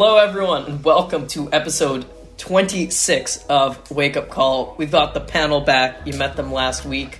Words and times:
Hello, 0.00 0.16
everyone, 0.16 0.64
and 0.66 0.84
welcome 0.84 1.26
to 1.26 1.52
episode 1.52 2.06
26 2.38 3.44
of 3.46 3.90
Wake 3.90 4.16
Up 4.16 4.28
Call. 4.28 4.76
We've 4.78 4.92
got 4.92 5.12
the 5.12 5.18
panel 5.18 5.60
back. 5.60 6.06
You 6.06 6.12
met 6.12 6.36
them 6.36 6.52
last 6.52 6.84
week. 6.84 7.18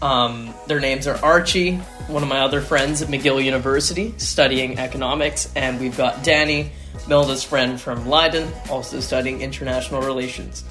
Um, 0.00 0.54
their 0.68 0.78
names 0.78 1.08
are 1.08 1.16
Archie, 1.16 1.78
one 2.06 2.22
of 2.22 2.28
my 2.28 2.42
other 2.42 2.60
friends 2.60 3.02
at 3.02 3.08
McGill 3.08 3.44
University, 3.44 4.14
studying 4.18 4.78
economics, 4.78 5.52
and 5.56 5.80
we've 5.80 5.96
got 5.96 6.18
Dani, 6.18 6.68
Milda's 7.08 7.42
friend 7.42 7.80
from 7.80 8.06
Leiden, 8.06 8.52
also 8.70 9.00
studying 9.00 9.40
international 9.40 10.00
relations. 10.02 10.62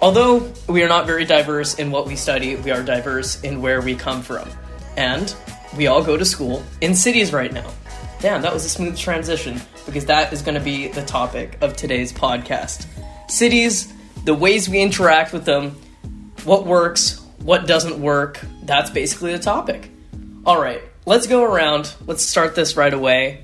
Although 0.00 0.52
we 0.68 0.84
are 0.84 0.88
not 0.88 1.04
very 1.04 1.24
diverse 1.24 1.80
in 1.80 1.90
what 1.90 2.06
we 2.06 2.14
study, 2.14 2.54
we 2.54 2.70
are 2.70 2.84
diverse 2.84 3.40
in 3.40 3.60
where 3.60 3.80
we 3.80 3.96
come 3.96 4.22
from. 4.22 4.48
And 4.96 5.34
we 5.76 5.88
all 5.88 6.04
go 6.04 6.16
to 6.16 6.24
school 6.24 6.62
in 6.80 6.94
cities 6.94 7.32
right 7.32 7.52
now. 7.52 7.72
Damn, 8.20 8.42
that 8.42 8.52
was 8.52 8.66
a 8.66 8.68
smooth 8.68 8.98
transition 8.98 9.58
because 9.86 10.04
that 10.06 10.30
is 10.30 10.42
going 10.42 10.54
to 10.54 10.60
be 10.60 10.88
the 10.88 11.02
topic 11.02 11.56
of 11.62 11.74
today's 11.74 12.12
podcast. 12.12 12.86
Cities, 13.28 13.90
the 14.26 14.34
ways 14.34 14.68
we 14.68 14.82
interact 14.82 15.32
with 15.32 15.46
them, 15.46 15.70
what 16.44 16.66
works, 16.66 17.18
what 17.38 17.66
doesn't 17.66 17.98
work. 17.98 18.38
That's 18.62 18.90
basically 18.90 19.32
the 19.32 19.38
topic. 19.38 19.90
All 20.44 20.60
right, 20.60 20.82
let's 21.06 21.26
go 21.26 21.42
around. 21.42 21.94
Let's 22.06 22.22
start 22.22 22.54
this 22.54 22.76
right 22.76 22.92
away. 22.92 23.42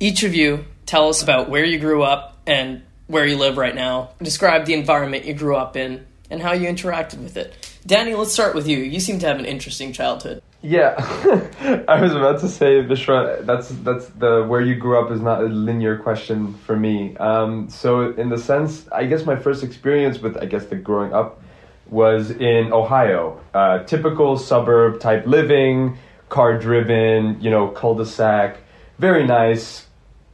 Each 0.00 0.24
of 0.24 0.34
you 0.34 0.64
tell 0.84 1.08
us 1.08 1.22
about 1.22 1.48
where 1.48 1.64
you 1.64 1.78
grew 1.78 2.02
up 2.02 2.38
and 2.44 2.82
where 3.06 3.24
you 3.24 3.36
live 3.36 3.56
right 3.56 3.74
now. 3.74 4.10
Describe 4.20 4.64
the 4.64 4.74
environment 4.74 5.26
you 5.26 5.34
grew 5.34 5.54
up 5.54 5.76
in 5.76 6.04
and 6.28 6.42
how 6.42 6.54
you 6.54 6.68
interacted 6.68 7.22
with 7.22 7.36
it. 7.36 7.54
Dani, 7.86 8.18
let's 8.18 8.32
start 8.32 8.56
with 8.56 8.66
you. 8.66 8.78
You 8.78 8.98
seem 8.98 9.20
to 9.20 9.28
have 9.28 9.38
an 9.38 9.44
interesting 9.44 9.92
childhood. 9.92 10.42
Yeah, 10.66 10.96
I 11.86 12.00
was 12.00 12.12
about 12.12 12.40
to 12.40 12.48
say, 12.48 12.82
Vishwa, 12.82 13.46
that's 13.46 13.68
that's 13.68 14.06
the 14.06 14.42
where 14.42 14.60
you 14.60 14.74
grew 14.74 14.98
up 14.98 15.12
is 15.12 15.20
not 15.20 15.40
a 15.40 15.44
linear 15.44 15.96
question 15.96 16.54
for 16.54 16.74
me. 16.74 17.16
Um, 17.18 17.70
so 17.70 18.10
in 18.10 18.30
the 18.30 18.38
sense, 18.38 18.88
I 18.90 19.06
guess 19.06 19.24
my 19.24 19.36
first 19.36 19.62
experience 19.62 20.18
with 20.18 20.36
I 20.36 20.46
guess 20.46 20.66
the 20.66 20.74
growing 20.74 21.12
up 21.12 21.40
was 21.88 22.32
in 22.32 22.72
Ohio. 22.72 23.40
Uh, 23.54 23.84
typical 23.84 24.36
suburb 24.36 24.98
type 24.98 25.24
living, 25.24 25.98
car 26.30 26.58
driven, 26.58 27.40
you 27.40 27.50
know, 27.50 27.68
cul-de-sac, 27.68 28.58
very 28.98 29.24
nice, 29.24 29.86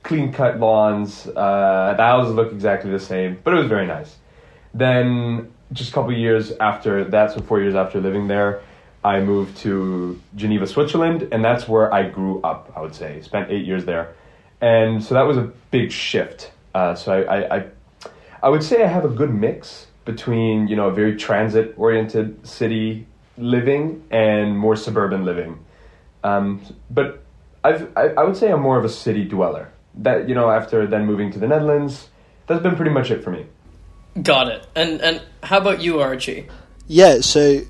clean 0.03 0.33
cut 0.33 0.59
lawns. 0.59 1.27
Uh, 1.27 1.93
the 1.95 2.03
houses 2.03 2.35
look 2.35 2.53
exactly 2.53 2.91
the 2.91 3.01
same, 3.01 3.39
but 3.45 3.53
it 3.53 3.59
was 3.59 3.67
very 3.67 3.87
nice. 3.87 4.17
Then 4.73 5.53
just 5.75 5.91
a 5.91 5.93
couple 5.93 6.15
years 6.15 6.53
after 6.53 7.05
that, 7.05 7.33
so 7.33 7.43
four 7.43 7.61
years 7.61 7.75
after 7.75 8.01
living 8.01 8.29
there 8.29 8.63
I 9.05 9.21
moved 9.21 9.59
to 9.59 10.21
Geneva, 10.37 10.67
Switzerland, 10.67 11.29
and 11.33 11.45
that's 11.45 11.67
where 11.67 11.93
I 11.93 12.09
grew 12.09 12.41
up, 12.43 12.73
I 12.77 12.81
would 12.81 12.95
say. 12.95 13.21
Spent 13.23 13.51
eight 13.51 13.67
years 13.67 13.85
there. 13.85 14.15
And 14.61 15.03
so 15.03 15.15
that 15.15 15.23
was 15.23 15.37
a 15.37 15.51
big 15.71 15.91
shift. 15.91 16.53
Uh, 16.75 16.95
so 16.95 17.13
I, 17.13 17.37
I, 17.37 17.57
I, 17.57 17.65
I 18.45 18.49
would 18.49 18.63
say 18.63 18.83
I 18.83 18.87
have 18.87 19.05
a 19.05 19.09
good 19.09 19.35
mix 19.35 19.87
between, 20.05 20.69
you 20.69 20.77
know, 20.77 20.89
a 20.89 20.93
very 20.93 21.17
transit 21.17 21.75
oriented 21.77 22.47
city 22.47 23.07
living 23.37 24.05
and 24.11 24.57
more 24.57 24.77
suburban 24.77 25.25
living. 25.25 25.59
Um, 26.23 26.61
but 26.91 27.23
I've, 27.65 27.91
I, 27.97 28.09
I 28.11 28.25
would 28.25 28.37
say 28.37 28.53
I'm 28.53 28.61
more 28.61 28.79
of 28.79 28.85
a 28.85 28.89
city 28.89 29.25
dweller. 29.25 29.73
That, 29.95 30.29
you 30.29 30.35
know, 30.35 30.51
after 30.51 30.87
then 30.87 31.07
moving 31.07 31.33
to 31.33 31.39
the 31.39 31.49
Netherlands, 31.49 32.09
that's 32.47 32.63
been 32.63 32.77
pretty 32.77 32.93
much 32.93 33.11
it 33.11 33.23
for 33.23 33.31
me. 33.31 33.47
Got 34.21 34.49
it. 34.49 34.67
And 34.75 35.01
and 35.01 35.23
how 35.43 35.59
about 35.59 35.81
you, 35.81 36.01
Archie? 36.01 36.47
Yeah, 36.87 37.21
so 37.21 37.63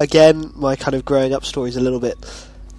again, 0.00 0.50
my 0.56 0.74
kind 0.74 0.94
of 0.94 1.04
growing 1.04 1.32
up 1.32 1.44
story 1.44 1.68
is 1.68 1.76
a 1.76 1.80
little 1.80 2.00
bit, 2.00 2.16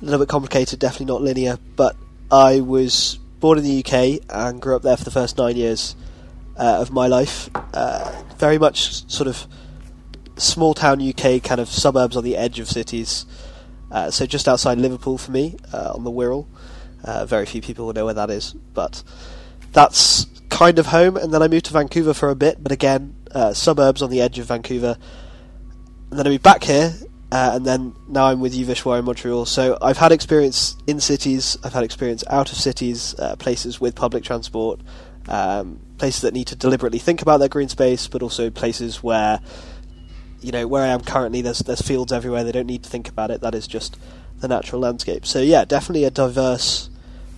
a 0.01 0.05
little 0.05 0.19
bit 0.19 0.27
complicated. 0.27 0.79
Definitely 0.79 1.05
not 1.05 1.21
linear. 1.21 1.57
But 1.75 1.95
I 2.31 2.59
was 2.59 3.19
born 3.39 3.59
in 3.59 3.63
the 3.63 3.85
UK 3.85 4.25
and 4.29 4.61
grew 4.61 4.75
up 4.75 4.81
there 4.81 4.97
for 4.97 5.05
the 5.05 5.11
first 5.11 5.37
nine 5.37 5.55
years 5.55 5.95
uh, 6.57 6.79
of 6.81 6.91
my 6.91 7.07
life. 7.07 7.49
Uh, 7.73 8.23
very 8.37 8.57
much 8.57 9.09
sort 9.09 9.27
of 9.27 9.47
small 10.35 10.73
town 10.73 11.07
UK, 11.07 11.41
kind 11.43 11.61
of 11.61 11.69
suburbs 11.69 12.17
on 12.17 12.23
the 12.23 12.35
edge 12.35 12.59
of 12.59 12.67
cities. 12.67 13.25
Uh, 13.91 14.09
so 14.09 14.25
just 14.25 14.47
outside 14.47 14.79
Liverpool 14.79 15.17
for 15.17 15.31
me, 15.31 15.55
uh, 15.71 15.91
on 15.93 16.03
the 16.03 16.11
Wirral. 16.11 16.47
Uh, 17.03 17.25
very 17.25 17.45
few 17.45 17.61
people 17.61 17.85
will 17.85 17.93
know 17.93 18.05
where 18.05 18.13
that 18.13 18.29
is, 18.29 18.53
but 18.73 19.03
that's 19.73 20.25
kind 20.49 20.79
of 20.79 20.87
home. 20.87 21.17
And 21.17 21.33
then 21.33 21.41
I 21.41 21.47
moved 21.47 21.65
to 21.65 21.73
Vancouver 21.73 22.13
for 22.13 22.29
a 22.29 22.35
bit, 22.35 22.61
but 22.61 22.71
again, 22.71 23.15
uh, 23.31 23.53
suburbs 23.53 24.01
on 24.01 24.09
the 24.09 24.21
edge 24.21 24.39
of 24.39 24.47
Vancouver. 24.47 24.97
And 26.09 26.19
then 26.19 26.27
I 26.27 26.29
moved 26.29 26.43
back 26.43 26.63
here 26.63 26.93
uh, 27.31 27.51
and 27.53 27.65
then 27.65 27.95
now 28.07 28.25
I'm 28.25 28.41
with 28.41 28.53
you, 28.53 28.65
in 28.65 29.05
Montreal. 29.05 29.45
So 29.45 29.77
I've 29.81 29.97
had 29.97 30.11
experience 30.11 30.75
in 30.85 30.99
cities, 30.99 31.57
I've 31.63 31.73
had 31.73 31.83
experience 31.83 32.23
out 32.29 32.51
of 32.51 32.57
cities, 32.57 33.15
uh, 33.17 33.35
places 33.37 33.79
with 33.79 33.95
public 33.95 34.23
transport, 34.23 34.81
um, 35.29 35.79
places 35.97 36.21
that 36.21 36.33
need 36.33 36.47
to 36.47 36.55
deliberately 36.55 36.99
think 36.99 37.21
about 37.21 37.37
their 37.37 37.47
green 37.47 37.69
space, 37.69 38.07
but 38.07 38.21
also 38.21 38.49
places 38.49 39.01
where, 39.01 39.39
you 40.41 40.51
know, 40.51 40.67
where 40.67 40.83
I 40.83 40.87
am 40.87 41.01
currently, 41.01 41.41
there's 41.41 41.59
there's 41.59 41.81
fields 41.81 42.11
everywhere. 42.11 42.43
They 42.43 42.51
don't 42.51 42.67
need 42.67 42.83
to 42.83 42.89
think 42.89 43.07
about 43.07 43.31
it. 43.31 43.41
That 43.41 43.55
is 43.55 43.65
just 43.65 43.97
the 44.39 44.47
natural 44.47 44.81
landscape. 44.81 45.25
So 45.25 45.39
yeah, 45.39 45.63
definitely 45.63 46.03
a 46.03 46.11
diverse 46.11 46.89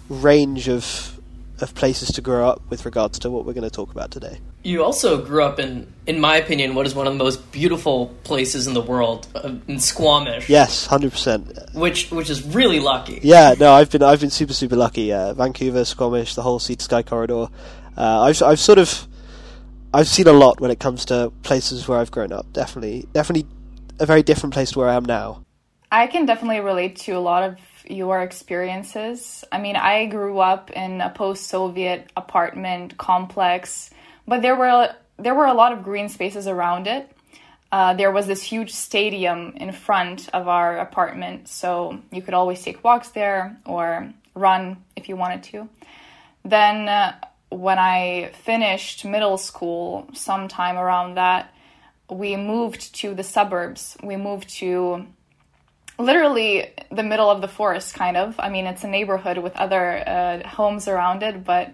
range 0.09 0.67
of 0.67 1.12
of 1.59 1.75
places 1.75 2.09
to 2.09 2.21
grow 2.21 2.47
up 2.47 2.61
with 2.69 2.85
regards 2.85 3.19
to 3.19 3.29
what 3.29 3.45
we're 3.45 3.53
going 3.53 3.63
to 3.63 3.69
talk 3.69 3.91
about 3.91 4.11
today. 4.11 4.39
You 4.63 4.83
also 4.83 5.23
grew 5.23 5.43
up 5.43 5.59
in, 5.59 5.91
in 6.07 6.19
my 6.19 6.37
opinion, 6.37 6.73
what 6.73 6.85
is 6.85 6.95
one 6.95 7.05
of 7.05 7.13
the 7.13 7.23
most 7.23 7.51
beautiful 7.51 8.07
places 8.23 8.65
in 8.65 8.73
the 8.73 8.81
world, 8.81 9.27
uh, 9.35 9.55
in 9.67 9.79
Squamish. 9.79 10.49
Yes, 10.49 10.85
hundred 10.85 11.11
percent. 11.11 11.57
Which 11.73 12.09
which 12.11 12.29
is 12.29 12.43
really 12.43 12.79
lucky. 12.79 13.19
Yeah, 13.23 13.55
no, 13.59 13.73
I've 13.73 13.91
been 13.91 14.03
I've 14.03 14.21
been 14.21 14.29
super 14.29 14.53
super 14.53 14.75
lucky. 14.75 15.11
Uh, 15.11 15.33
Vancouver, 15.33 15.85
Squamish, 15.85 16.35
the 16.35 16.41
whole 16.41 16.59
sea 16.59 16.75
to 16.75 16.83
sky 16.83 17.03
corridor. 17.03 17.47
Uh, 17.97 18.21
I've 18.21 18.41
I've 18.41 18.59
sort 18.59 18.79
of 18.79 19.07
I've 19.93 20.07
seen 20.07 20.27
a 20.27 20.33
lot 20.33 20.59
when 20.59 20.71
it 20.71 20.79
comes 20.79 21.05
to 21.05 21.31
places 21.43 21.87
where 21.87 21.99
I've 21.99 22.11
grown 22.11 22.31
up. 22.31 22.51
Definitely, 22.53 23.07
definitely 23.13 23.47
a 23.99 24.05
very 24.05 24.23
different 24.23 24.53
place 24.53 24.71
to 24.71 24.79
where 24.79 24.89
I 24.89 24.95
am 24.95 25.05
now. 25.05 25.43
I 25.91 26.07
can 26.07 26.25
definitely 26.25 26.61
relate 26.61 26.95
to 27.01 27.11
a 27.11 27.19
lot 27.19 27.43
of 27.43 27.57
your 27.85 28.21
experiences. 28.21 29.43
I 29.51 29.59
mean, 29.59 29.75
I 29.75 30.05
grew 30.05 30.39
up 30.39 30.71
in 30.71 31.01
a 31.01 31.09
post-Soviet 31.09 32.11
apartment 32.15 32.97
complex, 32.97 33.89
but 34.27 34.41
there 34.41 34.55
were 34.55 34.93
there 35.17 35.35
were 35.35 35.45
a 35.45 35.53
lot 35.53 35.71
of 35.73 35.83
green 35.83 36.09
spaces 36.09 36.47
around 36.47 36.87
it. 36.87 37.09
Uh, 37.71 37.93
there 37.93 38.11
was 38.11 38.27
this 38.27 38.41
huge 38.43 38.71
stadium 38.71 39.53
in 39.57 39.71
front 39.71 40.29
of 40.33 40.47
our 40.47 40.79
apartment, 40.79 41.47
so 41.47 41.99
you 42.11 42.21
could 42.21 42.33
always 42.33 42.61
take 42.61 42.83
walks 42.83 43.09
there 43.09 43.57
or 43.65 44.11
run 44.35 44.77
if 44.95 45.09
you 45.09 45.15
wanted 45.15 45.43
to. 45.43 45.69
Then, 46.45 46.87
uh, 46.87 47.15
when 47.49 47.79
I 47.79 48.31
finished 48.43 49.05
middle 49.05 49.37
school, 49.37 50.07
sometime 50.13 50.77
around 50.77 51.15
that, 51.15 51.53
we 52.09 52.35
moved 52.35 52.95
to 52.95 53.13
the 53.13 53.23
suburbs. 53.23 53.97
We 54.03 54.17
moved 54.17 54.49
to 54.57 55.05
literally 55.99 56.73
the 56.91 57.03
middle 57.03 57.29
of 57.29 57.41
the 57.41 57.47
forest, 57.47 57.93
kind 57.93 58.17
of. 58.17 58.35
I 58.39 58.49
mean, 58.49 58.65
it's 58.65 58.83
a 58.83 58.87
neighborhood 58.87 59.37
with 59.37 59.55
other 59.55 60.03
uh, 60.07 60.47
homes 60.47 60.87
around 60.87 61.23
it, 61.23 61.43
but 61.43 61.73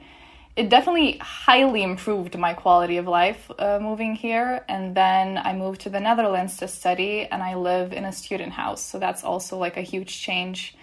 it 0.56 0.70
definitely 0.70 1.18
highly 1.20 1.84
improved 1.84 2.38
my 2.38 2.54
quality 2.54 2.98
of 2.98 3.08
life 3.08 3.50
uh, 3.60 3.80
moving 3.82 4.16
here. 4.16 4.66
And 4.68 4.96
then 4.96 5.38
I 5.38 5.54
moved 5.54 5.82
to 5.82 5.90
the 5.90 6.00
Netherlands 6.00 6.58
to 6.58 6.68
study, 6.68 7.26
and 7.26 7.42
I 7.42 7.56
live 7.56 7.94
in 7.94 8.06
a 8.06 8.12
student 8.12 8.52
house. 8.52 8.82
So 8.82 9.00
that's 9.00 9.24
also 9.24 9.58
like 9.58 9.78
a 9.78 9.82
huge 9.82 10.22
change. 10.22 10.76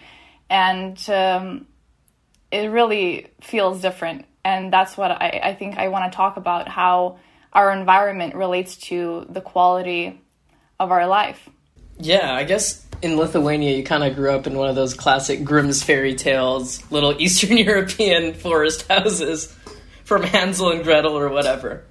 And 0.49 0.99
um, 1.11 1.67
it 2.51 2.69
really 2.69 3.29
feels 3.41 3.83
different. 3.83 4.25
And 4.45 4.73
that's 4.73 4.97
what 4.97 5.11
I, 5.11 5.41
I 5.43 5.55
think 5.55 5.77
I 5.77 5.89
want 5.89 6.11
to 6.11 6.17
talk 6.17 6.37
about 6.37 6.69
how 6.69 7.19
our 7.53 7.73
environment 7.73 8.35
relates 8.35 8.77
to 8.77 9.27
the 9.29 9.41
quality 9.41 10.23
of 10.79 10.91
our 10.91 11.07
life. 11.07 11.49
Yeah, 11.99 12.33
I 12.33 12.45
guess 12.45 12.86
in 13.03 13.17
Lithuania, 13.17 13.77
you 13.77 13.85
kind 13.85 14.05
of 14.05 14.15
grew 14.15 14.31
up 14.31 14.47
in 14.47 14.55
one 14.57 14.69
of 14.69 14.77
those 14.77 14.95
classic 14.95 15.45
Grimm's 15.45 15.83
fairy 15.83 16.15
tales, 16.15 16.89
little 16.91 17.15
Eastern 17.21 17.57
European 17.57 18.35
forest 18.35 18.87
houses 18.89 19.55
from 20.05 20.23
Hansel 20.23 20.71
and 20.71 20.85
Gretel 20.85 21.19
or 21.19 21.29
whatever. 21.29 21.85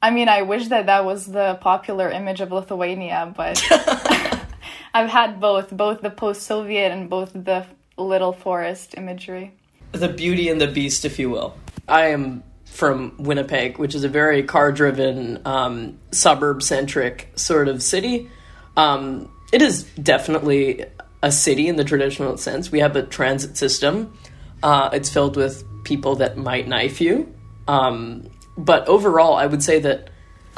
I 0.00 0.10
mean, 0.10 0.28
I 0.28 0.42
wish 0.42 0.68
that 0.68 0.86
that 0.86 1.04
was 1.04 1.26
the 1.26 1.58
popular 1.60 2.10
image 2.10 2.40
of 2.40 2.50
Lithuania, 2.50 3.32
but 3.36 3.64
I've 4.94 5.08
had 5.08 5.40
both, 5.40 5.70
both 5.70 6.00
the 6.00 6.10
post-Soviet 6.10 6.90
and 6.90 7.08
both 7.08 7.32
the 7.32 7.66
little 7.96 8.32
forest 8.32 8.94
imagery. 8.96 9.54
The 9.92 10.08
beauty 10.08 10.48
and 10.48 10.60
the 10.60 10.66
beast, 10.66 11.04
if 11.04 11.18
you 11.18 11.30
will. 11.30 11.56
I 11.88 12.06
am 12.06 12.42
from 12.64 13.14
Winnipeg, 13.18 13.78
which 13.78 13.94
is 13.94 14.04
a 14.04 14.08
very 14.08 14.42
car-driven, 14.42 15.42
um, 15.44 15.98
suburb-centric 16.10 17.32
sort 17.36 17.68
of 17.68 17.82
city. 17.82 18.30
Um, 18.76 19.30
it 19.52 19.62
is 19.62 19.84
definitely 20.02 20.86
a 21.22 21.30
city 21.30 21.68
in 21.68 21.76
the 21.76 21.84
traditional 21.84 22.36
sense. 22.36 22.72
We 22.72 22.80
have 22.80 22.96
a 22.96 23.02
transit 23.02 23.56
system. 23.56 24.16
Uh, 24.62 24.90
it's 24.92 25.10
filled 25.10 25.36
with 25.36 25.64
people 25.84 26.16
that 26.16 26.36
might 26.36 26.66
knife 26.66 27.00
you. 27.00 27.32
Um, 27.68 28.30
but 28.56 28.88
overall, 28.88 29.34
I 29.34 29.46
would 29.46 29.62
say 29.62 29.80
that 29.80 30.10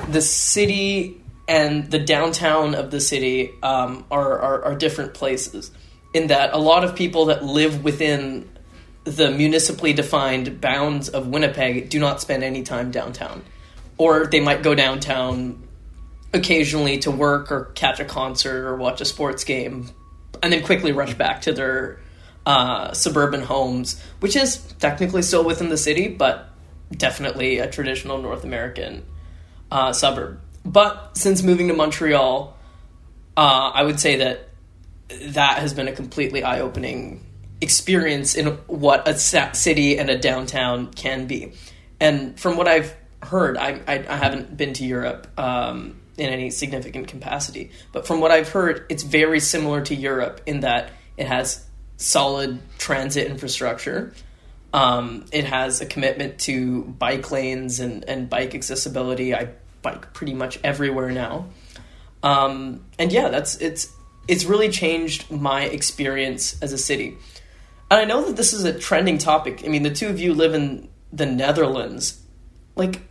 the 0.09 0.21
city 0.21 1.21
and 1.47 1.91
the 1.91 1.99
downtown 1.99 2.75
of 2.75 2.91
the 2.91 3.01
city 3.01 3.53
um, 3.63 4.05
are, 4.11 4.39
are, 4.39 4.65
are 4.65 4.75
different 4.75 5.15
places. 5.15 5.71
In 6.15 6.29
that 6.29 6.55
a 6.55 6.59
lot 6.59 6.85
of 6.85 6.95
people 6.95 7.27
that 7.27 7.45
live 7.45 7.83
within 7.83 8.49
the 9.03 9.31
municipally 9.31 9.93
defined 9.93 10.61
bounds 10.61 11.09
of 11.09 11.27
Winnipeg 11.27 11.91
do 11.91 11.99
not 11.99 12.21
spend 12.21 12.43
any 12.43 12.63
time 12.63 12.91
downtown. 12.91 13.43
Or 13.99 14.27
they 14.27 14.41
might 14.41 14.63
go 14.63 14.75
downtown 14.75 15.64
occasionally 16.35 16.99
to 16.99 17.11
work 17.11 17.51
or 17.51 17.67
catch 17.75 18.01
a 18.01 18.05
concert 18.05 18.67
or 18.67 18.77
watch 18.77 19.01
a 19.01 19.05
sports 19.05 19.45
game 19.45 19.89
and 20.43 20.53
then 20.53 20.63
quickly 20.63 20.93
rush 20.93 21.15
back 21.15 21.43
to 21.43 21.53
their 21.53 22.01
uh, 22.45 22.93
suburban 22.93 23.41
homes, 23.41 24.03
which 24.21 24.37
is 24.37 24.57
technically 24.79 25.23
still 25.23 25.45
within 25.45 25.71
the 25.71 25.77
city, 25.77 26.09
but 26.09 26.51
definitely 26.93 27.59
a 27.59 27.71
traditional 27.71 28.19
North 28.21 28.45
American 28.45 29.05
uh, 29.71 29.93
suburb. 29.93 30.41
But 30.65 31.17
since 31.17 31.43
moving 31.43 31.69
to 31.69 31.75
Montreal, 31.75 32.57
uh, 33.37 33.71
I 33.75 33.83
would 33.83 34.01
say 34.01 34.17
that 34.17 34.49
that 35.09 35.59
has 35.59 35.73
been 35.73 35.89
a 35.89 35.93
completely 35.93 36.43
eye 36.43 36.61
opening 36.61 37.25
experience 37.61 38.35
in 38.35 38.47
what 38.67 39.07
a 39.09 39.17
city 39.17 39.99
and 39.99 40.11
a 40.11 40.19
downtown 40.19 40.93
can 40.93 41.27
be. 41.27 41.53
And 42.01 42.39
from 42.39 42.57
what 42.57 42.69
I've 42.69 42.95
heard, 43.23 43.57
I, 43.57 43.81
I, 43.87 44.05
I 44.09 44.17
haven't 44.17 44.57
been 44.57 44.75
to 44.75 44.85
Europe 44.85 45.29
um, 45.39 46.01
in 46.17 46.31
any 46.31 46.51
significant 46.51 47.09
capacity, 47.09 47.71
but 47.93 48.07
from 48.07 48.21
what 48.21 48.31
I've 48.31 48.49
heard, 48.49 48.87
it's 48.89 49.03
very 49.03 49.41
similar 49.41 49.81
to 49.83 49.95
Europe 49.95 50.41
in 50.47 50.61
that 50.61 50.91
it 51.17 51.27
has 51.27 51.65
solid 51.97 52.61
transit 52.79 53.29
infrastructure. 53.29 54.13
Um, 54.73 55.27
it 55.33 55.45
has 55.45 55.81
a 55.81 55.87
commitment 55.87 56.39
to 56.41 56.83
bike 56.83 57.31
lanes 57.31 57.81
and, 57.81 58.05
and 58.05 58.29
bike 58.29 58.55
accessibility. 58.55 59.35
I 59.35 59.51
bike 59.83 60.13
pretty 60.13 60.35
much 60.35 60.59
everywhere 60.65 61.11
now. 61.11 61.47
Um, 62.23 62.85
and 62.99 63.13
yeah, 63.13 63.29
that's 63.29 63.57
it's 63.57 63.93
it's 64.27 64.45
really 64.45 64.71
changed 64.71 65.31
my 65.31 65.65
experience 65.65 66.61
as 66.63 66.73
a 66.73 66.79
city. 66.79 67.17
And 67.91 68.01
I 68.01 68.05
know 68.05 68.25
that 68.25 68.37
this 68.37 68.53
is 68.53 68.65
a 68.65 68.77
trending 68.77 69.19
topic. 69.19 69.63
I 69.65 69.69
mean, 69.69 69.83
the 69.83 69.91
two 69.91 70.09
of 70.09 70.19
you 70.19 70.35
live 70.35 70.55
in 70.55 70.89
the 71.13 71.27
Netherlands. 71.27 72.21
Like, 72.75 73.03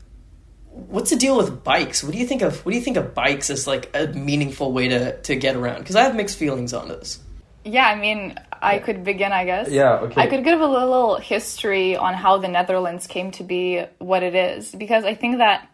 what's 0.74 1.10
the 1.10 1.16
deal 1.16 1.38
with 1.38 1.64
bikes? 1.64 2.04
What 2.04 2.14
do 2.14 2.18
you 2.18 2.26
think 2.26 2.42
of 2.42 2.66
what 2.66 2.72
do 2.72 2.78
you 2.78 2.84
think 2.84 2.98
of 2.98 3.14
bikes 3.14 3.50
as 3.50 3.68
like 3.68 3.90
a 3.94 4.08
meaningful 4.08 4.72
way 4.72 4.88
to 4.88 5.22
to 5.22 5.36
get 5.36 5.56
around? 5.56 5.80
Because 5.80 5.96
I 5.96 6.04
have 6.04 6.16
mixed 6.16 6.38
feelings 6.38 6.74
on 6.74 6.88
this. 6.88 7.20
Yeah, 7.66 7.88
I 7.88 7.96
mean, 7.96 8.38
I 8.62 8.80
could 8.80 9.06
begin, 9.06 9.32
I 9.32 9.46
guess. 9.46 9.70
Yeah, 9.70 10.00
okay. 10.00 10.22
I 10.22 10.28
could 10.28 10.44
give 10.44 10.60
a 10.60 10.68
little 10.68 11.16
history 11.16 11.96
on 11.96 12.14
how 12.14 12.38
the 12.38 12.50
Netherlands 12.50 13.08
came 13.08 13.32
to 13.32 13.44
be 13.44 13.86
what 14.00 14.22
it 14.22 14.36
is 14.36 14.72
because 14.76 15.06
I 15.06 15.16
think 15.16 15.38
that 15.38 15.70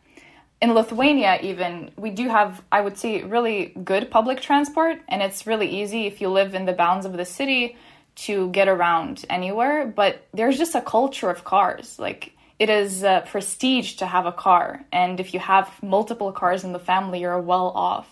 in 0.61 0.73
Lithuania, 0.73 1.39
even, 1.41 1.91
we 1.97 2.09
do 2.09 2.27
have, 2.27 2.61
I 2.71 2.81
would 2.81 2.97
say, 2.97 3.23
really 3.23 3.67
good 3.83 4.11
public 4.11 4.41
transport, 4.41 4.99
and 5.07 5.21
it's 5.21 5.47
really 5.47 5.81
easy 5.81 6.05
if 6.05 6.19
you 6.19 6.29
live 6.29 6.53
in 6.53 6.65
the 6.65 6.73
bounds 6.73 7.05
of 7.05 7.13
the 7.13 7.25
city 7.25 7.77
to 8.15 8.49
get 8.49 8.67
around 8.67 9.25
anywhere. 9.29 9.87
But 9.87 10.27
there's 10.33 10.57
just 10.57 10.75
a 10.75 10.81
culture 10.81 11.29
of 11.29 11.45
cars. 11.45 11.97
Like, 11.97 12.33
it 12.59 12.69
is 12.69 13.03
a 13.03 13.23
prestige 13.25 13.93
to 13.95 14.05
have 14.05 14.25
a 14.25 14.31
car, 14.31 14.85
and 14.91 15.19
if 15.19 15.33
you 15.33 15.39
have 15.39 15.71
multiple 15.81 16.31
cars 16.31 16.63
in 16.63 16.73
the 16.73 16.79
family, 16.79 17.21
you're 17.21 17.39
well 17.39 17.69
off. 17.69 18.07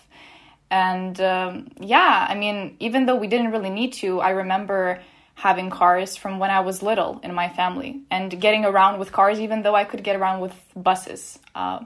And 0.70 1.20
um, 1.20 1.68
yeah, 1.80 2.26
I 2.28 2.34
mean, 2.34 2.76
even 2.80 3.06
though 3.06 3.16
we 3.16 3.26
didn't 3.26 3.52
really 3.52 3.70
need 3.70 3.92
to, 3.94 4.20
I 4.20 4.30
remember 4.30 5.00
having 5.34 5.70
cars 5.70 6.16
from 6.16 6.38
when 6.38 6.50
I 6.50 6.60
was 6.60 6.82
little 6.82 7.20
in 7.22 7.32
my 7.32 7.48
family 7.48 8.00
and 8.10 8.40
getting 8.40 8.64
around 8.64 8.98
with 8.98 9.12
cars, 9.12 9.38
even 9.38 9.62
though 9.62 9.74
I 9.74 9.84
could 9.84 10.02
get 10.02 10.16
around 10.16 10.40
with 10.40 10.54
buses. 10.74 11.38
Uh, 11.54 11.84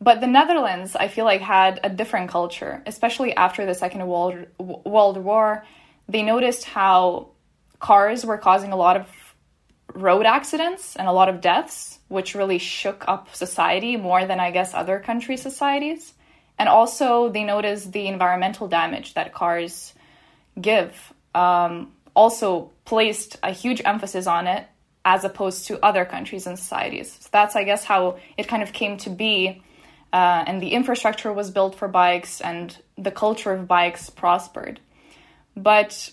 but 0.00 0.20
the 0.20 0.26
Netherlands, 0.26 0.94
I 0.94 1.08
feel 1.08 1.24
like, 1.24 1.40
had 1.40 1.80
a 1.82 1.88
different 1.88 2.28
culture, 2.30 2.82
especially 2.86 3.34
after 3.34 3.64
the 3.64 3.74
Second 3.74 4.06
World, 4.06 4.46
World 4.58 5.16
War. 5.16 5.64
They 6.08 6.22
noticed 6.22 6.64
how 6.64 7.30
cars 7.80 8.26
were 8.26 8.36
causing 8.36 8.72
a 8.72 8.76
lot 8.76 8.96
of 8.96 9.06
road 9.94 10.26
accidents 10.26 10.96
and 10.96 11.08
a 11.08 11.12
lot 11.12 11.28
of 11.28 11.40
deaths, 11.40 11.98
which 12.08 12.34
really 12.34 12.58
shook 12.58 13.04
up 13.08 13.34
society 13.34 13.96
more 13.96 14.26
than, 14.26 14.40
I 14.40 14.50
guess, 14.50 14.74
other 14.74 14.98
country 14.98 15.36
societies. 15.36 16.12
And 16.58 16.68
also, 16.68 17.30
they 17.30 17.44
noticed 17.44 17.92
the 17.92 18.06
environmental 18.06 18.68
damage 18.68 19.14
that 19.14 19.32
cars 19.32 19.94
give. 20.60 21.12
Um, 21.34 21.92
also, 22.14 22.70
placed 22.84 23.38
a 23.42 23.50
huge 23.50 23.82
emphasis 23.84 24.26
on 24.26 24.46
it 24.46 24.66
as 25.04 25.24
opposed 25.24 25.66
to 25.66 25.84
other 25.84 26.04
countries 26.04 26.46
and 26.46 26.58
societies. 26.58 27.16
So 27.20 27.28
that's, 27.32 27.56
I 27.56 27.64
guess, 27.64 27.84
how 27.84 28.18
it 28.36 28.48
kind 28.48 28.62
of 28.62 28.72
came 28.72 28.96
to 28.98 29.10
be 29.10 29.62
uh, 30.14 30.44
and 30.46 30.62
the 30.62 30.68
infrastructure 30.68 31.32
was 31.32 31.50
built 31.50 31.74
for 31.74 31.88
bikes 31.88 32.40
and 32.40 32.78
the 32.96 33.10
culture 33.10 33.52
of 33.52 33.66
bikes 33.66 34.10
prospered. 34.10 34.78
But 35.56 36.12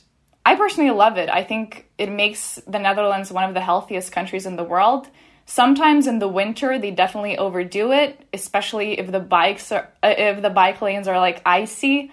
I 0.51 0.55
personally 0.55 0.91
love 0.91 1.15
it. 1.17 1.29
I 1.29 1.45
think 1.45 1.87
it 1.97 2.11
makes 2.11 2.59
the 2.67 2.77
Netherlands 2.77 3.31
one 3.31 3.45
of 3.45 3.53
the 3.53 3.61
healthiest 3.61 4.11
countries 4.11 4.45
in 4.45 4.57
the 4.57 4.65
world. 4.65 5.07
Sometimes 5.45 6.07
in 6.07 6.19
the 6.19 6.27
winter 6.27 6.77
they 6.77 6.91
definitely 6.91 7.37
overdo 7.37 7.93
it, 7.93 8.27
especially 8.33 8.99
if 8.99 9.09
the 9.09 9.21
bikes 9.21 9.71
are 9.71 9.87
uh, 10.03 10.13
if 10.17 10.41
the 10.41 10.49
bike 10.49 10.81
lanes 10.81 11.07
are 11.07 11.19
like 11.19 11.41
icy. 11.45 12.11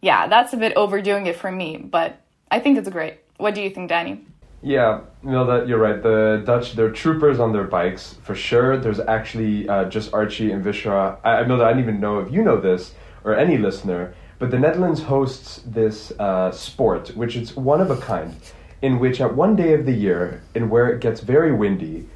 Yeah, 0.00 0.28
that's 0.28 0.54
a 0.54 0.56
bit 0.56 0.72
overdoing 0.76 1.26
it 1.26 1.36
for 1.36 1.52
me, 1.52 1.76
but 1.76 2.22
I 2.50 2.58
think 2.58 2.78
it's 2.78 2.88
great. 2.88 3.18
What 3.36 3.54
do 3.54 3.60
you 3.60 3.68
think, 3.68 3.90
Dani? 3.90 4.24
Yeah, 4.62 5.00
Milda, 5.22 5.68
you're 5.68 5.78
right. 5.78 6.02
The 6.02 6.42
Dutch, 6.46 6.72
they're 6.76 6.90
troopers 6.90 7.38
on 7.38 7.52
their 7.52 7.64
bikes 7.64 8.14
for 8.22 8.34
sure. 8.34 8.78
There's 8.78 9.00
actually 9.00 9.68
uh, 9.68 9.84
just 9.90 10.14
Archie 10.14 10.52
and 10.52 10.64
Vishwa. 10.64 11.18
I, 11.22 11.44
Milda, 11.44 11.64
I 11.64 11.72
don't 11.72 11.80
even 11.80 12.00
know 12.00 12.20
if 12.20 12.32
you 12.32 12.42
know 12.42 12.58
this 12.58 12.94
or 13.24 13.36
any 13.36 13.58
listener, 13.58 14.14
but 14.38 14.50
the 14.50 14.58
Netherlands 14.58 15.02
hosts 15.02 15.60
this 15.64 16.12
uh, 16.18 16.50
sport, 16.50 17.08
which 17.16 17.36
is 17.36 17.56
one 17.56 17.80
of 17.80 17.90
a 17.90 17.96
kind, 17.96 18.34
in 18.82 18.98
which 18.98 19.20
at 19.20 19.34
one 19.34 19.56
day 19.56 19.72
of 19.74 19.86
the 19.86 19.92
year, 19.92 20.42
in 20.54 20.68
where 20.68 20.88
it 20.88 21.00
gets 21.00 21.20
very 21.20 21.52
windy, 21.52 22.08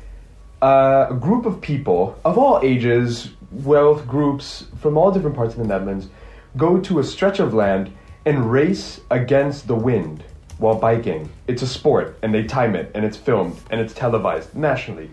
uh, 0.60 1.06
a 1.10 1.14
group 1.14 1.46
of 1.46 1.60
people 1.60 2.18
of 2.24 2.36
all 2.36 2.60
ages, 2.62 3.30
wealth 3.52 4.06
groups 4.06 4.66
from 4.80 4.98
all 4.98 5.12
different 5.12 5.36
parts 5.36 5.54
of 5.54 5.60
the 5.60 5.66
Netherlands, 5.66 6.08
go 6.56 6.78
to 6.80 6.98
a 6.98 7.04
stretch 7.04 7.38
of 7.38 7.54
land 7.54 7.92
and 8.26 8.50
race 8.50 9.00
against 9.10 9.68
the 9.68 9.74
wind 9.74 10.24
while 10.58 10.74
biking. 10.74 11.30
It's 11.46 11.62
a 11.62 11.66
sport, 11.66 12.18
and 12.22 12.34
they 12.34 12.42
time 12.42 12.74
it, 12.74 12.90
and 12.94 13.04
it's 13.04 13.16
filmed, 13.16 13.56
and 13.70 13.80
it's 13.80 13.94
televised 13.94 14.54
nationally. 14.54 15.10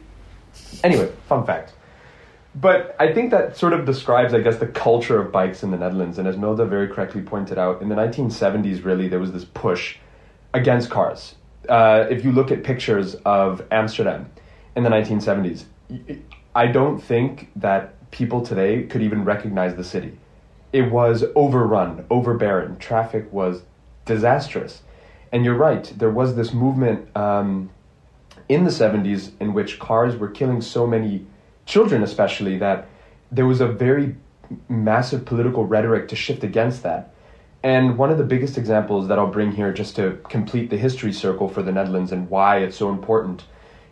Anyway, 0.84 1.12
fun 1.30 1.46
fact. 1.46 1.74
But 2.56 2.96
I 3.00 3.12
think 3.12 3.32
that 3.32 3.58
sort 3.58 3.74
of 3.74 3.86
describes, 3.86 4.34
I 4.34 4.40
guess, 4.40 4.58
the 4.58 4.68
culture 4.68 5.20
of 5.20 5.32
bikes 5.32 5.62
in 5.62 5.72
the 5.72 5.78
Netherlands. 5.78 6.18
And 6.18 6.28
as 6.28 6.38
Milda 6.38 6.68
very 6.68 6.88
correctly 6.88 7.22
pointed 7.22 7.58
out, 7.58 7.82
in 7.82 7.90
the 7.90 7.96
1970s, 7.96 8.86
really, 8.86 9.10
there 9.10 9.20
was 9.20 9.34
this 9.34 9.44
push 9.44 9.98
against 10.54 10.90
cars. 10.90 11.36
Uh, 11.68 12.06
if 12.10 12.24
you 12.24 12.32
look 12.32 12.52
at 12.52 12.64
pictures 12.64 13.16
of 13.26 13.62
Amsterdam 13.72 14.32
in 14.76 14.84
the 14.84 14.90
1970s, 14.90 15.66
I 16.56 16.68
don't 16.68 17.00
think 17.00 17.50
that 17.58 18.10
people 18.12 18.42
today 18.42 18.84
could 18.84 19.02
even 19.02 19.26
recognize 19.26 19.76
the 19.76 19.84
city. 19.84 20.18
It 20.72 20.90
was 20.90 21.26
overrun, 21.36 22.06
overbearing. 22.10 22.78
Traffic 22.78 23.32
was 23.34 23.64
disastrous. 24.06 24.82
And 25.32 25.44
you're 25.44 25.56
right, 25.56 25.92
there 25.98 26.10
was 26.10 26.36
this 26.36 26.54
movement 26.54 27.14
um, 27.18 27.70
in 28.48 28.64
the 28.64 28.70
70s 28.70 29.32
in 29.42 29.54
which 29.54 29.80
cars 29.80 30.16
were 30.16 30.30
killing 30.30 30.62
so 30.62 30.88
many 30.88 31.26
children, 31.66 32.04
especially, 32.04 32.58
that 32.60 32.88
there 33.32 33.46
was 33.46 33.62
a 33.62 33.68
very 33.68 34.16
massive 34.70 35.26
political 35.26 35.66
rhetoric 35.66 36.08
to 36.10 36.16
shift 36.16 36.44
against 36.44 36.84
that. 36.84 37.14
And 37.64 37.98
one 37.98 38.12
of 38.12 38.20
the 38.20 38.24
biggest 38.24 38.58
examples 38.58 39.08
that 39.08 39.18
I'll 39.18 39.32
bring 39.32 39.52
here 39.52 39.74
just 39.74 39.96
to 39.96 40.20
complete 40.30 40.70
the 40.70 40.78
history 40.78 41.12
circle 41.12 41.50
for 41.50 41.64
the 41.64 41.72
Netherlands 41.72 42.12
and 42.12 42.30
why 42.30 42.58
it's 42.58 42.78
so 42.78 42.90
important. 42.92 43.44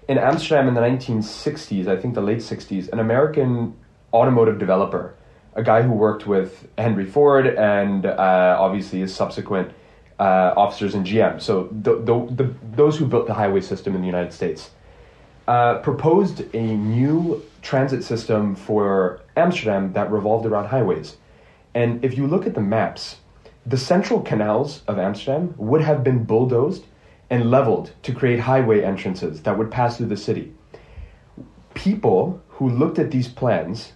In 0.08 0.20
Amsterdam 0.20 0.68
in 0.68 0.76
the 0.76 0.82
1960s, 0.82 1.88
I 1.88 2.00
think 2.00 2.14
the 2.14 2.22
late 2.22 2.40
60s, 2.40 2.92
an 2.92 3.00
American 3.00 3.74
automotive 4.14 4.60
developer, 4.60 5.16
a 5.56 5.64
guy 5.64 5.82
who 5.82 5.92
worked 5.92 6.28
with 6.28 6.68
Henry 6.78 7.06
Ford 7.06 7.48
and 7.48 8.06
uh, 8.06 8.58
obviously 8.60 9.00
his 9.00 9.16
subsequent 9.16 9.72
uh, 10.20 10.54
officers 10.56 10.94
in 10.94 11.04
GM, 11.04 11.42
so 11.42 11.68
the, 11.72 11.96
the, 11.96 12.28
the, 12.44 12.54
those 12.76 12.98
who 12.98 13.08
built 13.08 13.26
the 13.26 13.34
highway 13.34 13.62
system 13.62 13.96
in 13.96 14.02
the 14.02 14.08
United 14.08 14.32
States, 14.32 14.70
uh, 15.48 15.80
proposed 15.80 16.44
a 16.54 16.62
new 16.62 17.44
transit 17.64 18.04
system 18.04 18.56
for 18.56 19.22
Amsterdam 19.36 19.94
that 19.94 20.12
revolved 20.12 20.46
around 20.46 20.68
highways. 20.68 21.18
And 21.74 22.06
if 22.06 22.16
you 22.18 22.28
look 22.28 22.46
at 22.46 22.54
the 22.54 22.62
maps, 22.62 23.18
the 23.66 23.78
central 23.78 24.22
canals 24.22 24.84
of 24.88 25.00
Amsterdam 25.00 25.56
would 25.58 25.82
have 25.82 26.04
been 26.04 26.26
bulldozed 26.26 26.86
and 27.30 27.50
leveled 27.50 27.94
to 28.04 28.14
create 28.14 28.40
highway 28.40 28.84
entrances 28.84 29.42
that 29.44 29.58
would 29.58 29.72
pass 29.72 29.98
through 29.98 30.08
the 30.08 30.18
city. 30.18 30.54
People 31.74 32.42
who 32.50 32.70
looked 32.70 33.00
at 33.00 33.10
these 33.10 33.28
plans, 33.28 33.94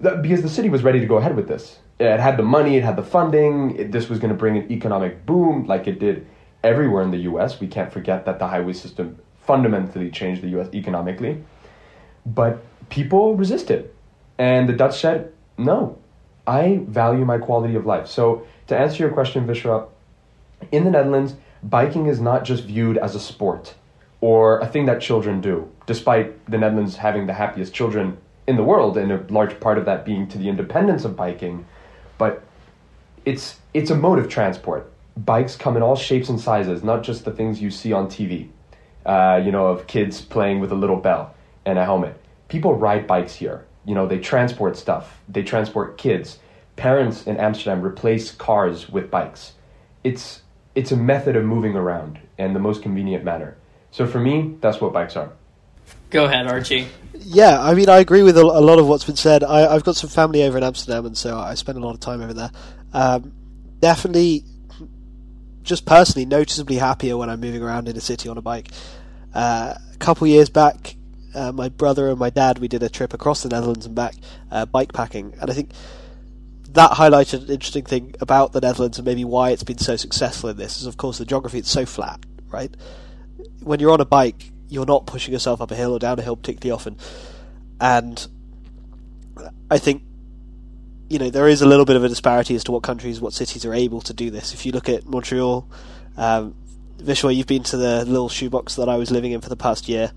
because 0.00 0.42
the 0.42 0.48
city 0.48 0.68
was 0.68 0.82
ready 0.82 0.98
to 0.98 1.06
go 1.06 1.18
ahead 1.18 1.36
with 1.36 1.46
this, 1.46 1.78
it 2.00 2.18
had 2.18 2.36
the 2.36 2.42
money, 2.42 2.76
it 2.76 2.84
had 2.84 2.96
the 2.96 3.02
funding. 3.02 3.76
It, 3.76 3.92
this 3.92 4.08
was 4.08 4.18
going 4.18 4.30
to 4.30 4.36
bring 4.36 4.56
an 4.56 4.70
economic 4.72 5.26
boom 5.26 5.66
like 5.66 5.86
it 5.86 5.98
did 5.98 6.26
everywhere 6.64 7.02
in 7.02 7.10
the 7.10 7.18
US. 7.18 7.60
We 7.60 7.66
can't 7.66 7.92
forget 7.92 8.24
that 8.24 8.38
the 8.38 8.46
highway 8.46 8.72
system 8.72 9.18
fundamentally 9.40 10.10
changed 10.10 10.42
the 10.42 10.48
US 10.58 10.72
economically. 10.72 11.42
But 12.24 12.62
people 12.88 13.34
resisted. 13.34 13.90
And 14.38 14.68
the 14.68 14.72
Dutch 14.72 15.00
said, 15.00 15.32
no, 15.56 15.98
I 16.46 16.80
value 16.86 17.24
my 17.24 17.38
quality 17.38 17.74
of 17.74 17.84
life. 17.84 18.06
So, 18.06 18.46
to 18.68 18.78
answer 18.78 19.02
your 19.02 19.12
question, 19.12 19.46
Vishwa, 19.46 19.88
in 20.70 20.84
the 20.84 20.90
Netherlands, 20.90 21.34
biking 21.62 22.06
is 22.06 22.20
not 22.20 22.44
just 22.44 22.64
viewed 22.64 22.96
as 22.98 23.14
a 23.14 23.20
sport 23.20 23.74
or 24.20 24.58
a 24.60 24.66
thing 24.66 24.86
that 24.86 25.00
children 25.00 25.40
do, 25.40 25.70
despite 25.86 26.44
the 26.50 26.58
Netherlands 26.58 26.96
having 26.96 27.26
the 27.26 27.34
happiest 27.34 27.72
children 27.72 28.16
in 28.46 28.56
the 28.56 28.64
world, 28.64 28.96
and 28.96 29.12
a 29.12 29.24
large 29.28 29.60
part 29.60 29.78
of 29.78 29.84
that 29.84 30.04
being 30.04 30.26
to 30.28 30.38
the 30.38 30.48
independence 30.48 31.04
of 31.04 31.16
biking. 31.16 31.66
But 32.16 32.42
it's 33.24 33.58
it's 33.74 33.90
a 33.90 33.94
mode 33.94 34.18
of 34.18 34.28
transport. 34.28 34.90
Bikes 35.16 35.56
come 35.56 35.76
in 35.76 35.82
all 35.82 35.96
shapes 35.96 36.28
and 36.28 36.40
sizes, 36.40 36.82
not 36.82 37.02
just 37.02 37.24
the 37.24 37.30
things 37.30 37.60
you 37.60 37.70
see 37.70 37.92
on 37.92 38.06
TV. 38.06 38.48
Uh, 39.04 39.40
you 39.44 39.50
know, 39.50 39.66
of 39.66 39.86
kids 39.86 40.20
playing 40.20 40.60
with 40.60 40.70
a 40.72 40.74
little 40.74 40.96
bell 40.96 41.34
and 41.64 41.78
a 41.78 41.84
helmet. 41.84 42.20
People 42.48 42.74
ride 42.74 43.06
bikes 43.06 43.34
here. 43.34 43.66
You 43.84 43.94
know, 43.94 44.06
they 44.06 44.18
transport 44.18 44.76
stuff. 44.76 45.20
They 45.28 45.42
transport 45.42 45.98
kids. 45.98 46.38
Parents 46.76 47.26
in 47.26 47.36
Amsterdam 47.36 47.82
replace 47.82 48.30
cars 48.30 48.88
with 48.88 49.10
bikes. 49.10 49.52
It's 50.04 50.42
it's 50.74 50.92
a 50.92 50.96
method 50.96 51.34
of 51.34 51.44
moving 51.44 51.74
around 51.74 52.20
and 52.38 52.54
the 52.54 52.60
most 52.60 52.82
convenient 52.82 53.24
manner. 53.24 53.56
So 53.90 54.06
for 54.06 54.20
me, 54.20 54.56
that's 54.60 54.80
what 54.80 54.92
bikes 54.92 55.16
are. 55.16 55.32
Go 56.10 56.26
ahead, 56.26 56.46
Archie. 56.46 56.88
Yeah, 57.14 57.60
I 57.60 57.74
mean, 57.74 57.88
I 57.88 57.98
agree 57.98 58.22
with 58.22 58.38
a, 58.38 58.42
a 58.42 58.62
lot 58.62 58.78
of 58.78 58.86
what's 58.86 59.04
been 59.04 59.16
said. 59.16 59.42
I, 59.42 59.72
have 59.72 59.84
got 59.84 59.96
some 59.96 60.08
family 60.08 60.42
over 60.42 60.56
in 60.56 60.64
Amsterdam, 60.64 61.04
and 61.06 61.16
so 61.16 61.38
I 61.38 61.54
spend 61.54 61.78
a 61.78 61.80
lot 61.80 61.94
of 61.94 62.00
time 62.00 62.22
over 62.22 62.32
there. 62.32 62.50
Um, 62.92 63.32
definitely, 63.80 64.44
just 65.62 65.84
personally, 65.84 66.24
noticeably 66.24 66.76
happier 66.76 67.16
when 67.16 67.28
I'm 67.28 67.40
moving 67.40 67.62
around 67.62 67.88
in 67.88 67.96
a 67.96 68.00
city 68.00 68.28
on 68.28 68.38
a 68.38 68.42
bike. 68.42 68.68
Uh, 69.34 69.74
a 69.92 69.96
couple 69.98 70.26
years 70.26 70.48
back, 70.48 70.94
uh, 71.34 71.52
my 71.52 71.68
brother 71.68 72.08
and 72.08 72.18
my 72.18 72.30
dad 72.30 72.58
we 72.58 72.68
did 72.68 72.82
a 72.82 72.88
trip 72.88 73.14
across 73.14 73.42
the 73.42 73.48
Netherlands 73.48 73.86
and 73.86 73.94
back, 73.94 74.14
uh, 74.50 74.66
bike 74.66 74.92
packing, 74.92 75.34
and 75.40 75.50
I 75.50 75.54
think 75.54 75.70
that 76.70 76.92
highlighted 76.92 77.44
an 77.44 77.50
interesting 77.50 77.84
thing 77.84 78.14
about 78.20 78.52
the 78.52 78.60
Netherlands 78.60 78.98
and 78.98 79.06
maybe 79.06 79.24
why 79.24 79.50
it's 79.50 79.64
been 79.64 79.78
so 79.78 79.96
successful 79.96 80.50
in 80.50 80.56
this 80.56 80.80
is, 80.80 80.86
of 80.86 80.96
course, 80.96 81.18
the 81.18 81.24
geography. 81.24 81.58
It's 81.58 81.70
so 81.70 81.86
flat, 81.86 82.20
right? 82.50 82.74
When 83.62 83.80
you're 83.80 83.92
on 83.92 84.00
a 84.00 84.04
bike, 84.04 84.50
you're 84.68 84.86
not 84.86 85.06
pushing 85.06 85.32
yourself 85.32 85.60
up 85.62 85.70
a 85.70 85.74
hill 85.74 85.94
or 85.94 85.98
down 85.98 86.18
a 86.18 86.22
hill 86.22 86.36
particularly 86.36 86.72
often, 86.72 86.96
and 87.80 88.26
I 89.70 89.78
think 89.78 90.02
you 91.08 91.18
know 91.18 91.30
there 91.30 91.48
is 91.48 91.62
a 91.62 91.66
little 91.66 91.84
bit 91.84 91.96
of 91.96 92.04
a 92.04 92.08
disparity 92.08 92.54
as 92.54 92.64
to 92.64 92.72
what 92.72 92.82
countries, 92.82 93.20
what 93.20 93.32
cities 93.32 93.64
are 93.64 93.74
able 93.74 94.00
to 94.02 94.12
do 94.12 94.30
this. 94.30 94.52
If 94.52 94.66
you 94.66 94.72
look 94.72 94.88
at 94.88 95.06
Montreal, 95.06 95.66
um, 96.16 96.54
Vishwa, 96.98 97.34
you've 97.34 97.46
been 97.46 97.62
to 97.64 97.76
the 97.76 98.04
little 98.04 98.28
shoebox 98.28 98.76
that 98.76 98.88
I 98.88 98.96
was 98.96 99.10
living 99.10 99.32
in 99.32 99.40
for 99.40 99.48
the 99.48 99.56
past 99.56 99.88
year. 99.88 100.12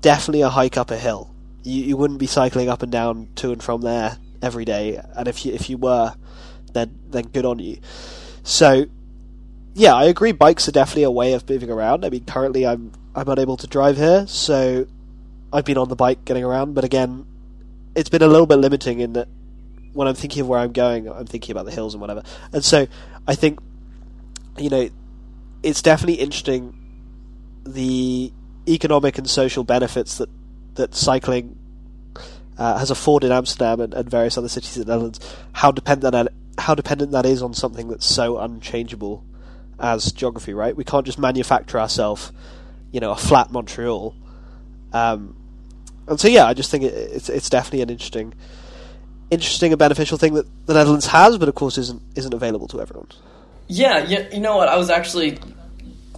Definitely 0.00 0.42
a 0.42 0.48
hike 0.48 0.76
up 0.76 0.90
a 0.90 0.96
hill. 0.96 1.34
You, 1.62 1.84
you 1.84 1.96
wouldn't 1.96 2.20
be 2.20 2.26
cycling 2.26 2.68
up 2.68 2.82
and 2.82 2.92
down 2.92 3.28
to 3.36 3.52
and 3.52 3.62
from 3.62 3.82
there 3.82 4.18
every 4.40 4.64
day, 4.64 5.00
and 5.16 5.26
if 5.26 5.44
you 5.44 5.52
if 5.52 5.68
you 5.68 5.76
were, 5.76 6.14
then 6.72 6.98
then 7.10 7.24
good 7.24 7.44
on 7.44 7.58
you. 7.58 7.78
So, 8.44 8.86
yeah, 9.74 9.94
I 9.94 10.04
agree. 10.04 10.32
Bikes 10.32 10.68
are 10.68 10.72
definitely 10.72 11.02
a 11.02 11.10
way 11.10 11.32
of 11.32 11.48
moving 11.48 11.70
around. 11.70 12.04
I 12.04 12.10
mean, 12.10 12.24
currently 12.24 12.66
I'm 12.66 12.92
I'm 13.14 13.28
unable 13.28 13.56
to 13.56 13.66
drive 13.66 13.96
here, 13.96 14.26
so 14.26 14.86
I've 15.52 15.64
been 15.64 15.78
on 15.78 15.88
the 15.88 15.96
bike 15.96 16.24
getting 16.24 16.44
around. 16.44 16.74
But 16.74 16.84
again, 16.84 17.26
it's 17.94 18.08
been 18.08 18.22
a 18.22 18.28
little 18.28 18.46
bit 18.46 18.56
limiting 18.56 19.00
in 19.00 19.14
that 19.14 19.28
when 19.92 20.06
I'm 20.06 20.14
thinking 20.14 20.42
of 20.42 20.48
where 20.48 20.60
I'm 20.60 20.72
going, 20.72 21.08
I'm 21.08 21.26
thinking 21.26 21.52
about 21.52 21.64
the 21.64 21.72
hills 21.72 21.94
and 21.94 22.00
whatever. 22.00 22.22
And 22.52 22.64
so 22.64 22.86
I 23.26 23.34
think, 23.34 23.58
you 24.56 24.70
know, 24.70 24.88
it's 25.62 25.82
definitely 25.82 26.22
interesting 26.22 26.74
the 27.66 28.32
economic 28.72 29.18
and 29.18 29.28
social 29.28 29.64
benefits 29.64 30.18
that 30.18 30.28
that 30.74 30.94
cycling 30.94 31.58
uh, 32.56 32.78
has 32.78 32.90
afforded 32.90 33.30
Amsterdam 33.30 33.80
and, 33.80 33.94
and, 33.94 34.10
various 34.10 34.36
other 34.36 34.48
cities 34.48 34.76
in 34.76 34.84
the 34.84 34.92
Netherlands. 34.92 35.20
How 35.52 35.72
dependent 35.72 36.12
that 36.12 36.32
how 36.58 36.74
dependent 36.74 37.12
that 37.12 37.24
is 37.24 37.42
on 37.42 37.54
something 37.54 37.88
that's 37.88 38.06
so 38.06 38.38
unchangeable 38.38 39.24
as 39.78 40.12
geography, 40.12 40.54
right? 40.54 40.76
We 40.76 40.84
can't 40.84 41.06
just 41.06 41.18
manufacture 41.18 41.78
ourselves, 41.78 42.32
you 42.90 43.00
know, 43.00 43.12
a 43.12 43.16
flat 43.16 43.52
Montreal. 43.52 44.14
Um, 44.92 45.36
and 46.08 46.18
so, 46.18 46.26
yeah, 46.26 46.46
I 46.46 46.54
just 46.54 46.70
think 46.70 46.84
it, 46.84 46.94
it's 46.94 47.28
it's 47.28 47.48
definitely 47.48 47.82
an 47.82 47.90
interesting, 47.90 48.34
interesting 49.30 49.72
and 49.72 49.78
beneficial 49.78 50.18
thing 50.18 50.34
that 50.34 50.46
the 50.66 50.74
Netherlands 50.74 51.06
has, 51.06 51.38
but 51.38 51.48
of 51.48 51.54
course 51.54 51.78
isn't 51.78 52.02
isn't 52.16 52.34
available 52.34 52.66
to 52.68 52.80
everyone. 52.80 53.08
Yeah, 53.68 54.04
yeah. 54.04 54.28
You 54.32 54.40
know 54.40 54.56
what? 54.56 54.68
I 54.68 54.76
was 54.76 54.90
actually, 54.90 55.38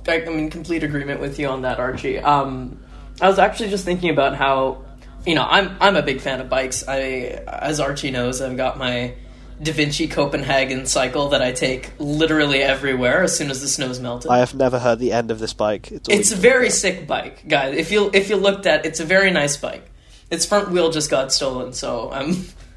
I'm 0.08 0.38
in 0.38 0.50
complete 0.50 0.82
agreement 0.82 1.20
with 1.20 1.38
you 1.38 1.48
on 1.48 1.62
that, 1.62 1.78
Archie. 1.78 2.18
Um, 2.18 2.80
I 3.20 3.28
was 3.28 3.38
actually 3.38 3.70
just 3.70 3.84
thinking 3.84 4.10
about 4.10 4.34
how, 4.34 4.84
you 5.26 5.34
know, 5.34 5.46
I'm 5.48 5.76
I'm 5.80 5.96
a 5.96 6.02
big 6.02 6.20
fan 6.20 6.40
of 6.40 6.48
bikes. 6.48 6.84
I, 6.88 7.42
as 7.46 7.80
Archie 7.80 8.10
knows, 8.10 8.40
I've 8.40 8.56
got 8.56 8.78
my 8.78 9.14
Da 9.62 9.72
Vinci 9.72 10.08
Copenhagen 10.08 10.86
cycle 10.86 11.28
that 11.30 11.42
I 11.42 11.52
take 11.52 11.92
literally 11.98 12.62
everywhere 12.62 13.22
as 13.22 13.36
soon 13.36 13.50
as 13.50 13.60
the 13.60 13.68
snow's 13.68 14.00
melted. 14.00 14.30
I 14.30 14.38
have 14.38 14.54
never 14.54 14.78
heard 14.78 14.98
the 14.98 15.12
end 15.12 15.30
of 15.30 15.38
this 15.38 15.52
bike. 15.52 15.92
It's, 15.92 16.08
it's 16.08 16.32
a 16.32 16.36
very 16.36 16.70
sick 16.70 17.06
bike, 17.06 17.46
guys. 17.46 17.76
If 17.76 17.92
you 17.92 18.10
if 18.14 18.30
you 18.30 18.36
looked 18.36 18.66
at, 18.66 18.86
it's 18.86 19.00
a 19.00 19.04
very 19.04 19.30
nice 19.30 19.56
bike. 19.58 19.90
Its 20.30 20.46
front 20.46 20.70
wheel 20.70 20.90
just 20.90 21.10
got 21.10 21.32
stolen, 21.32 21.74
so 21.74 22.10
I'm 22.10 22.36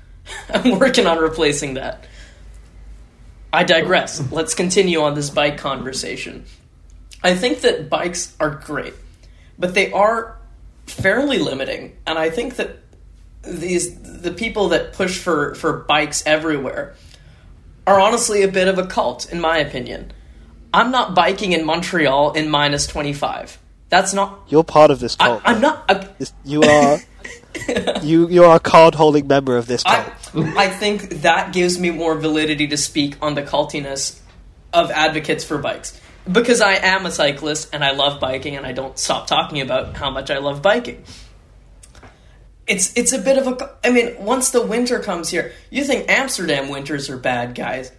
I'm 0.50 0.80
working 0.80 1.08
on 1.08 1.20
replacing 1.20 1.76
that. 1.76 2.06
I 3.54 3.64
digress. 3.64 4.22
Let's 4.32 4.54
continue 4.54 5.02
on 5.02 5.14
this 5.14 5.30
bike 5.30 5.58
conversation. 5.58 6.46
I 7.24 7.36
think 7.36 7.62
that 7.62 7.90
bikes 7.90 8.36
are 8.40 8.50
great, 8.50 8.94
but 9.58 9.74
they 9.74 9.92
are 9.92 10.38
fairly 10.86 11.40
limiting, 11.40 11.96
and 12.06 12.20
I 12.20 12.30
think 12.30 12.58
that 12.58 12.80
these 13.44 13.98
the 14.02 14.32
people 14.32 14.70
that 14.70 14.94
push 14.94 15.18
for 15.18 15.56
for 15.56 15.80
bikes 15.80 16.24
everywhere 16.26 16.96
are 17.88 18.00
honestly 18.00 18.44
a 18.44 18.48
bit 18.48 18.68
of 18.68 18.78
a 18.78 18.86
cult, 18.86 19.32
in 19.32 19.40
my 19.40 19.58
opinion. 19.58 20.12
I'm 20.74 20.92
not 20.92 21.14
biking 21.14 21.52
in 21.52 21.66
Montreal 21.66 22.32
in 22.34 22.50
minus 22.50 22.88
25. 22.88 23.60
That's 23.90 24.14
not. 24.14 24.40
You're 24.48 24.64
part 24.64 24.90
of 24.90 25.00
this 25.00 25.16
cult. 25.16 25.42
I, 25.46 25.54
am 25.54 25.62
not. 25.62 25.86
I'm, 25.88 26.08
you 26.44 26.64
are. 26.64 26.98
you 28.02 28.28
you 28.28 28.44
are 28.44 28.56
a 28.56 28.60
card 28.60 28.96
holding 28.96 29.28
member 29.28 29.56
of 29.56 29.68
this 29.68 29.84
cult. 29.84 30.12
I, 30.36 30.66
I 30.66 30.70
think 30.70 31.22
that 31.22 31.54
gives 31.54 31.80
me 31.80 31.92
more 31.92 32.16
validity 32.16 32.68
to 32.68 32.78
speak 32.78 33.16
on 33.22 33.36
the 33.36 33.44
cultiness 33.44 34.20
of 34.74 34.90
advocates 34.92 35.44
for 35.44 35.58
bikes 35.58 36.02
because 36.32 36.62
I 36.62 36.74
am 36.74 37.06
a 37.06 37.12
cyclist 37.12 37.70
and 37.74 37.84
I 37.84 37.92
love 37.92 38.20
biking 38.20 38.56
and 38.56 38.66
I 38.66 38.72
don't 38.72 38.98
stop 38.98 39.28
talking 39.28 39.62
about 39.62 39.98
how 39.98 40.10
much 40.10 40.32
I 40.32 40.38
love 40.38 40.62
biking. 40.62 41.04
It's 42.66 42.96
it's 42.98 43.12
a 43.12 43.20
bit 43.20 43.38
of 43.38 43.48
a 43.48 43.76
I 43.84 43.92
mean 43.92 44.16
once 44.24 44.52
the 44.52 44.66
winter 44.66 45.00
comes 45.00 45.30
here, 45.30 45.52
you 45.70 45.84
think 45.84 46.10
Amsterdam 46.10 46.70
winters 46.70 47.10
are 47.10 47.18
bad, 47.18 47.56
guys. 47.56 47.92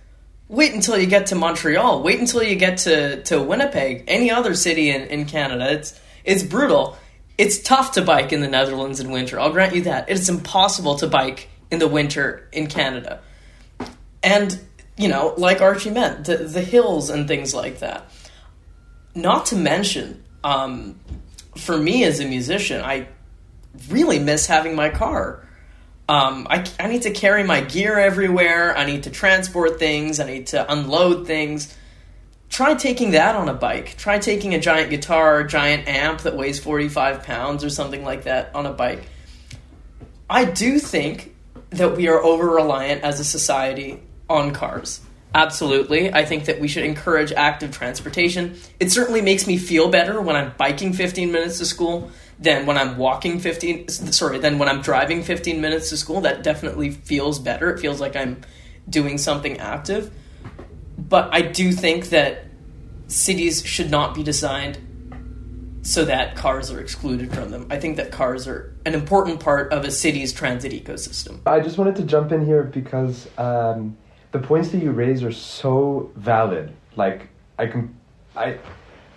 Wait 0.49 0.73
until 0.73 0.99
you 0.99 1.07
get 1.07 1.26
to 1.26 1.35
Montreal. 1.35 2.02
Wait 2.02 2.21
until 2.21 2.43
you 2.43 2.54
get 2.54 2.78
to, 2.78 3.23
to 3.25 3.43
Winnipeg, 3.43 4.04
any 4.09 4.31
other 4.31 4.54
city 4.54 4.90
in, 4.90 5.02
in 5.02 5.26
Canada. 5.26 5.73
It's 5.73 5.99
it's 6.25 6.43
brutal. 6.43 6.97
It's 7.37 7.59
tough 7.59 7.93
to 7.93 8.02
bike 8.02 8.33
in 8.33 8.40
the 8.40 8.49
Netherlands 8.49 9.00
in 9.00 9.11
winter. 9.11 9.40
I'll 9.40 9.52
grant 9.52 9.75
you 9.75 9.83
that. 9.83 10.09
It's 10.09 10.28
impossible 10.28 10.97
to 10.97 11.09
bike 11.09 11.49
in 11.71 11.78
the 11.78 11.88
winter 11.88 12.49
in 12.52 12.69
Canada. 12.69 13.21
And, 14.23 14.59
you 14.96 15.08
know, 15.08 15.34
like 15.36 15.60
Archie 15.60 15.90
meant, 15.90 16.24
the, 16.24 16.36
the 16.36 16.60
hills 16.60 17.10
and 17.10 17.26
things 17.26 17.54
like 17.54 17.80
that. 17.80 18.10
Not 19.14 19.46
to 19.46 19.56
mention, 19.56 20.24
um, 20.42 20.98
for 21.56 21.76
me 21.76 22.04
as 22.04 22.20
a 22.20 22.26
musician, 22.26 22.80
I 22.80 23.08
really 23.88 24.18
miss 24.18 24.46
having 24.46 24.74
my 24.74 24.88
car. 24.90 25.46
Um, 26.08 26.46
I, 26.50 26.66
I 26.78 26.88
need 26.88 27.02
to 27.02 27.10
carry 27.10 27.44
my 27.44 27.60
gear 27.60 27.98
everywhere. 27.98 28.76
I 28.76 28.84
need 28.84 29.04
to 29.04 29.10
transport 29.10 29.78
things. 29.78 30.20
I 30.20 30.26
need 30.26 30.48
to 30.48 30.70
unload 30.70 31.26
things 31.26 31.74
try 32.54 32.74
taking 32.74 33.10
that 33.10 33.34
on 33.34 33.48
a 33.48 33.54
bike. 33.54 33.96
Try 33.96 34.20
taking 34.20 34.54
a 34.54 34.60
giant 34.60 34.90
guitar, 34.90 35.42
giant 35.42 35.88
amp 35.88 36.20
that 36.20 36.36
weighs 36.36 36.60
45 36.60 37.24
pounds 37.24 37.64
or 37.64 37.70
something 37.70 38.04
like 38.04 38.24
that 38.24 38.54
on 38.54 38.64
a 38.64 38.72
bike. 38.72 39.02
I 40.30 40.44
do 40.44 40.78
think 40.78 41.34
that 41.70 41.96
we 41.96 42.06
are 42.06 42.22
over 42.22 42.48
reliant 42.48 43.02
as 43.02 43.18
a 43.18 43.24
society 43.24 44.00
on 44.28 44.52
cars. 44.52 45.00
Absolutely. 45.35 46.12
I 46.12 46.25
think 46.25 46.45
that 46.45 46.61
we 46.61 46.69
should 46.69 46.85
encourage 46.85 47.33
active 47.33 47.73
transportation. 47.73 48.57
It 48.78 48.93
certainly 48.93 49.21
makes 49.21 49.47
me 49.47 49.57
feel 49.59 49.88
better 49.88 50.21
when 50.21 50.37
I'm 50.37 50.52
biking 50.57 50.93
15 50.93 51.33
minutes 51.33 51.59
to 51.59 51.66
school 51.66 52.11
than 52.38 52.66
when 52.66 52.78
I'm 52.78 52.97
walking 52.99 53.40
15 53.40 53.88
sorry, 53.88 54.38
than 54.38 54.59
when 54.59 54.69
I'm 54.69 54.81
driving 54.81 55.23
15 55.25 55.61
minutes 55.61 55.90
to 55.90 55.97
school. 55.97 56.21
That 56.21 56.45
definitely 56.45 56.90
feels 56.90 57.38
better. 57.40 57.71
It 57.71 57.81
feels 57.81 58.00
like 58.00 58.14
I'm 58.14 58.43
doing 58.88 59.19
something 59.19 59.59
active 59.59 60.12
but 60.97 61.33
I 61.33 61.43
do 61.43 61.73
think 61.73 62.11
that 62.11 62.47
cities 63.09 63.64
should 63.64 63.90
not 63.90 64.14
be 64.14 64.23
designed 64.23 64.78
so 65.83 66.04
that 66.07 66.35
cars 66.35 66.71
are 66.71 66.81
excluded 66.81 67.33
from 67.35 67.50
them. 67.50 67.66
I 67.71 67.78
think 67.78 67.99
that 67.99 68.11
cars 68.11 68.49
are 68.49 68.75
an 68.87 68.95
important 68.95 69.40
part 69.40 69.73
of 69.73 69.85
a 69.85 69.90
city's 69.90 70.33
transit 70.33 70.73
ecosystem. 70.73 71.40
I 71.47 71.61
just 71.61 71.76
wanted 71.76 71.97
to 71.97 72.02
jump 72.04 72.33
in 72.33 72.45
here 72.45 72.62
because 72.62 73.28
um, 73.37 73.97
the 74.34 74.40
points 74.40 74.70
that 74.70 74.82
you 74.82 74.90
raise 74.90 75.22
are 75.22 75.30
so 75.30 76.10
valid. 76.16 76.74
Like 76.96 77.28
I 77.56 77.68
can, 77.68 77.94
I, 78.34 78.58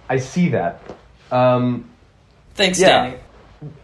I 0.07 0.17
see 0.17 0.50
that. 0.50 0.79
Um, 1.31 1.89
Thanks, 2.53 2.79
yeah. 2.79 3.09
Dani. 3.09 3.19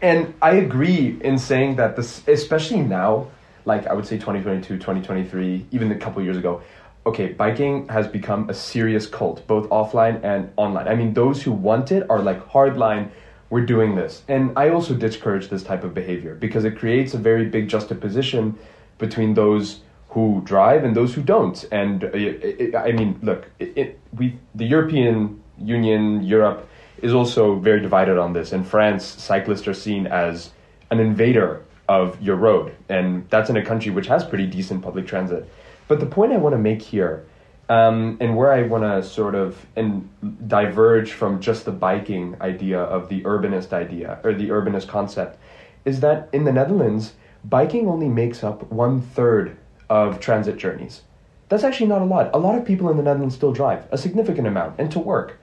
And 0.03 0.35
I 0.43 0.51
agree 0.51 1.19
in 1.21 1.39
saying 1.39 1.77
that 1.77 1.95
this, 1.95 2.21
especially 2.27 2.81
now, 2.81 3.31
like 3.65 3.87
I 3.87 3.93
would 3.93 4.05
say 4.05 4.17
2022, 4.17 4.75
2023, 4.75 5.65
even 5.71 5.91
a 5.91 5.97
couple 5.97 6.21
years 6.21 6.37
ago, 6.37 6.61
okay, 7.07 7.29
biking 7.29 7.87
has 7.87 8.07
become 8.07 8.47
a 8.51 8.53
serious 8.53 9.07
cult, 9.07 9.45
both 9.47 9.67
offline 9.69 10.23
and 10.23 10.51
online. 10.55 10.87
I 10.87 10.93
mean, 10.93 11.15
those 11.15 11.41
who 11.41 11.51
want 11.51 11.91
it 11.91 12.07
are 12.11 12.19
like 12.19 12.47
hardline 12.47 13.09
we're 13.49 13.65
doing 13.65 13.95
this. 13.95 14.21
And 14.27 14.53
I 14.55 14.69
also 14.69 14.93
discourage 14.93 15.49
this 15.49 15.63
type 15.63 15.83
of 15.83 15.95
behavior 15.95 16.35
because 16.35 16.63
it 16.63 16.77
creates 16.77 17.15
a 17.15 17.17
very 17.17 17.45
big 17.45 17.69
juxtaposition 17.69 18.55
between 18.99 19.33
those 19.33 19.79
who 20.13 20.41
drive 20.43 20.83
and 20.83 20.95
those 20.95 21.13
who 21.13 21.21
don't. 21.21 21.65
And 21.71 22.03
uh, 22.03 22.09
it, 22.13 22.75
I 22.75 22.91
mean, 22.91 23.19
look, 23.21 23.49
it, 23.59 23.99
we 24.15 24.37
the 24.53 24.65
European 24.65 25.41
Union, 25.57 26.23
Europe 26.23 26.69
is 27.01 27.13
also 27.13 27.55
very 27.55 27.81
divided 27.81 28.17
on 28.17 28.33
this. 28.33 28.53
In 28.53 28.63
France, 28.63 29.03
cyclists 29.05 29.67
are 29.67 29.73
seen 29.73 30.07
as 30.07 30.51
an 30.91 30.99
invader 30.99 31.63
of 31.89 32.21
your 32.21 32.35
road, 32.35 32.75
and 32.89 33.27
that's 33.29 33.49
in 33.49 33.57
a 33.57 33.65
country 33.65 33.91
which 33.91 34.07
has 34.07 34.23
pretty 34.23 34.45
decent 34.45 34.81
public 34.81 35.07
transit. 35.07 35.49
But 35.87 35.99
the 35.99 36.05
point 36.05 36.31
I 36.31 36.37
want 36.37 36.53
to 36.53 36.59
make 36.59 36.81
here, 36.81 37.25
um, 37.67 38.17
and 38.21 38.37
where 38.37 38.53
I 38.53 38.63
want 38.63 38.83
to 38.83 39.03
sort 39.03 39.35
of 39.35 39.65
and 39.75 40.09
diverge 40.47 41.11
from 41.11 41.41
just 41.41 41.65
the 41.65 41.71
biking 41.71 42.37
idea 42.39 42.79
of 42.79 43.09
the 43.09 43.21
urbanist 43.23 43.73
idea 43.73 44.19
or 44.23 44.33
the 44.33 44.49
urbanist 44.49 44.87
concept, 44.87 45.39
is 45.85 45.99
that 46.01 46.29
in 46.31 46.43
the 46.43 46.53
Netherlands, 46.53 47.13
biking 47.43 47.87
only 47.87 48.07
makes 48.07 48.43
up 48.43 48.71
one 48.71 49.01
third 49.01 49.57
of 49.89 50.19
transit 50.19 50.57
journeys. 50.57 51.01
That's 51.49 51.63
actually 51.63 51.87
not 51.87 52.01
a 52.01 52.05
lot. 52.05 52.31
A 52.33 52.37
lot 52.37 52.57
of 52.57 52.65
people 52.65 52.89
in 52.89 52.97
the 52.97 53.03
Netherlands 53.03 53.35
still 53.35 53.53
drive, 53.53 53.85
a 53.91 53.97
significant 53.97 54.47
amount, 54.47 54.79
and 54.79 54.91
to 54.91 54.99
work. 54.99 55.39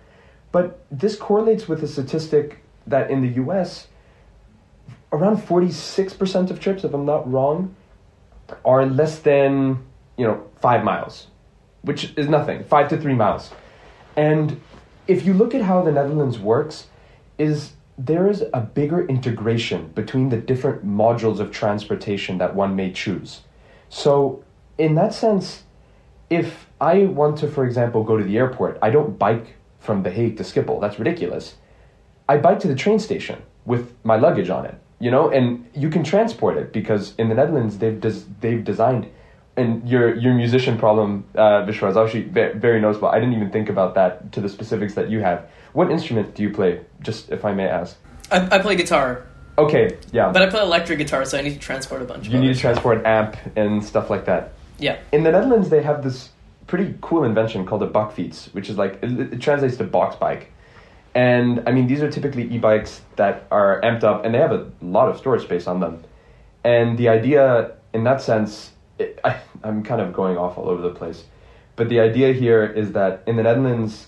But 0.53 0.85
this 0.91 1.17
correlates 1.17 1.69
with 1.69 1.83
a 1.83 1.89
statistic 1.89 2.63
that 2.87 3.11
in 3.11 3.23
the 3.23 3.43
US, 3.43 3.87
around 5.13 5.37
46% 5.39 6.51
of 6.51 6.61
trips, 6.61 6.85
if 6.85 6.93
I'm 6.93 7.07
not 7.07 7.31
wrong, 7.31 7.75
are 8.65 8.87
less 8.87 9.21
than, 9.21 9.85
you 10.17 10.27
know, 10.27 10.45
five 10.61 10.83
miles, 10.83 11.29
which 11.83 12.13
is 12.17 12.29
nothing, 12.29 12.65
five 12.65 12.89
to 12.89 12.97
three 12.97 13.15
miles. 13.15 13.51
And 14.17 14.61
if 15.07 15.25
you 15.25 15.35
look 15.35 15.55
at 15.55 15.63
how 15.63 15.83
the 15.83 15.93
Netherlands 15.93 16.39
works, 16.39 16.89
is 17.39 17.73
there 17.97 18.29
is 18.29 18.45
a 18.53 18.61
bigger 18.61 19.07
integration 19.07 19.89
between 19.89 20.31
the 20.31 20.37
different 20.37 20.87
modules 20.87 21.39
of 21.39 21.51
transportation 21.51 22.39
that 22.39 22.55
one 22.55 22.75
may 22.75 22.91
choose. 22.93 23.43
So, 23.91 24.45
in 24.79 24.95
that 24.95 25.13
sense, 25.13 25.65
if 26.31 26.67
I 26.81 27.05
want 27.05 27.39
to, 27.39 27.49
for 27.49 27.67
example, 27.67 28.05
go 28.05 28.17
to 28.17 28.25
the 28.25 28.39
airport, 28.39 28.79
I 28.81 28.91
don't 28.91 29.19
bike 29.19 29.57
from 29.81 30.05
The 30.05 30.11
Hague 30.11 30.37
to 30.39 30.45
Schiphol. 30.45 30.81
That's 30.81 30.99
ridiculous. 30.99 31.57
I 32.29 32.39
bike 32.39 32.61
to 32.61 32.69
the 32.69 32.77
train 32.77 33.01
station 33.01 33.43
with 33.67 33.93
my 34.05 34.17
luggage 34.17 34.49
on 34.49 34.65
it, 34.65 34.77
you 35.01 35.11
know, 35.11 35.29
and 35.29 35.67
you 35.75 35.91
can 35.91 36.05
transport 36.05 36.57
it 36.57 36.73
because 36.73 37.15
in 37.19 37.29
the 37.29 37.35
Netherlands 37.35 37.79
they've 37.79 38.01
des- 38.01 38.25
they've 38.41 38.63
designed. 38.63 39.11
And 39.57 39.87
your 39.87 40.15
your 40.15 40.33
musician 40.35 40.79
problem, 40.79 41.25
uh, 41.35 41.67
Vishwa, 41.67 41.91
is 41.91 41.97
actually 41.97 42.23
very, 42.23 42.81
noticeable. 42.81 43.09
I 43.09 43.19
didn't 43.19 43.35
even 43.35 43.51
think 43.51 43.69
about 43.69 43.95
that 43.97 44.31
to 44.33 44.41
the 44.41 44.49
specifics 44.49 44.95
that 44.95 45.11
you 45.11 45.21
have. 45.21 45.51
What 45.73 45.91
instrument 45.91 46.37
do 46.37 46.45
you 46.45 46.51
play? 46.51 46.81
Just 47.01 47.31
if 47.31 47.45
I 47.45 47.53
may 47.53 47.67
ask. 47.67 47.97
I, 48.31 48.57
I 48.57 48.59
play 48.61 48.77
guitar. 48.77 49.27
Okay, 49.65 49.99
yeah. 50.13 50.31
But 50.33 50.43
I 50.43 50.51
play 50.51 50.63
electric 50.63 50.99
guitar, 50.99 51.25
so 51.25 51.39
I 51.39 51.43
need 51.43 51.55
to 51.55 51.59
transport 51.59 52.03
a 52.03 52.05
bunch. 52.05 52.27
Of 52.27 52.33
you 52.33 52.41
need 52.41 52.55
to 52.55 52.61
transport 52.61 52.99
an 52.99 53.07
amp 53.07 53.37
and 53.57 53.85
stuff 53.85 54.11
like 54.11 54.25
that. 54.27 54.53
Yeah. 54.79 54.99
In 55.13 55.23
the 55.23 55.33
Netherlands, 55.33 55.69
they 55.69 55.83
have 55.83 56.03
this 56.03 56.31
pretty 56.67 56.95
cool 57.01 57.25
invention 57.25 57.67
called 57.67 57.83
a 57.83 57.89
bakfiets, 57.89 58.53
which 58.55 58.71
is 58.71 58.79
like 58.79 58.99
it, 59.03 59.35
it 59.35 59.41
translates 59.41 59.77
to 59.77 59.85
box 59.85 60.17
bike. 60.17 60.53
And 61.15 61.65
I 61.67 61.73
mean, 61.73 61.89
these 61.89 62.03
are 62.03 62.11
typically 62.11 62.45
e-bikes 62.55 63.01
that 63.17 63.47
are 63.51 63.81
amped 63.83 64.05
up, 64.05 64.25
and 64.25 64.33
they 64.33 64.39
have 64.39 64.53
a 64.53 64.71
lot 64.81 65.09
of 65.09 65.19
storage 65.19 65.43
space 65.43 65.67
on 65.67 65.81
them. 65.81 66.05
And 66.63 66.97
the 66.97 67.09
idea, 67.09 67.73
in 67.93 68.05
that 68.05 68.23
sense, 68.23 68.71
it, 68.99 69.19
I, 69.25 69.41
I'm 69.65 69.83
kind 69.83 70.01
of 70.01 70.13
going 70.13 70.37
off 70.39 70.57
all 70.57 70.69
over 70.69 70.81
the 70.81 70.95
place, 70.95 71.25
but 71.75 71.89
the 71.89 72.01
idea 72.01 72.33
here 72.33 72.65
is 72.65 72.93
that 72.93 73.23
in 73.27 73.37
the 73.37 73.43
Netherlands, 73.43 74.07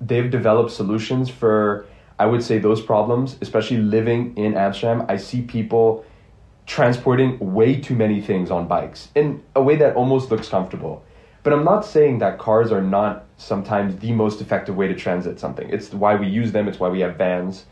they've 0.00 0.30
developed 0.30 0.70
solutions 0.70 1.28
for, 1.28 1.86
I 2.20 2.26
would 2.26 2.42
say, 2.42 2.58
those 2.58 2.82
problems. 2.82 3.36
Especially 3.40 3.78
living 3.78 4.36
in 4.36 4.56
Amsterdam, 4.56 5.06
I 5.08 5.16
see 5.16 5.40
people 5.40 6.04
transporting 6.66 7.38
way 7.40 7.80
too 7.80 7.96
many 7.96 8.20
things 8.20 8.50
on 8.50 8.68
bikes 8.68 9.08
in 9.16 9.42
a 9.56 9.62
way 9.62 9.74
that 9.76 9.96
almost 9.96 10.30
looks 10.30 10.48
comfortable. 10.48 11.02
But 11.42 11.54
I'm 11.54 11.64
not 11.64 11.84
saying 11.84 12.18
that 12.18 12.38
cars 12.38 12.70
are 12.70 12.82
not 12.82 13.24
sometimes 13.38 13.96
the 13.96 14.12
most 14.12 14.42
effective 14.42 14.76
way 14.76 14.86
to 14.86 14.94
transit 14.94 15.40
something. 15.40 15.68
It's 15.70 15.92
why 15.92 16.14
we 16.14 16.28
use 16.28 16.52
them. 16.52 16.68
It's 16.68 16.78
why 16.78 16.90
we 16.90 17.00
have 17.00 17.16
vans. 17.16 17.64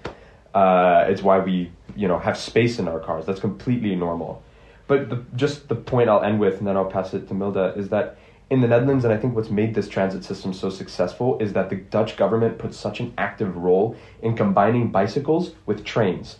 Uh, 0.54 1.04
it's 1.08 1.22
why 1.22 1.38
we 1.38 1.70
you 1.94 2.08
know 2.08 2.18
have 2.18 2.38
space 2.38 2.78
in 2.78 2.88
our 2.88 2.98
cars. 2.98 3.26
That's 3.26 3.40
completely 3.40 3.94
normal. 3.94 4.42
But 4.86 5.10
the, 5.10 5.22
just 5.36 5.68
the 5.68 5.74
point 5.74 6.08
I'll 6.08 6.22
end 6.22 6.40
with, 6.40 6.58
and 6.58 6.66
then 6.66 6.76
I'll 6.78 6.90
pass 6.90 7.12
it 7.12 7.28
to 7.28 7.34
Milda, 7.34 7.76
is 7.76 7.90
that 7.90 8.16
in 8.50 8.60
the 8.60 8.68
Netherlands, 8.68 9.04
and 9.04 9.12
I 9.12 9.18
think 9.18 9.34
what's 9.34 9.50
made 9.50 9.74
this 9.74 9.88
transit 9.88 10.24
system 10.24 10.54
so 10.54 10.70
successful 10.70 11.38
is 11.38 11.52
that 11.52 11.68
the 11.68 11.76
Dutch 11.76 12.16
government 12.16 12.58
puts 12.58 12.78
such 12.78 13.00
an 13.00 13.12
active 13.18 13.56
role 13.56 13.94
in 14.22 14.36
combining 14.36 14.90
bicycles 14.90 15.52
with 15.66 15.84
trains. 15.84 16.38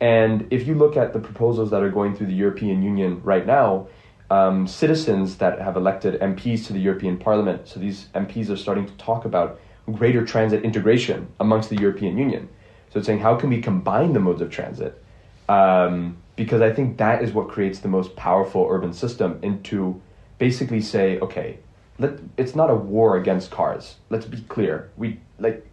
And 0.00 0.48
if 0.50 0.66
you 0.66 0.74
look 0.74 0.96
at 0.96 1.12
the 1.12 1.20
proposals 1.20 1.70
that 1.70 1.82
are 1.82 1.90
going 1.90 2.16
through 2.16 2.26
the 2.26 2.34
European 2.34 2.82
Union 2.82 3.22
right 3.22 3.46
now, 3.46 3.86
um, 4.30 4.66
citizens 4.66 5.36
that 5.36 5.60
have 5.60 5.76
elected 5.76 6.20
MPs 6.20 6.66
to 6.66 6.72
the 6.72 6.80
European 6.80 7.18
Parliament. 7.18 7.68
So 7.68 7.78
these 7.78 8.08
MPs 8.14 8.50
are 8.50 8.56
starting 8.56 8.86
to 8.86 8.92
talk 8.94 9.24
about 9.24 9.60
greater 9.92 10.24
transit 10.24 10.64
integration 10.64 11.28
amongst 11.38 11.70
the 11.70 11.76
European 11.76 12.18
Union. 12.18 12.48
So 12.90 12.98
it's 12.98 13.06
saying 13.06 13.20
how 13.20 13.36
can 13.36 13.50
we 13.50 13.60
combine 13.60 14.12
the 14.12 14.20
modes 14.20 14.40
of 14.40 14.50
transit? 14.50 15.00
Um, 15.48 16.16
because 16.36 16.62
I 16.62 16.72
think 16.72 16.96
that 16.98 17.22
is 17.22 17.32
what 17.32 17.48
creates 17.48 17.78
the 17.78 17.88
most 17.88 18.16
powerful 18.16 18.66
urban 18.68 18.92
system. 18.92 19.38
Into 19.42 20.00
basically 20.38 20.80
say, 20.80 21.18
okay, 21.20 21.58
let 21.98 22.18
it's 22.36 22.54
not 22.54 22.70
a 22.70 22.74
war 22.74 23.16
against 23.16 23.50
cars. 23.50 23.96
Let's 24.10 24.26
be 24.26 24.40
clear. 24.42 24.90
We 24.96 25.20
like 25.38 25.66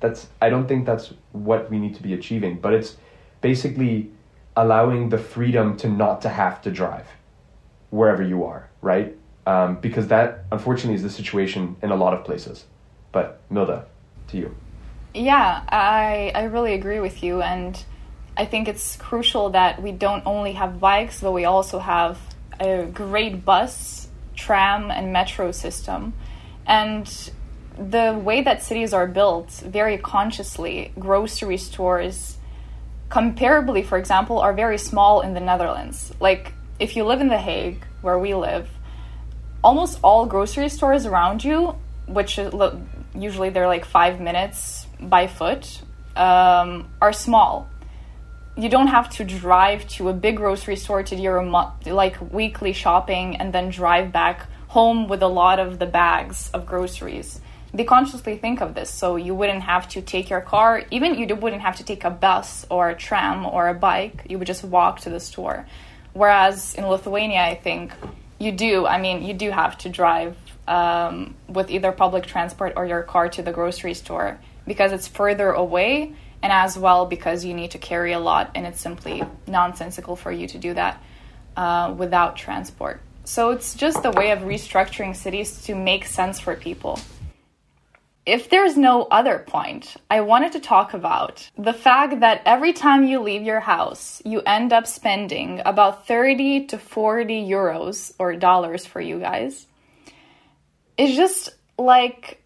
that's 0.00 0.28
I 0.40 0.48
don't 0.48 0.66
think 0.66 0.86
that's 0.86 1.12
what 1.32 1.70
we 1.70 1.78
need 1.78 1.94
to 1.96 2.02
be 2.02 2.14
achieving, 2.14 2.58
but 2.60 2.72
it's 2.74 2.96
basically 3.40 4.10
allowing 4.56 5.08
the 5.08 5.18
freedom 5.18 5.76
to 5.78 5.88
not 5.88 6.22
to 6.22 6.28
have 6.28 6.60
to 6.62 6.70
drive 6.70 7.06
wherever 7.90 8.22
you 8.22 8.44
are, 8.44 8.68
right? 8.82 9.16
Um, 9.46 9.76
because 9.76 10.08
that, 10.08 10.44
unfortunately, 10.52 10.94
is 10.94 11.02
the 11.02 11.10
situation 11.10 11.76
in 11.82 11.90
a 11.90 11.96
lot 11.96 12.12
of 12.12 12.24
places. 12.24 12.64
But 13.12 13.40
Milda, 13.50 13.84
to 14.28 14.36
you. 14.36 14.54
Yeah, 15.14 15.62
I 15.68 16.32
I 16.34 16.44
really 16.44 16.74
agree 16.74 17.00
with 17.00 17.22
you, 17.22 17.40
and 17.40 17.82
I 18.36 18.44
think 18.44 18.68
it's 18.68 18.96
crucial 18.96 19.50
that 19.50 19.82
we 19.82 19.92
don't 19.92 20.22
only 20.26 20.52
have 20.52 20.78
bikes, 20.80 21.20
but 21.20 21.32
we 21.32 21.44
also 21.44 21.78
have 21.78 22.18
a 22.60 22.86
great 22.86 23.44
bus, 23.44 24.08
tram, 24.34 24.90
and 24.90 25.12
metro 25.12 25.52
system, 25.52 26.14
and 26.66 27.30
the 27.78 28.20
way 28.20 28.42
that 28.42 28.62
cities 28.62 28.92
are 28.92 29.06
built 29.06 29.50
very 29.64 29.98
consciously, 29.98 30.92
grocery 30.98 31.56
stores, 31.56 32.36
comparably, 33.08 33.84
for 33.84 33.96
example, 33.96 34.38
are 34.38 34.52
very 34.52 34.78
small 34.78 35.20
in 35.20 35.34
the 35.34 35.40
Netherlands. 35.40 36.12
Like 36.20 36.52
if 36.78 36.96
you 36.96 37.04
live 37.04 37.20
in 37.20 37.28
The 37.28 37.38
Hague, 37.38 37.84
where 38.02 38.18
we 38.18 38.34
live, 38.34 38.68
almost 39.62 39.98
all 40.02 40.26
grocery 40.26 40.68
stores 40.68 41.06
around 41.06 41.44
you, 41.44 41.76
which 42.06 42.38
usually 43.14 43.50
they're 43.50 43.66
like 43.66 43.84
five 43.84 44.20
minutes 44.20 44.86
by 45.00 45.26
foot, 45.26 45.80
um, 46.16 46.88
are 47.00 47.12
small. 47.12 47.68
You 48.58 48.68
don't 48.68 48.88
have 48.88 49.08
to 49.10 49.24
drive 49.24 49.86
to 49.90 50.08
a 50.08 50.12
big 50.12 50.38
grocery 50.38 50.74
store 50.74 51.04
to 51.04 51.14
do 51.14 51.22
your 51.22 51.40
like 51.86 52.32
weekly 52.32 52.72
shopping 52.72 53.36
and 53.36 53.52
then 53.52 53.70
drive 53.70 54.10
back 54.10 54.48
home 54.66 55.06
with 55.06 55.22
a 55.22 55.28
lot 55.28 55.60
of 55.60 55.78
the 55.78 55.86
bags 55.86 56.50
of 56.52 56.66
groceries. 56.66 57.40
They 57.72 57.84
consciously 57.84 58.36
think 58.36 58.60
of 58.60 58.74
this, 58.74 58.90
so 58.90 59.14
you 59.14 59.32
wouldn't 59.32 59.62
have 59.62 59.88
to 59.90 60.02
take 60.02 60.28
your 60.28 60.40
car. 60.40 60.82
Even 60.90 61.14
you 61.14 61.32
wouldn't 61.36 61.62
have 61.62 61.76
to 61.76 61.84
take 61.84 62.02
a 62.02 62.10
bus 62.10 62.66
or 62.68 62.90
a 62.90 62.96
tram 62.96 63.46
or 63.46 63.68
a 63.68 63.74
bike. 63.74 64.24
You 64.28 64.38
would 64.38 64.48
just 64.48 64.64
walk 64.64 65.02
to 65.02 65.10
the 65.10 65.20
store. 65.20 65.64
Whereas 66.12 66.74
in 66.74 66.84
Lithuania, 66.84 67.42
I 67.42 67.54
think 67.54 67.92
you 68.40 68.50
do. 68.50 68.86
I 68.86 69.00
mean, 69.00 69.22
you 69.22 69.34
do 69.34 69.52
have 69.52 69.78
to 69.78 69.88
drive 69.88 70.36
um, 70.66 71.36
with 71.48 71.70
either 71.70 71.92
public 71.92 72.26
transport 72.26 72.72
or 72.74 72.86
your 72.86 73.04
car 73.04 73.28
to 73.28 73.40
the 73.40 73.52
grocery 73.52 73.94
store 73.94 74.40
because 74.66 74.90
it's 74.90 75.06
further 75.06 75.52
away, 75.52 76.14
and 76.42 76.52
as 76.52 76.78
well 76.78 77.06
because 77.06 77.44
you 77.44 77.54
need 77.54 77.72
to 77.72 77.78
carry 77.78 78.12
a 78.12 78.20
lot, 78.20 78.50
and 78.54 78.66
it's 78.66 78.80
simply 78.80 79.22
nonsensical 79.46 80.16
for 80.16 80.32
you 80.32 80.46
to 80.48 80.58
do 80.58 80.74
that 80.74 81.02
uh, 81.56 81.94
without 81.96 82.36
transport. 82.36 83.00
So 83.24 83.50
it's 83.50 83.74
just 83.74 84.04
a 84.04 84.10
way 84.10 84.30
of 84.30 84.40
restructuring 84.40 85.14
cities 85.14 85.62
to 85.62 85.74
make 85.74 86.06
sense 86.06 86.40
for 86.40 86.54
people 86.54 86.98
if 88.28 88.50
there's 88.50 88.76
no 88.76 89.04
other 89.04 89.38
point, 89.38 89.96
I 90.10 90.20
wanted 90.20 90.52
to 90.52 90.60
talk 90.60 90.92
about 90.92 91.48
the 91.56 91.72
fact 91.72 92.20
that 92.20 92.42
every 92.44 92.74
time 92.74 93.06
you 93.06 93.20
leave 93.20 93.42
your 93.42 93.60
house, 93.60 94.20
you 94.22 94.42
end 94.42 94.70
up 94.70 94.86
spending 94.86 95.62
about 95.64 96.06
30 96.06 96.66
to 96.66 96.78
40 96.78 97.48
euros 97.48 98.12
or 98.18 98.36
dollars 98.36 98.84
for 98.84 99.00
you 99.00 99.18
guys. 99.18 99.66
It's 100.98 101.16
just 101.16 101.48
like, 101.78 102.42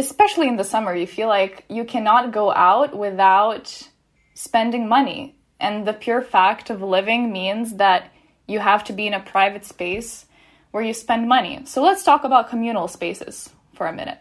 especially 0.00 0.48
in 0.48 0.56
the 0.56 0.64
summer, 0.64 0.94
you 0.94 1.06
feel 1.06 1.28
like 1.28 1.64
you 1.68 1.84
cannot 1.84 2.32
go 2.32 2.52
out 2.52 2.96
without 2.96 3.88
spending 4.34 4.88
money. 4.88 5.36
And 5.60 5.86
the 5.86 5.92
pure 5.92 6.22
fact 6.22 6.70
of 6.70 6.82
living 6.82 7.32
means 7.32 7.76
that 7.76 8.10
you 8.46 8.58
have 8.58 8.82
to 8.84 8.92
be 8.92 9.06
in 9.06 9.14
a 9.14 9.20
private 9.20 9.64
space 9.64 10.26
where 10.70 10.82
you 10.82 10.94
spend 10.94 11.28
money. 11.28 11.62
So 11.64 11.82
let's 11.82 12.02
talk 12.02 12.24
about 12.24 12.48
communal 12.48 12.88
spaces 12.88 13.50
for 13.74 13.86
a 13.86 13.92
minute 13.92 14.18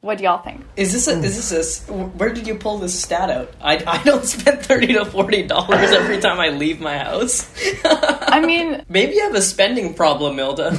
What 0.00 0.18
do 0.18 0.24
y'all 0.24 0.42
think? 0.42 0.64
Is 0.76 0.92
this 0.92 1.06
a, 1.06 1.12
is 1.12 1.36
this 1.36 1.50
this? 1.50 1.88
Where 1.88 2.32
did 2.32 2.46
you 2.46 2.56
pull 2.56 2.78
this 2.78 2.98
stat 2.98 3.30
out? 3.30 3.52
I, 3.60 3.82
I 3.86 4.02
don't 4.02 4.24
spend 4.36 4.60
thirty 4.62 4.92
to 4.94 5.04
forty 5.04 5.42
dollars 5.46 5.90
every 5.92 6.18
time 6.18 6.40
I 6.40 6.48
leave 6.48 6.80
my 6.80 6.98
house. 6.98 7.46
I 7.84 8.40
mean, 8.40 8.84
Maybe 8.88 9.14
you 9.14 9.22
have 9.22 9.34
a 9.34 9.42
spending 9.42 9.94
problem, 9.94 10.36
Milda. 10.36 10.74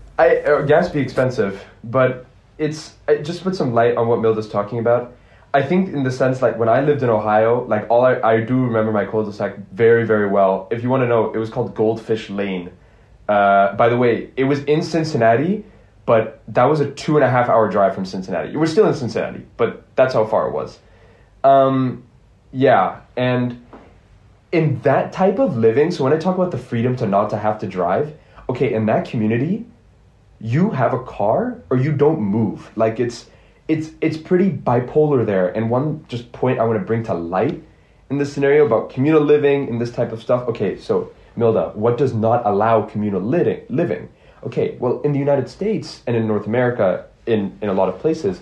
I 0.18 0.36
uh, 0.38 0.62
gas 0.62 0.88
be 0.88 1.00
expensive, 1.00 1.62
but 1.84 2.27
it's 2.58 2.94
I 3.06 3.16
just 3.16 3.42
put 3.42 3.56
some 3.56 3.72
light 3.72 3.96
on 3.96 4.08
what 4.08 4.20
Milda's 4.20 4.48
talking 4.48 4.78
about. 4.78 5.14
I 5.54 5.62
think 5.62 5.94
in 5.94 6.02
the 6.02 6.10
sense 6.10 6.42
like 6.42 6.58
when 6.58 6.68
I 6.68 6.82
lived 6.82 7.02
in 7.02 7.08
Ohio, 7.08 7.64
like 7.64 7.86
all 7.88 8.04
I, 8.04 8.20
I 8.20 8.40
do 8.40 8.56
remember 8.64 8.92
my 8.92 9.06
cul-de-sac 9.06 9.56
very 9.72 10.04
very 10.04 10.28
well. 10.28 10.68
If 10.70 10.82
you 10.82 10.90
want 10.90 11.02
to 11.02 11.08
know, 11.08 11.32
it 11.32 11.38
was 11.38 11.50
called 11.50 11.74
Goldfish 11.74 12.28
Lane. 12.28 12.70
Uh, 13.28 13.74
by 13.76 13.88
the 13.88 13.96
way, 13.96 14.30
it 14.36 14.44
was 14.44 14.64
in 14.64 14.82
Cincinnati, 14.82 15.64
but 16.06 16.42
that 16.48 16.64
was 16.64 16.80
a 16.80 16.90
two 16.90 17.16
and 17.16 17.24
a 17.24 17.30
half 17.30 17.48
hour 17.48 17.70
drive 17.70 17.94
from 17.94 18.04
Cincinnati. 18.04 18.56
We're 18.56 18.66
still 18.66 18.86
in 18.88 18.94
Cincinnati, 18.94 19.46
but 19.56 19.84
that's 19.96 20.14
how 20.14 20.26
far 20.26 20.48
it 20.48 20.52
was. 20.52 20.78
Um, 21.44 22.04
yeah, 22.52 23.00
and 23.16 23.64
in 24.50 24.80
that 24.80 25.12
type 25.12 25.38
of 25.38 25.56
living, 25.56 25.90
so 25.90 26.04
when 26.04 26.12
I 26.12 26.16
talk 26.16 26.36
about 26.36 26.50
the 26.50 26.58
freedom 26.58 26.96
to 26.96 27.06
not 27.06 27.30
to 27.30 27.36
have 27.36 27.58
to 27.60 27.66
drive, 27.66 28.16
okay, 28.48 28.72
in 28.72 28.86
that 28.86 29.06
community, 29.08 29.66
you 30.40 30.70
have 30.70 30.92
a 30.94 31.02
car 31.02 31.60
or 31.70 31.76
you 31.76 31.92
don't 31.92 32.20
move. 32.20 32.70
Like 32.76 33.00
it's 33.00 33.26
it's 33.66 33.90
it's 34.00 34.16
pretty 34.16 34.50
bipolar 34.50 35.24
there. 35.24 35.48
And 35.48 35.70
one 35.70 36.04
just 36.08 36.30
point 36.32 36.58
I 36.58 36.64
want 36.64 36.78
to 36.78 36.84
bring 36.84 37.02
to 37.04 37.14
light 37.14 37.62
in 38.10 38.18
this 38.18 38.32
scenario 38.32 38.64
about 38.64 38.90
communal 38.90 39.20
living 39.20 39.68
and 39.68 39.80
this 39.80 39.90
type 39.90 40.12
of 40.12 40.22
stuff. 40.22 40.48
Okay, 40.48 40.78
so 40.78 41.12
Milda, 41.36 41.74
what 41.74 41.98
does 41.98 42.14
not 42.14 42.44
allow 42.46 42.82
communal 42.82 43.20
living? 43.20 43.62
Living. 43.68 44.08
Okay, 44.44 44.76
well, 44.78 45.00
in 45.02 45.12
the 45.12 45.18
United 45.18 45.48
States 45.48 46.02
and 46.06 46.16
in 46.16 46.26
North 46.26 46.46
America, 46.46 47.06
in 47.26 47.58
in 47.60 47.68
a 47.68 47.74
lot 47.74 47.88
of 47.88 47.98
places, 47.98 48.40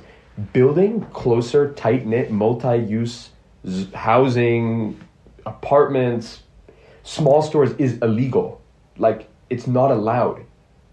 building 0.53 1.01
closer, 1.13 1.73
tight 1.73 2.07
knit, 2.07 2.31
multi 2.31 2.77
use 2.77 3.31
housing, 3.95 5.01
apartments, 5.45 6.43
small 7.03 7.43
stores 7.43 7.73
is 7.79 7.99
illegal. 7.99 8.61
Like 8.99 9.29
it's 9.51 9.67
not 9.67 9.91
allowed. 9.91 10.45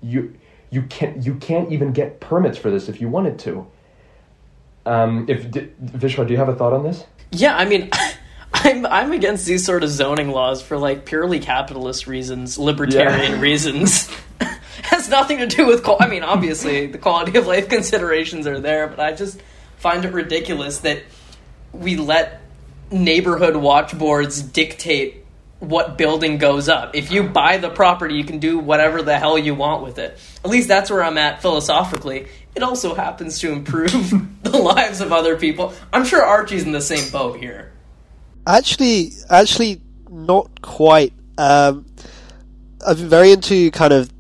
You 0.02 0.36
you 0.74 0.82
can't 0.84 1.24
you 1.26 1.36
can't 1.36 1.72
even 1.72 1.92
get 1.94 2.20
permits 2.20 2.58
for 2.58 2.72
this 2.72 2.90
if 2.90 3.00
you 3.00 3.08
wanted 3.08 3.38
to. 3.40 3.68
Um, 4.86 5.26
if 5.30 5.50
D- 5.50 5.70
Vishwa, 5.84 6.26
do 6.28 6.34
you 6.34 6.38
have 6.40 6.50
a 6.50 6.56
thought 6.56 6.74
on 6.74 6.84
this? 6.84 7.06
yeah, 7.32 7.56
I 7.56 7.66
mean, 7.66 7.90
I'm 8.54 8.86
I'm 8.86 9.12
against 9.12 9.46
these 9.46 9.66
sort 9.66 9.84
of 9.84 9.90
zoning 9.90 10.30
laws 10.30 10.62
for 10.62 10.78
like 10.78 11.06
purely 11.06 11.40
capitalist 11.40 12.08
reasons, 12.08 12.58
libertarian 12.58 13.34
Yeah. 13.34 13.40
reasons. 13.50 14.10
Has 14.84 15.08
nothing 15.10 15.38
to 15.40 15.48
do 15.48 15.66
with. 15.66 15.84
Qual- 15.84 15.98
I 16.00 16.08
mean, 16.08 16.24
obviously 16.24 16.88
the 16.88 16.98
quality 16.98 17.38
of 17.38 17.48
life 17.48 17.70
considerations 17.70 18.46
are 18.48 18.60
there, 18.60 18.88
but 18.88 19.00
I 19.00 19.14
just 19.14 19.42
find 19.78 20.04
it 20.06 20.14
ridiculous 20.14 20.80
that 20.80 21.04
we 21.72 21.96
let 21.96 22.42
neighborhood 22.92 23.56
watch 23.56 23.98
boards 23.98 24.42
dictate 24.42 25.23
what 25.64 25.98
building 25.98 26.38
goes 26.38 26.68
up. 26.68 26.96
If 26.96 27.12
you 27.12 27.24
buy 27.24 27.58
the 27.58 27.70
property, 27.70 28.16
you 28.16 28.24
can 28.24 28.40
do 28.40 28.60
whatever 28.60 29.02
the 29.02 29.18
hell 29.18 29.38
you 29.38 29.56
want 29.56 29.84
with 29.84 29.98
it. 29.98 30.18
At 30.44 30.52
least 30.52 30.68
that's 30.68 30.90
where 30.90 31.04
I'm 31.04 31.18
at 31.18 31.42
philosophically. 31.42 32.28
It 32.56 32.64
also 32.64 32.94
happens 32.94 33.40
to 33.40 33.52
improve 33.52 33.92
the 34.44 34.58
lives 34.58 35.02
of 35.02 35.14
other 35.14 35.38
people. 35.38 35.74
I'm 35.92 36.06
sure 36.06 36.22
Archie's 36.22 36.64
in 36.64 36.72
the 36.72 36.82
same 36.82 37.10
boat 37.12 37.40
here. 37.40 37.72
Actually, 38.46 39.12
actually, 39.30 39.82
not 40.10 40.62
quite. 40.62 41.14
Um, 41.38 41.86
I've 42.86 42.98
been 42.98 43.10
very 43.10 43.32
into 43.32 43.72
kind 43.72 43.94
of 43.94 44.12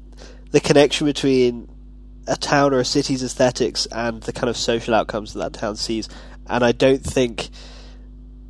the 0.51 0.61
connection 0.61 1.05
between 1.05 1.67
a 2.25 2.37
town 2.37 2.73
or 2.73 2.79
a 2.79 2.85
city's 2.85 3.21
aesthetics 3.21 3.85
and 3.87 4.23
the 4.23 4.31
kind 4.31 4.49
of 4.49 4.55
social 4.55 4.93
outcomes 4.93 5.33
that 5.33 5.39
that 5.39 5.59
town 5.59 5.75
sees, 5.75 6.07
and 6.47 6.63
I 6.63 6.71
don't 6.71 7.03
think 7.03 7.49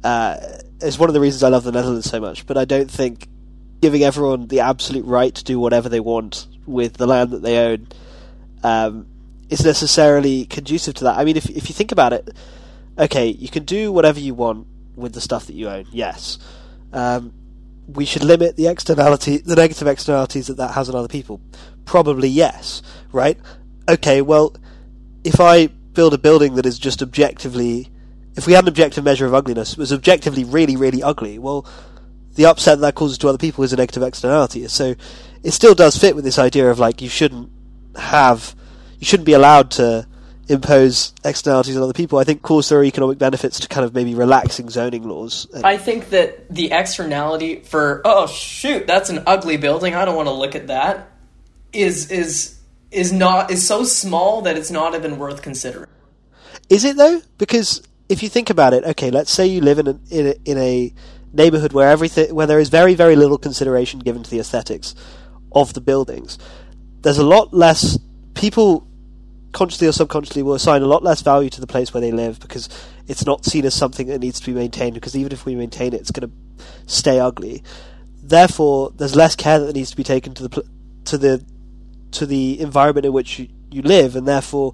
uh, 0.03 0.37
it's 0.83 0.99
one 0.99 1.09
of 1.09 1.13
the 1.13 1.19
reasons 1.19 1.43
I 1.43 1.49
love 1.49 1.63
the 1.63 1.71
Netherlands 1.71 2.09
so 2.09 2.19
much. 2.19 2.45
But 2.45 2.57
I 2.57 2.65
don't 2.65 2.91
think 2.91 3.27
giving 3.81 4.03
everyone 4.03 4.47
the 4.47 4.61
absolute 4.61 5.05
right 5.05 5.33
to 5.35 5.43
do 5.43 5.59
whatever 5.59 5.89
they 5.89 5.99
want 5.99 6.47
with 6.65 6.93
the 6.95 7.07
land 7.07 7.31
that 7.31 7.41
they 7.41 7.57
own 7.57 7.87
um, 8.63 9.07
is 9.49 9.65
necessarily 9.65 10.45
conducive 10.45 10.93
to 10.95 11.03
that. 11.05 11.17
I 11.17 11.25
mean, 11.25 11.37
if 11.37 11.49
if 11.49 11.69
you 11.69 11.73
think 11.73 11.91
about 11.91 12.13
it, 12.13 12.29
okay, 12.97 13.27
you 13.27 13.49
can 13.49 13.65
do 13.65 13.91
whatever 13.91 14.19
you 14.19 14.33
want 14.33 14.67
with 14.95 15.13
the 15.13 15.21
stuff 15.21 15.47
that 15.47 15.53
you 15.53 15.69
own. 15.69 15.85
Yes, 15.91 16.39
um, 16.91 17.33
we 17.87 18.05
should 18.05 18.23
limit 18.23 18.55
the 18.55 18.67
externality, 18.67 19.37
the 19.37 19.55
negative 19.55 19.87
externalities 19.87 20.47
that 20.47 20.57
that 20.57 20.71
has 20.71 20.89
on 20.89 20.95
other 20.95 21.07
people. 21.07 21.41
Probably 21.85 22.29
yes, 22.29 22.81
right? 23.11 23.37
Okay, 23.89 24.21
well, 24.21 24.55
if 25.23 25.39
I 25.39 25.67
build 25.67 26.13
a 26.13 26.17
building 26.17 26.55
that 26.55 26.65
is 26.65 26.79
just 26.79 27.01
objectively, 27.01 27.91
if 28.35 28.47
we 28.47 28.53
had 28.53 28.63
an 28.63 28.67
objective 28.67 29.03
measure 29.03 29.25
of 29.25 29.33
ugliness, 29.33 29.73
it 29.73 29.77
was 29.77 29.93
objectively 29.93 30.43
really, 30.43 30.75
really 30.75 31.03
ugly. 31.03 31.37
Well, 31.39 31.65
the 32.35 32.45
upset 32.45 32.79
that 32.79 32.95
causes 32.95 33.17
to 33.19 33.29
other 33.29 33.37
people 33.37 33.63
is 33.63 33.73
a 33.73 33.77
negative 33.77 34.03
externality. 34.03 34.67
So 34.67 34.95
it 35.43 35.51
still 35.51 35.75
does 35.75 35.97
fit 35.97 36.15
with 36.15 36.23
this 36.23 36.39
idea 36.39 36.69
of 36.69 36.79
like 36.79 37.01
you 37.01 37.09
shouldn't 37.09 37.51
have, 37.95 38.55
you 38.99 39.05
shouldn't 39.05 39.27
be 39.27 39.33
allowed 39.33 39.71
to 39.71 40.07
impose 40.49 41.13
externalities 41.23 41.77
on 41.77 41.83
other 41.83 41.93
people. 41.93 42.19
I 42.19 42.23
think, 42.23 42.39
of 42.39 42.43
course, 42.43 42.69
there 42.69 42.79
are 42.79 42.83
economic 42.83 43.17
benefits 43.17 43.59
to 43.61 43.67
kind 43.67 43.85
of 43.85 43.93
maybe 43.93 44.15
relaxing 44.15 44.69
zoning 44.69 45.07
laws. 45.07 45.47
I 45.63 45.77
think 45.77 46.09
that 46.09 46.53
the 46.53 46.71
externality 46.71 47.61
for 47.61 48.01
oh 48.03 48.27
shoot, 48.27 48.87
that's 48.87 49.09
an 49.09 49.23
ugly 49.25 49.57
building. 49.57 49.95
I 49.95 50.05
don't 50.05 50.15
want 50.15 50.27
to 50.27 50.33
look 50.33 50.55
at 50.55 50.67
that. 50.67 51.11
Is 51.71 52.11
is 52.11 52.59
is 52.91 53.11
not 53.11 53.51
is 53.51 53.65
so 53.65 53.83
small 53.83 54.41
that 54.41 54.57
it's 54.57 54.71
not 54.71 54.95
even 54.95 55.17
worth 55.17 55.41
considering. 55.41 55.89
Is 56.69 56.83
it 56.85 56.97
though? 56.97 57.21
Because 57.37 57.81
if 58.09 58.21
you 58.21 58.29
think 58.29 58.49
about 58.49 58.73
it, 58.73 58.83
okay, 58.83 59.11
let's 59.11 59.31
say 59.31 59.45
you 59.45 59.61
live 59.61 59.79
in 59.79 59.87
a, 59.87 59.99
in 60.11 60.27
a, 60.27 60.35
in 60.45 60.57
a 60.57 60.93
neighborhood 61.33 61.73
where 61.73 61.89
everything 61.89 62.33
where 62.33 62.45
there 62.45 62.59
is 62.59 62.69
very 62.69 62.93
very 62.93 63.15
little 63.15 63.39
consideration 63.39 63.99
given 63.99 64.21
to 64.21 64.29
the 64.29 64.39
aesthetics 64.39 64.93
of 65.51 65.73
the 65.73 65.81
buildings. 65.81 66.37
There's 67.01 67.17
a 67.17 67.25
lot 67.25 67.53
less 67.53 67.97
people 68.33 68.87
consciously 69.51 69.87
or 69.87 69.91
subconsciously 69.91 70.41
will 70.43 70.55
assign 70.55 70.81
a 70.81 70.87
lot 70.87 71.03
less 71.03 71.21
value 71.21 71.49
to 71.49 71.61
the 71.61 71.67
place 71.67 71.93
where 71.93 72.01
they 72.01 72.11
live 72.11 72.39
because 72.39 72.69
it's 73.07 73.25
not 73.25 73.45
seen 73.45 73.65
as 73.65 73.73
something 73.73 74.07
that 74.07 74.19
needs 74.19 74.39
to 74.39 74.45
be 74.47 74.53
maintained 74.53 74.95
because 74.95 75.15
even 75.15 75.31
if 75.31 75.45
we 75.45 75.55
maintain 75.55 75.93
it 75.93 76.01
it's 76.01 76.11
going 76.11 76.29
to 76.29 76.65
stay 76.85 77.19
ugly. 77.19 77.63
Therefore, 78.21 78.91
there's 78.95 79.15
less 79.15 79.35
care 79.35 79.59
that 79.59 79.75
needs 79.75 79.91
to 79.91 79.97
be 79.97 80.03
taken 80.03 80.33
to 80.35 80.47
the 80.47 80.63
to 81.05 81.17
the 81.17 81.45
to 82.11 82.25
the 82.25 82.59
environment 82.59 83.05
in 83.05 83.13
which 83.13 83.39
you, 83.39 83.47
you 83.71 83.81
live 83.81 84.15
and 84.15 84.27
therefore 84.27 84.73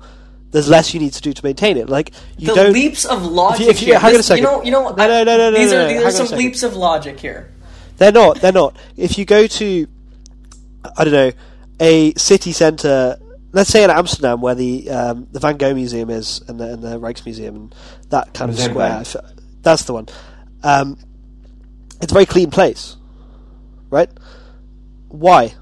there's 0.51 0.67
less 0.69 0.93
you 0.93 0.99
need 0.99 1.13
to 1.13 1.21
do 1.21 1.31
to 1.33 1.45
maintain 1.45 1.77
it. 1.77 1.89
Like 1.89 2.11
you 2.37 2.47
the 2.47 2.55
don't 2.55 2.73
leaps 2.73 3.05
of 3.05 3.23
logic 3.23 3.67
if 3.67 3.81
you- 3.81 3.87
here. 3.87 3.99
hang 3.99 4.13
on 4.15 4.19
a 4.19 4.23
second. 4.23 4.43
You 4.43 4.49
know, 4.49 4.63
you 4.63 4.71
know. 4.71 4.81
what? 4.81 4.97
No, 4.97 5.07
no, 5.07 5.23
no, 5.23 5.37
no, 5.37 5.49
no, 5.51 5.57
These 5.57 5.71
no, 5.71 5.85
are 5.85 5.87
these 5.87 6.03
are 6.03 6.11
some 6.11 6.37
leaps 6.37 6.63
of 6.63 6.75
logic 6.75 7.19
here. 7.19 7.51
They're 7.97 8.11
not. 8.11 8.41
They're 8.41 8.51
not. 8.53 8.75
If 8.97 9.17
you 9.17 9.25
go 9.25 9.45
to, 9.45 9.87
I 10.97 11.03
don't 11.03 11.13
know, 11.13 11.31
a 11.81 12.13
city 12.15 12.51
centre, 12.53 13.17
let's 13.51 13.69
say 13.69 13.83
in 13.83 13.89
Amsterdam, 13.89 14.41
where 14.41 14.55
the 14.55 14.89
um, 14.89 15.27
the 15.31 15.39
Van 15.39 15.57
Gogh 15.57 15.73
Museum 15.73 16.09
is, 16.09 16.41
and 16.47 16.59
the, 16.59 16.73
and 16.73 16.81
the 16.81 16.99
Rijksmuseum, 16.99 17.47
and 17.49 17.75
that 18.09 18.33
kind 18.33 18.49
of 18.49 18.55
Museum 18.55 18.71
square. 18.73 18.89
Bank. 18.89 19.07
if- 19.07 19.61
That's 19.61 19.83
the 19.83 19.93
one. 19.93 20.07
Um, 20.63 20.97
it's 22.01 22.11
a 22.11 22.15
very 22.15 22.25
clean 22.25 22.49
place, 22.51 22.95
right? 23.89 24.09
Why? 25.09 25.53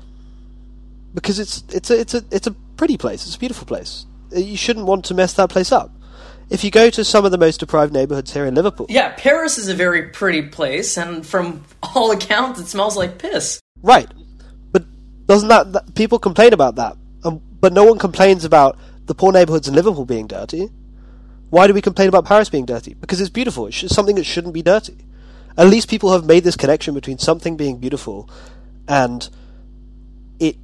Because 1.13 1.39
it's 1.39 1.63
it's 1.69 1.89
a 1.89 1.99
it's 1.99 2.13
a 2.13 2.23
it's 2.31 2.47
a 2.47 2.51
pretty 2.51 2.97
place. 2.97 3.25
It's 3.25 3.35
a 3.35 3.39
beautiful 3.39 3.65
place. 3.65 4.05
Uh, 4.35 4.39
You 4.39 4.57
shouldn't 4.57 4.85
want 4.85 5.05
to 5.05 5.13
mess 5.13 5.33
that 5.33 5.49
place 5.49 5.71
up. 5.71 5.91
If 6.49 6.63
you 6.63 6.71
go 6.71 6.89
to 6.89 7.03
some 7.03 7.25
of 7.25 7.31
the 7.31 7.37
most 7.37 7.59
deprived 7.59 7.91
neighbourhoods 7.93 8.31
here 8.33 8.45
in 8.45 8.55
Liverpool, 8.55 8.85
Yeah, 8.89 9.13
Paris 9.17 9.57
is 9.57 9.67
a 9.67 9.73
very 9.73 10.03
pretty 10.09 10.43
place, 10.43 10.97
and 10.97 11.25
from 11.25 11.65
all 11.83 12.11
accounts, 12.11 12.59
it 12.59 12.67
smells 12.67 12.95
like 12.95 13.17
piss. 13.17 13.59
Right, 13.81 14.07
but 14.71 14.85
doesn't 15.27 15.49
that, 15.49 15.73
that 15.73 15.95
people 15.95 16.19
complain 16.19 16.53
about 16.53 16.75
that? 16.75 16.95
Um, 17.23 17.41
but 17.59 17.73
no 17.73 17.83
one 17.83 17.97
complains 17.99 18.45
about 18.45 18.77
the 19.05 19.15
poor 19.15 19.31
neighbourhoods 19.31 19.67
in 19.67 19.73
Liverpool 19.75 20.05
being 20.05 20.27
dirty. 20.27 20.69
Why 21.49 21.67
do 21.67 21.73
we 21.73 21.81
complain 21.81 22.09
about 22.09 22.25
Paris 22.25 22.49
being 22.49 22.65
dirty? 22.65 22.93
Because 22.93 23.21
it's 23.21 23.29
beautiful. 23.29 23.67
It's 23.67 23.93
something 23.95 24.15
that 24.15 24.25
shouldn't 24.25 24.53
be 24.53 24.61
dirty. 24.61 24.97
At 25.57 25.67
least 25.67 25.89
people 25.89 26.11
have 26.11 26.25
made 26.25 26.43
this 26.43 26.57
connection 26.57 26.93
between 26.93 27.17
something 27.17 27.55
being 27.55 27.77
beautiful 27.77 28.29
and 28.87 29.29
it 30.39 30.57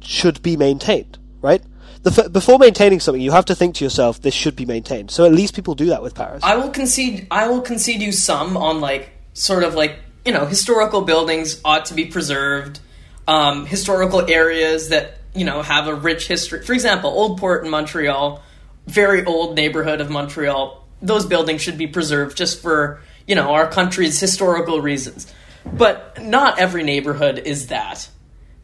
should 0.00 0.42
be 0.42 0.56
maintained. 0.56 1.18
Right? 1.42 1.62
F- 2.06 2.32
before 2.32 2.58
maintaining 2.58 3.00
something, 3.00 3.20
you 3.20 3.32
have 3.32 3.44
to 3.46 3.54
think 3.54 3.74
to 3.76 3.84
yourself, 3.84 4.22
"This 4.22 4.34
should 4.34 4.56
be 4.56 4.64
maintained." 4.64 5.10
So 5.10 5.24
at 5.24 5.32
least 5.32 5.54
people 5.54 5.74
do 5.74 5.86
that 5.86 6.02
with 6.02 6.14
Paris. 6.14 6.42
I 6.42 6.56
will 6.56 6.70
concede. 6.70 7.26
I 7.30 7.48
will 7.48 7.60
concede 7.60 8.00
you 8.00 8.12
some 8.12 8.56
on 8.56 8.80
like 8.80 9.10
sort 9.34 9.64
of 9.64 9.74
like 9.74 9.96
you 10.24 10.32
know 10.32 10.46
historical 10.46 11.02
buildings 11.02 11.60
ought 11.64 11.86
to 11.86 11.94
be 11.94 12.06
preserved. 12.06 12.80
Um, 13.28 13.66
historical 13.66 14.28
areas 14.30 14.88
that 14.88 15.18
you 15.34 15.44
know 15.44 15.62
have 15.62 15.86
a 15.86 15.94
rich 15.94 16.26
history. 16.26 16.62
For 16.64 16.72
example, 16.72 17.10
Old 17.10 17.38
Port 17.38 17.64
in 17.64 17.70
Montreal, 17.70 18.42
very 18.86 19.24
old 19.24 19.56
neighborhood 19.56 20.00
of 20.00 20.10
Montreal. 20.10 20.86
Those 21.02 21.26
buildings 21.26 21.60
should 21.62 21.78
be 21.78 21.86
preserved 21.86 22.36
just 22.36 22.62
for 22.62 23.00
you 23.26 23.34
know 23.34 23.50
our 23.50 23.66
country's 23.66 24.18
historical 24.18 24.80
reasons. 24.80 25.32
But 25.64 26.22
not 26.22 26.58
every 26.58 26.82
neighborhood 26.82 27.38
is 27.38 27.66
that. 27.66 28.08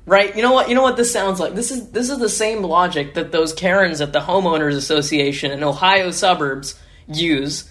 Right? 0.06 0.34
You 0.34 0.42
know 0.42 0.52
what? 0.52 0.68
You 0.68 0.74
know 0.74 0.82
what 0.82 0.96
this 0.96 1.12
sounds 1.12 1.38
like. 1.38 1.54
This 1.54 1.70
is 1.70 1.90
this 1.90 2.08
is 2.08 2.18
the 2.18 2.28
same 2.28 2.62
logic 2.62 3.14
that 3.14 3.32
those 3.32 3.52
Karens 3.52 4.00
at 4.00 4.12
the 4.12 4.20
homeowners 4.20 4.76
association 4.76 5.50
in 5.50 5.62
Ohio 5.62 6.10
suburbs 6.10 6.78
use 7.06 7.70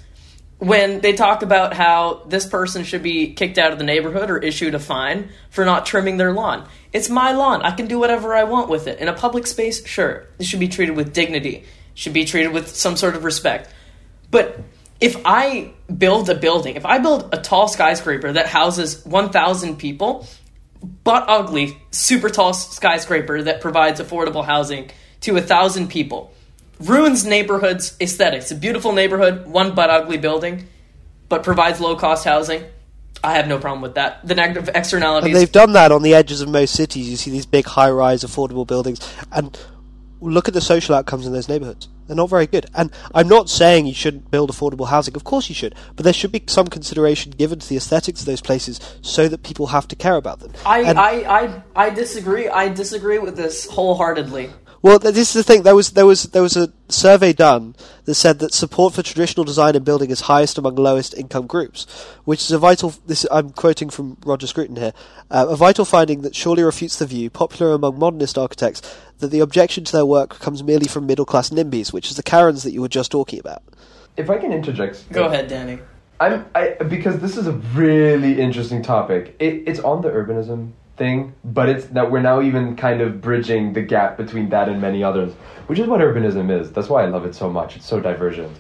when 0.58 1.02
they 1.02 1.14
talk 1.14 1.42
about 1.42 1.74
how 1.74 2.24
this 2.28 2.46
person 2.46 2.84
should 2.84 3.04
be 3.04 3.34
kicked 3.34 3.58
out 3.58 3.74
of 3.74 3.78
the 3.78 3.84
neighborhood 3.84 4.30
or 4.30 4.38
issued 4.38 4.74
a 4.74 4.80
fine 4.80 5.30
for 5.50 5.66
not 5.66 5.86
trimming 5.86 6.18
their 6.18 6.32
lawn. 6.32 6.68
It's 6.94 7.10
my 7.10 7.34
lawn. 7.34 7.62
I 7.62 7.72
can 7.72 7.88
do 7.88 8.00
whatever 8.00 8.34
I 8.34 8.46
want 8.46 8.70
with 8.70 8.88
it. 8.88 9.00
In 9.00 9.08
a 9.08 9.14
public 9.14 9.48
space, 9.48 9.86
sure, 9.86 10.28
it 10.40 10.46
should 10.46 10.62
be 10.62 10.70
treated 10.70 10.96
with 10.96 11.14
dignity. 11.14 11.66
Should 11.94 12.14
be 12.14 12.26
treated 12.26 12.54
with 12.54 12.76
some 12.76 12.96
sort 12.98 13.16
of 13.16 13.24
respect. 13.24 13.74
But 14.32 14.60
if 15.00 15.22
I 15.26 15.74
build 15.98 16.30
a 16.30 16.36
building, 16.36 16.76
if 16.76 16.86
I 16.86 17.00
build 17.00 17.30
a 17.34 17.42
tall 17.42 17.68
skyscraper 17.68 18.32
that 18.32 18.48
houses 18.48 19.06
1,000 19.06 19.78
people, 19.78 20.26
but 21.04 21.26
ugly, 21.28 21.78
super 21.92 22.30
tall 22.30 22.54
skyscraper 22.54 23.42
that 23.44 23.62
provides 23.62 24.00
affordable 24.00 24.46
housing 24.46 24.92
to 25.22 25.32
a 25.32 25.36
1,000 25.36 25.90
people, 25.90 26.34
ruins 26.80 27.26
neighborhoods 27.26 27.96
aesthetics. 28.00 28.52
A 28.52 28.56
beautiful 28.56 28.92
neighborhood, 28.92 29.48
one 29.48 29.74
but 29.76 29.90
ugly 29.90 30.18
building, 30.18 30.68
but 31.30 31.44
provides 31.44 31.80
low 31.80 31.96
cost 31.96 32.26
housing. 32.26 32.64
I 33.24 33.34
have 33.34 33.48
no 33.48 33.58
problem 33.58 33.82
with 33.82 33.96
that. 33.96 34.26
The 34.28 34.36
negative 34.36 34.70
externalities. 34.76 35.28
And 35.28 35.36
they've 35.36 35.52
done 35.52 35.74
that 35.74 35.92
on 35.92 36.04
the 36.04 36.14
edges 36.14 36.42
of 36.42 36.50
most 36.50 36.76
cities. 36.76 37.10
You 37.10 37.18
see 37.18 37.32
these 37.32 37.46
big 37.46 37.66
high 37.66 37.90
rise 37.90 38.24
affordable 38.24 38.68
buildings. 38.68 39.00
And 39.32 39.58
look 40.22 40.48
at 40.48 40.54
the 40.54 40.62
social 40.62 40.94
outcomes 40.94 41.26
in 41.26 41.34
those 41.34 41.50
neighborhoods. 41.50 41.88
They're 42.08 42.16
not 42.16 42.30
very 42.30 42.48
good. 42.48 42.68
And 42.76 42.92
I'm 43.14 43.28
not 43.28 43.50
saying 43.50 43.88
you 43.88 43.94
shouldn't 43.94 44.30
build 44.32 44.52
affordable 44.52 44.88
housing. 44.90 45.16
Of 45.16 45.24
course 45.24 45.50
you 45.50 45.56
should. 45.56 45.76
But 45.96 46.04
there 46.04 46.14
should 46.14 46.32
be 46.32 46.44
some 46.48 46.68
consideration 46.68 47.32
given 47.32 47.60
to 47.60 47.68
the 47.68 47.78
aesthetics 47.78 48.22
of 48.22 48.26
those 48.26 48.42
places 48.42 48.80
so 49.02 49.28
that 49.28 49.44
people 49.44 49.68
have 49.68 49.88
to 49.90 49.96
care 49.96 50.16
about 50.16 50.40
them. 50.40 50.54
I, 50.66 50.82
And- 50.82 51.00
I, 51.00 51.12
I, 51.22 51.64
I 51.76 51.90
disagree. 51.90 52.48
I 52.48 52.70
disagree 52.70 53.20
with 53.20 53.36
this 53.36 53.70
wholeheartedly. 53.70 54.50
Well, 54.86 55.00
this 55.00 55.18
is 55.30 55.34
the 55.34 55.42
thing. 55.42 55.64
There 55.64 55.74
was 55.74 55.94
there 55.94 56.06
was 56.06 56.26
there 56.26 56.44
was 56.44 56.56
a 56.56 56.72
survey 56.90 57.34
done 57.34 57.74
that 58.04 58.14
said 58.14 58.38
that 58.38 58.54
support 58.54 58.94
for 58.94 59.02
traditional 59.02 59.44
design 59.44 59.76
and 59.76 59.84
building 59.84 60.12
is 60.12 60.22
highest 60.22 60.60
among 60.60 60.76
lowest 60.76 61.16
income 61.16 61.48
groups, 61.48 61.88
which 62.24 62.42
is 62.42 62.52
a 62.52 62.60
vital. 62.60 62.94
This 63.08 63.26
I'm 63.32 63.50
quoting 63.50 63.90
from 63.90 64.18
Roger 64.24 64.46
Scruton 64.46 64.76
here. 64.76 64.94
Uh, 65.32 65.48
a 65.50 65.56
vital 65.56 65.86
finding 65.86 66.22
that 66.22 66.36
surely 66.36 66.62
refutes 66.62 67.00
the 67.00 67.08
view, 67.08 67.32
popular 67.32 67.74
among 67.74 67.98
modernist 67.98 68.38
architects, 68.38 68.84
that 69.18 69.30
the 69.30 69.40
objection 69.40 69.86
to 69.86 69.92
their 69.92 70.06
work 70.06 70.38
comes 70.38 70.62
merely 70.62 70.88
from 70.88 71.08
middle 71.08 71.26
class 71.26 71.50
NIMBYs, 71.50 71.92
which 71.92 72.12
is 72.12 72.16
the 72.16 72.22
Karens 72.22 72.62
that 72.62 72.72
you 72.72 72.82
were 72.82 72.88
just 72.88 73.12
talking 73.12 73.40
about. 73.40 73.64
If 74.18 74.30
I 74.30 74.38
can 74.38 74.54
interject, 74.54 75.12
Go 75.12 75.26
ahead, 75.26 75.50
Dani. 75.50 75.82
I'm 76.20 76.46
I 76.54 76.76
because 76.88 77.18
this 77.22 77.38
is 77.38 77.48
a 77.48 77.54
really 77.74 78.40
interesting 78.40 78.84
topic. 78.84 79.36
It, 79.40 79.64
it's 79.66 79.80
on 79.80 80.04
the 80.04 80.10
urbanism 80.12 80.74
thing, 80.98 81.34
but 81.44 81.70
it's 81.70 81.86
that 81.88 82.10
we're 82.10 82.22
now 82.22 82.42
even 82.42 82.76
kind 82.76 83.02
of 83.02 83.22
bridging 83.22 83.74
the 83.74 83.82
gap 83.82 84.18
between 84.18 84.50
that 84.50 84.70
and 84.70 84.80
many 84.82 85.04
others, 85.04 85.34
which 85.68 85.80
is 85.80 85.88
what 85.88 86.02
urbanism 86.02 86.50
is. 86.50 86.72
That's 86.72 86.90
why 86.90 87.04
I 87.04 87.08
love 87.08 87.26
it 87.26 87.36
so 87.36 87.50
much. 87.50 87.76
It's 87.76 87.86
so 87.86 88.00
divergent. 88.00 88.56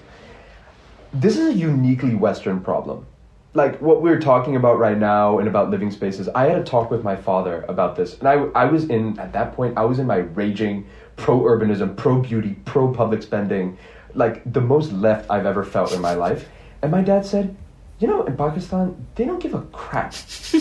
This 1.13 1.37
is 1.37 1.55
a 1.55 1.57
uniquely 1.57 2.15
Western 2.15 2.59
problem. 2.59 3.05
Like 3.53 3.81
what 3.81 4.01
we're 4.01 4.19
talking 4.19 4.57
about 4.57 4.79
right 4.79 4.97
now 4.97 5.39
and 5.39 5.47
about 5.47 5.69
living 5.69 5.89
spaces. 5.89 6.27
I 6.35 6.45
had 6.49 6.59
a 6.59 6.63
talk 6.63 6.91
with 6.91 7.03
my 7.03 7.15
father 7.15 7.63
about 7.69 7.95
this, 7.95 8.19
and 8.19 8.27
I 8.27 8.33
I 8.53 8.65
was 8.65 8.89
in 8.89 9.17
at 9.17 9.31
that 9.31 9.53
point 9.55 9.77
I 9.77 9.85
was 9.85 9.99
in 9.99 10.07
my 10.07 10.17
raging 10.17 10.85
pro 11.15 11.39
urbanism, 11.39 11.95
pro 11.95 12.19
beauty, 12.19 12.57
pro 12.65 12.91
public 12.91 13.23
spending, 13.23 13.77
like 14.13 14.41
the 14.51 14.59
most 14.59 14.91
left 14.91 15.31
I've 15.31 15.45
ever 15.45 15.63
felt 15.63 15.93
in 15.93 16.01
my 16.01 16.13
life. 16.13 16.49
And 16.81 16.91
my 16.91 17.01
dad 17.01 17.25
said, 17.25 17.55
you 17.99 18.07
know, 18.07 18.23
in 18.23 18.35
Pakistan, 18.35 19.07
they 19.15 19.25
don't 19.25 19.41
give 19.41 19.53
a 19.53 19.61
crap. 19.61 20.13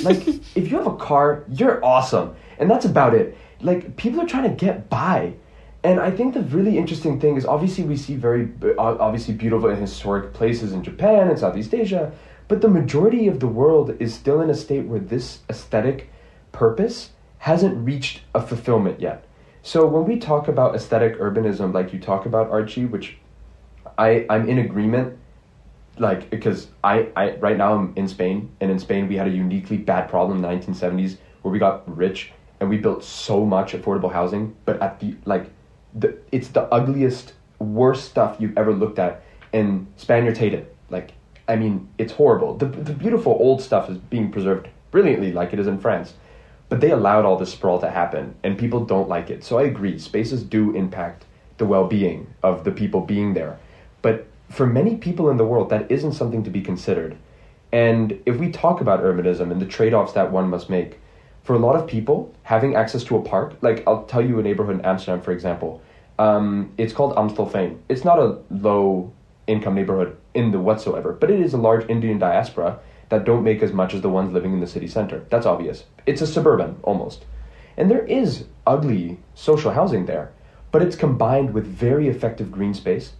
Like, 0.02 0.26
if 0.54 0.70
you 0.70 0.76
have 0.76 0.86
a 0.86 0.96
car, 0.96 1.44
you're 1.50 1.84
awesome. 1.84 2.34
And 2.58 2.70
that's 2.70 2.84
about 2.84 3.14
it. 3.14 3.36
Like, 3.60 3.96
people 3.96 4.20
are 4.20 4.26
trying 4.26 4.48
to 4.48 4.64
get 4.64 4.88
by. 4.88 5.34
And 5.82 6.00
I 6.00 6.10
think 6.10 6.32
the 6.32 6.40
really 6.40 6.78
interesting 6.78 7.20
thing 7.20 7.36
is 7.36 7.44
obviously 7.44 7.84
we 7.84 7.96
see 7.98 8.14
very 8.14 8.48
uh, 8.62 8.96
obviously 8.98 9.34
beautiful 9.34 9.68
and 9.68 9.78
historic 9.78 10.32
places 10.32 10.72
in 10.72 10.82
Japan 10.82 11.28
and 11.28 11.38
Southeast 11.38 11.74
Asia, 11.74 12.10
but 12.48 12.62
the 12.62 12.68
majority 12.68 13.28
of 13.28 13.38
the 13.38 13.46
world 13.46 13.94
is 14.00 14.14
still 14.14 14.40
in 14.40 14.48
a 14.48 14.54
state 14.54 14.86
where 14.86 15.00
this 15.00 15.40
aesthetic 15.50 16.10
purpose 16.52 17.10
hasn't 17.38 17.84
reached 17.84 18.22
a 18.34 18.40
fulfillment 18.40 18.98
yet. 18.98 19.26
So 19.62 19.86
when 19.86 20.06
we 20.06 20.18
talk 20.18 20.48
about 20.48 20.74
aesthetic 20.74 21.18
urbanism, 21.18 21.74
like 21.74 21.92
you 21.92 21.98
talk 21.98 22.24
about 22.24 22.50
Archie, 22.50 22.86
which 22.86 23.18
I, 23.98 24.24
I'm 24.30 24.48
in 24.48 24.58
agreement 24.58 25.18
like 25.98 26.30
because 26.30 26.68
I, 26.82 27.08
I 27.16 27.36
right 27.36 27.56
now 27.56 27.74
I'm 27.74 27.92
in 27.96 28.08
Spain 28.08 28.50
and 28.60 28.70
in 28.70 28.78
Spain 28.78 29.08
we 29.08 29.16
had 29.16 29.26
a 29.26 29.30
uniquely 29.30 29.76
bad 29.76 30.08
problem 30.08 30.36
in 30.38 30.42
the 30.42 30.48
1970s 30.48 31.16
where 31.42 31.52
we 31.52 31.58
got 31.58 31.82
rich 31.96 32.32
and 32.60 32.68
we 32.68 32.78
built 32.78 33.04
so 33.04 33.44
much 33.44 33.72
affordable 33.72 34.12
housing 34.12 34.56
but 34.64 34.80
at 34.82 35.00
the 35.00 35.16
like 35.24 35.50
the 35.94 36.16
it's 36.32 36.48
the 36.48 36.62
ugliest 36.74 37.34
worst 37.58 38.04
stuff 38.06 38.36
you've 38.38 38.56
ever 38.58 38.72
looked 38.72 38.98
at 38.98 39.22
and 39.52 39.86
Spaniards 39.96 40.38
hate 40.38 40.54
it. 40.54 40.74
Like 40.90 41.12
I 41.46 41.56
mean 41.56 41.88
it's 41.98 42.12
horrible. 42.12 42.56
The, 42.56 42.66
the 42.66 42.92
beautiful 42.92 43.32
old 43.32 43.62
stuff 43.62 43.88
is 43.88 43.98
being 43.98 44.30
preserved 44.30 44.68
brilliantly 44.90 45.32
like 45.32 45.52
it 45.52 45.58
is 45.58 45.66
in 45.66 45.78
France 45.78 46.14
but 46.68 46.80
they 46.80 46.90
allowed 46.90 47.24
all 47.24 47.36
this 47.36 47.52
sprawl 47.52 47.78
to 47.80 47.90
happen 47.90 48.34
and 48.42 48.58
people 48.58 48.84
don't 48.84 49.08
like 49.08 49.30
it. 49.30 49.44
So 49.44 49.58
I 49.58 49.64
agree 49.64 49.98
spaces 49.98 50.42
do 50.42 50.74
impact 50.74 51.24
the 51.58 51.66
well-being 51.66 52.34
of 52.42 52.64
the 52.64 52.72
people 52.72 53.00
being 53.00 53.34
there. 53.34 53.58
But 54.02 54.26
for 54.48 54.66
many 54.66 54.96
people 54.96 55.30
in 55.30 55.36
the 55.36 55.44
world, 55.44 55.70
that 55.70 55.90
isn't 55.90 56.12
something 56.12 56.42
to 56.44 56.50
be 56.50 56.60
considered. 56.60 57.16
And 57.72 58.20
if 58.24 58.36
we 58.36 58.50
talk 58.50 58.80
about 58.80 59.02
urbanism 59.02 59.50
and 59.50 59.60
the 59.60 59.66
trade 59.66 59.94
offs 59.94 60.12
that 60.12 60.30
one 60.30 60.48
must 60.48 60.70
make, 60.70 61.00
for 61.42 61.54
a 61.54 61.58
lot 61.58 61.76
of 61.76 61.86
people, 61.86 62.32
having 62.42 62.74
access 62.74 63.04
to 63.04 63.16
a 63.16 63.22
park, 63.22 63.56
like 63.60 63.82
I'll 63.86 64.04
tell 64.04 64.24
you 64.24 64.38
a 64.38 64.42
neighborhood 64.42 64.76
in 64.76 64.84
Amsterdam, 64.84 65.20
for 65.20 65.32
example, 65.32 65.82
um, 66.18 66.72
it's 66.78 66.92
called 66.92 67.16
Amstelveen. 67.16 67.78
It's 67.88 68.04
not 68.04 68.18
a 68.18 68.38
low 68.50 69.12
income 69.46 69.74
neighborhood 69.74 70.16
in 70.32 70.52
the 70.52 70.60
whatsoever, 70.60 71.12
but 71.12 71.30
it 71.30 71.40
is 71.40 71.52
a 71.52 71.58
large 71.58 71.88
Indian 71.90 72.18
diaspora 72.18 72.78
that 73.08 73.24
don't 73.24 73.44
make 73.44 73.62
as 73.62 73.72
much 73.72 73.92
as 73.92 74.00
the 74.00 74.08
ones 74.08 74.32
living 74.32 74.52
in 74.52 74.60
the 74.60 74.66
city 74.66 74.86
center. 74.86 75.24
That's 75.28 75.46
obvious. 75.46 75.84
It's 76.06 76.22
a 76.22 76.26
suburban, 76.26 76.76
almost. 76.82 77.24
And 77.76 77.90
there 77.90 78.06
is 78.06 78.44
ugly 78.66 79.18
social 79.34 79.72
housing 79.72 80.06
there, 80.06 80.32
but 80.70 80.82
it's 80.82 80.96
combined 80.96 81.52
with 81.52 81.66
very 81.66 82.08
effective 82.08 82.50
green 82.50 82.72
space 82.72 83.12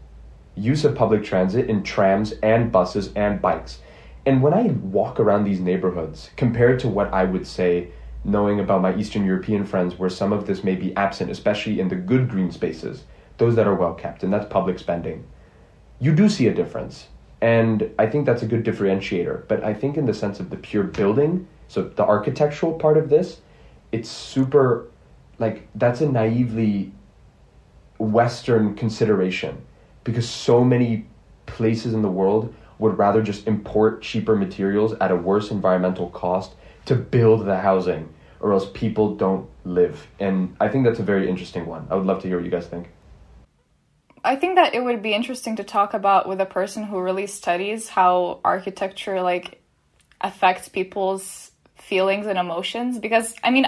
use 0.57 0.85
of 0.85 0.95
public 0.95 1.25
transit 1.25 1.69
in 1.69 1.83
trams 1.83 2.33
and 2.43 2.71
buses 2.71 3.13
and 3.15 3.41
bikes. 3.43 3.79
And 4.27 4.43
when 4.43 4.55
I 4.55 4.69
walk 4.69 5.21
around 5.21 5.45
these 5.45 5.61
neighborhoods, 5.61 6.31
compared 6.37 6.79
to 6.81 6.89
what 6.89 7.13
I 7.13 7.25
would 7.25 7.47
say, 7.47 7.89
knowing 8.25 8.59
about 8.59 8.81
my 8.81 8.97
Eastern 8.97 9.25
European 9.25 9.65
friends, 9.65 9.99
where 9.99 10.09
some 10.09 10.33
of 10.33 10.47
this 10.47 10.65
may 10.65 10.75
be 10.75 10.97
absent, 10.97 11.31
especially 11.31 11.79
in 11.79 11.89
the 11.89 11.97
good 11.97 12.29
green 12.29 12.51
spaces, 12.51 13.05
those 13.37 13.55
that 13.57 13.67
are 13.67 13.75
well 13.75 13.95
kept, 13.95 14.23
and 14.23 14.33
that's 14.33 14.47
public 14.51 14.79
spending, 14.79 15.27
you 15.99 16.15
do 16.15 16.29
see 16.29 16.47
a 16.47 16.55
difference. 16.55 17.09
And 17.41 17.91
I 17.99 18.07
think 18.07 18.25
that's 18.25 18.43
a 18.43 18.47
good 18.47 18.65
differentiator. 18.65 19.47
But 19.49 19.63
I 19.63 19.75
think, 19.75 19.99
in 19.99 20.07
the 20.07 20.15
sense 20.15 20.41
of 20.41 20.49
the 20.49 20.57
pure 20.57 20.85
building, 20.85 21.47
so 21.69 21.83
the 21.83 22.05
architectural 22.05 22.75
part 22.75 22.97
of 22.97 23.11
this, 23.11 23.41
it's 23.93 24.09
super, 24.09 24.87
like, 25.39 25.69
that's 25.75 26.01
a 26.01 26.09
naively 26.09 26.93
Western 27.99 28.75
consideration 28.75 29.63
because 30.05 30.29
so 30.29 30.63
many 30.63 31.07
places 31.47 31.95
in 31.95 32.03
the 32.03 32.11
world 32.11 32.55
would 32.79 32.99
rather 32.99 33.23
just 33.23 33.47
import 33.47 34.03
cheaper 34.03 34.37
materials 34.37 34.93
at 35.01 35.11
a 35.11 35.17
worse 35.17 35.51
environmental 35.51 36.11
cost 36.11 36.55
to 36.87 36.95
build 36.95 37.47
the 37.47 37.59
housing 37.59 38.13
or 38.41 38.53
else 38.53 38.69
people 38.75 39.15
don't 39.17 39.49
live. 39.65 40.07
And 40.21 40.55
i 40.61 40.69
think 40.69 40.85
that's 40.85 40.99
a 40.99 41.05
very 41.05 41.29
interesting 41.29 41.67
one. 41.67 41.87
I 41.91 41.95
would 41.95 42.07
love 42.07 42.21
to 42.23 42.29
hear 42.29 42.37
what 42.37 42.45
you 42.45 42.51
guys 42.51 42.67
think. 42.67 42.89
I 44.23 44.37
think 44.37 44.57
that 44.57 44.75
it 44.75 44.83
would 44.83 45.03
be 45.03 45.15
interesting 45.15 45.57
to 45.57 45.65
talk 45.65 45.93
about 45.93 46.29
with 46.29 46.41
a 46.41 46.47
person 46.47 46.85
who 46.85 46.99
really 47.01 47.27
studies 47.27 47.89
how 47.89 48.41
architecture 48.45 49.21
like 49.23 49.61
affects 50.21 50.69
people's 50.69 51.51
feelings 51.77 52.27
and 52.27 52.39
emotions 52.39 52.99
because 52.99 53.35
I 53.43 53.51
mean 53.51 53.67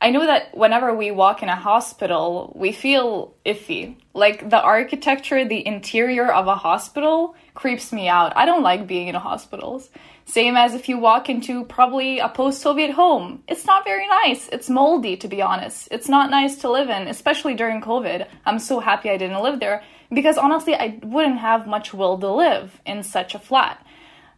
I 0.00 0.10
know 0.10 0.26
that 0.26 0.56
whenever 0.56 0.94
we 0.94 1.10
walk 1.10 1.42
in 1.42 1.48
a 1.48 1.56
hospital, 1.56 2.52
we 2.54 2.72
feel 2.72 3.34
iffy. 3.46 3.96
Like 4.12 4.50
the 4.50 4.60
architecture, 4.60 5.44
the 5.44 5.66
interior 5.66 6.30
of 6.30 6.46
a 6.48 6.54
hospital 6.54 7.34
creeps 7.54 7.92
me 7.92 8.06
out. 8.06 8.36
I 8.36 8.44
don't 8.44 8.62
like 8.62 8.86
being 8.86 9.08
in 9.08 9.14
hospitals. 9.14 9.88
Same 10.26 10.56
as 10.56 10.74
if 10.74 10.88
you 10.88 10.98
walk 10.98 11.30
into 11.30 11.64
probably 11.64 12.18
a 12.18 12.28
post 12.28 12.60
Soviet 12.60 12.90
home. 12.90 13.42
It's 13.48 13.64
not 13.64 13.84
very 13.84 14.06
nice. 14.06 14.48
It's 14.52 14.68
moldy, 14.68 15.16
to 15.16 15.28
be 15.28 15.40
honest. 15.40 15.88
It's 15.90 16.08
not 16.08 16.30
nice 16.30 16.56
to 16.56 16.70
live 16.70 16.90
in, 16.90 17.08
especially 17.08 17.54
during 17.54 17.80
COVID. 17.80 18.26
I'm 18.44 18.58
so 18.58 18.80
happy 18.80 19.08
I 19.08 19.16
didn't 19.16 19.42
live 19.42 19.60
there 19.60 19.82
because 20.12 20.36
honestly, 20.36 20.74
I 20.74 20.98
wouldn't 21.02 21.38
have 21.38 21.66
much 21.66 21.94
will 21.94 22.18
to 22.18 22.30
live 22.30 22.80
in 22.84 23.02
such 23.02 23.34
a 23.34 23.38
flat. 23.38 23.84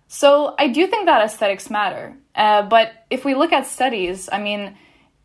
So 0.07 0.55
I 0.59 0.69
do 0.69 0.87
think 0.87 1.07
that 1.07 1.23
aesthetics 1.23 1.69
matter. 1.69 2.17
Uh, 2.35 2.63
but 2.63 2.93
if 3.11 3.25
we 3.25 3.35
look 3.35 3.53
at 3.53 3.67
studies, 3.67 4.29
I 4.31 4.39
mean, 4.39 4.77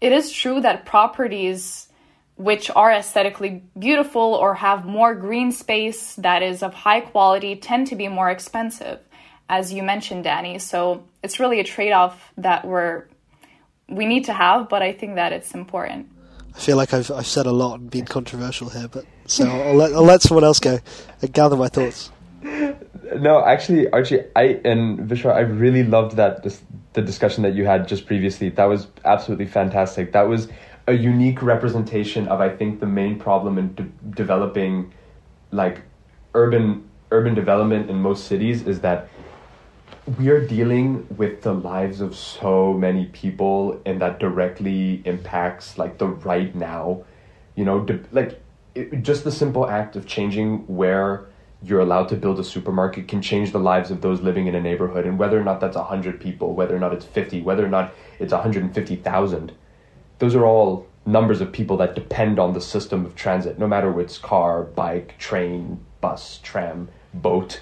it 0.04 0.12
is 0.12 0.30
true 0.32 0.60
that 0.60 0.86
properties 0.86 1.88
which 2.36 2.70
are 2.76 2.92
aesthetically 2.92 3.63
beautiful 3.80 4.22
or 4.22 4.54
have 4.56 4.86
more 4.86 5.16
green 5.16 5.50
space 5.52 6.16
that 6.16 6.44
is 6.44 6.62
of 6.62 6.74
high 6.74 7.00
quality 7.00 7.56
tend 7.56 7.88
to 7.88 7.96
be 7.96 8.10
more 8.10 8.30
expensive, 8.30 9.00
as 9.48 9.72
you 9.72 9.82
mentioned, 9.82 10.26
Dani. 10.26 10.60
So 10.60 11.06
it's 11.24 11.39
really 11.39 11.62
a 11.62 11.63
trade 11.63 11.94
off 11.94 12.34
that 12.38 12.66
we're 12.66 13.06
we 13.88 14.06
need 14.06 14.26
to 14.26 14.34
have, 14.34 14.68
but 14.68 14.82
I 14.82 14.92
think 14.92 15.16
that 15.16 15.32
it's 15.32 15.54
important. 15.54 16.10
I 16.54 16.60
feel 16.60 16.76
like 16.76 16.94
I've 16.94 17.10
I've 17.10 17.28
said 17.28 17.46
a 17.46 17.54
lot 17.54 17.80
and 17.80 17.89
been 17.89 18.06
controversial 18.06 18.70
here, 18.70 18.89
but 18.89 19.06
so 19.26 19.48
I'll 19.48 19.76
let 19.76 19.94
I'll 19.94 20.04
let 20.04 20.22
someone 20.22 20.44
else 20.44 20.60
go 20.60 20.80
and 21.22 21.34
gather 21.34 21.56
my 21.56 21.70
thoughts. 21.70 22.12
No, 22.43 23.43
actually, 23.45 23.89
Archie, 23.89 24.21
I 24.36 24.60
and 24.65 24.99
Vishwa, 24.99 25.34
I 25.34 25.41
really 25.41 25.84
loved 25.84 26.15
that 26.17 26.43
dis- 26.43 26.62
the 26.93 27.01
discussion 27.01 27.43
that 27.43 27.53
you 27.53 27.65
had 27.65 27.88
just 27.88 28.06
previously. 28.06 28.49
That 28.49 28.65
was 28.65 28.88
absolutely 29.06 29.47
fantastic. 29.47 30.12
That 30.12 30.23
was 30.23 30.47
a 30.88 30.93
unique 30.93 31.41
representation 31.41 32.27
of, 32.27 32.41
I 32.41 32.49
think, 32.49 32.79
the 32.79 32.86
main 32.86 33.17
problem 33.17 33.58
in 33.58 33.73
de- 33.75 33.84
developing, 34.15 34.93
like, 35.51 35.82
urban 36.34 36.89
urban 37.12 37.36
development 37.36 37.89
in 37.89 37.97
most 37.97 38.25
cities 38.25 38.65
is 38.65 38.82
that 38.82 39.08
we 40.17 40.29
are 40.29 40.45
dealing 40.45 41.06
with 41.15 41.43
the 41.43 41.53
lives 41.53 42.01
of 42.01 42.15
so 42.15 42.73
many 42.73 43.06
people, 43.06 43.79
and 43.86 44.01
that 44.01 44.19
directly 44.19 45.01
impacts 45.06 45.77
like 45.77 45.97
the 45.97 46.08
right 46.08 46.53
now. 46.56 47.03
You 47.56 47.65
know, 47.65 47.79
de- 47.82 48.03
like 48.12 48.41
it, 48.75 49.03
just 49.03 49.23
the 49.23 49.32
simple 49.32 49.69
act 49.69 49.95
of 49.95 50.08
changing 50.08 50.65
where 50.67 51.27
you're 51.63 51.80
allowed 51.80 52.10
to 52.10 52.15
build 52.15 52.39
a 52.39 52.43
supermarket 52.43 53.08
can 53.08 53.21
change 53.21 53.52
the 53.52 53.60
lives 53.60 53.89
of 53.89 54.02
those 54.02 54.21
living 54.21 54.47
in 54.47 54.56
a 54.56 54.62
neighborhood 54.62 55.06
and 55.06 55.17
whether 55.17 55.39
or 55.39 55.43
not 55.43 55.60
that's 55.60 55.78
100 55.78 56.19
people 56.19 56.54
whether 56.54 56.76
or 56.76 56.80
not 56.80 56.93
it's 56.93 57.06
50 57.06 57.41
whether 57.41 57.65
or 57.65 57.69
not 57.69 57.93
it's 58.19 58.34
150000 58.34 59.54
those 60.19 60.36
are 60.36 60.45
all 60.45 60.88
numbers 61.06 61.41
of 61.41 61.52
people 61.52 61.78
that 61.78 61.95
depend 61.95 62.39
on 62.39 62.54
the 62.54 62.62
system 62.62 63.06
of 63.06 63.15
transit 63.15 63.58
no 63.58 63.67
matter 63.67 63.91
which 63.91 64.21
car 64.21 64.63
bike 64.63 65.17
train 65.17 65.80
bus 66.02 66.39
tram 66.43 66.89
boat 67.13 67.62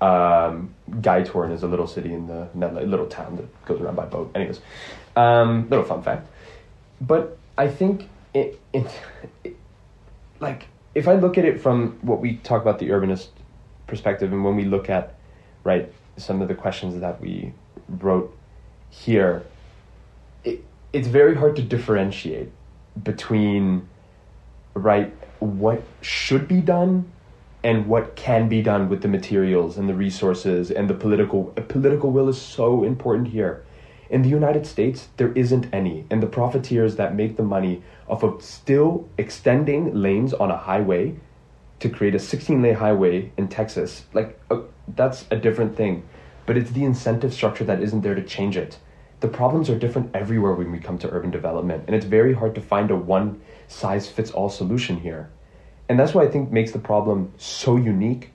um, 0.00 0.74
Giethoorn 0.90 1.52
is 1.52 1.62
a 1.62 1.66
little 1.66 1.86
city 1.86 2.12
in 2.12 2.26
the 2.26 2.48
little 2.54 3.06
town 3.06 3.36
that 3.36 3.64
goes 3.66 3.80
around 3.80 3.96
by 3.96 4.06
boat. 4.06 4.30
Anyways, 4.34 4.60
um, 5.16 5.68
little 5.68 5.84
fun 5.84 6.02
fact. 6.02 6.28
But 7.00 7.38
I 7.58 7.68
think 7.68 8.08
it, 8.32 8.58
it, 8.72 8.86
it, 9.44 9.56
like 10.40 10.68
if 10.94 11.06
I 11.08 11.14
look 11.14 11.38
at 11.38 11.44
it 11.44 11.60
from 11.60 11.98
what 12.02 12.20
we 12.20 12.36
talk 12.38 12.62
about 12.62 12.78
the 12.78 12.88
urbanist 12.88 13.28
perspective, 13.86 14.32
and 14.32 14.44
when 14.44 14.56
we 14.56 14.64
look 14.64 14.90
at 14.90 15.14
right 15.64 15.92
some 16.16 16.42
of 16.42 16.48
the 16.48 16.54
questions 16.54 17.00
that 17.00 17.20
we 17.20 17.52
wrote 17.88 18.36
here, 18.90 19.44
it, 20.44 20.64
it's 20.92 21.08
very 21.08 21.34
hard 21.34 21.56
to 21.56 21.62
differentiate 21.62 22.50
between 23.02 23.88
right 24.74 25.12
what 25.38 25.82
should 26.00 26.46
be 26.46 26.60
done 26.60 27.10
and 27.62 27.86
what 27.86 28.16
can 28.16 28.48
be 28.48 28.62
done 28.62 28.88
with 28.88 29.02
the 29.02 29.08
materials 29.08 29.76
and 29.76 29.88
the 29.88 29.94
resources 29.94 30.70
and 30.70 30.88
the 30.88 30.94
political 30.94 31.44
political 31.68 32.10
will 32.10 32.28
is 32.28 32.40
so 32.40 32.84
important 32.84 33.28
here. 33.28 33.64
In 34.10 34.22
the 34.22 34.28
United 34.28 34.66
States, 34.66 35.08
there 35.18 35.32
isn't 35.34 35.72
any, 35.72 36.04
and 36.10 36.20
the 36.20 36.26
profiteers 36.26 36.96
that 36.96 37.14
make 37.14 37.36
the 37.36 37.44
money 37.44 37.84
off 38.08 38.24
of 38.24 38.42
still 38.42 39.08
extending 39.16 39.94
lanes 39.94 40.34
on 40.34 40.50
a 40.50 40.56
highway 40.56 41.14
to 41.78 41.88
create 41.88 42.16
a 42.16 42.18
16 42.18 42.60
lane 42.60 42.74
highway 42.74 43.30
in 43.36 43.46
Texas, 43.46 44.04
like 44.12 44.38
uh, 44.50 44.62
that's 44.88 45.26
a 45.30 45.36
different 45.36 45.76
thing. 45.76 46.02
But 46.44 46.56
it's 46.56 46.72
the 46.72 46.84
incentive 46.84 47.32
structure 47.32 47.62
that 47.62 47.80
isn't 47.80 48.00
there 48.00 48.16
to 48.16 48.24
change 48.24 48.56
it. 48.56 48.78
The 49.20 49.28
problems 49.28 49.70
are 49.70 49.78
different 49.78 50.10
everywhere 50.12 50.54
when 50.54 50.72
we 50.72 50.80
come 50.80 50.98
to 50.98 51.10
urban 51.10 51.30
development, 51.30 51.84
and 51.86 51.94
it's 51.94 52.04
very 52.04 52.34
hard 52.34 52.56
to 52.56 52.60
find 52.60 52.90
a 52.90 52.96
one 52.96 53.40
size 53.68 54.08
fits 54.08 54.32
all 54.32 54.48
solution 54.48 54.98
here. 54.98 55.30
And 55.88 56.00
that's 56.00 56.14
what 56.14 56.26
I 56.26 56.30
think 56.30 56.50
makes 56.50 56.72
the 56.72 56.80
problem 56.80 57.32
so 57.36 57.76
unique 57.76 58.30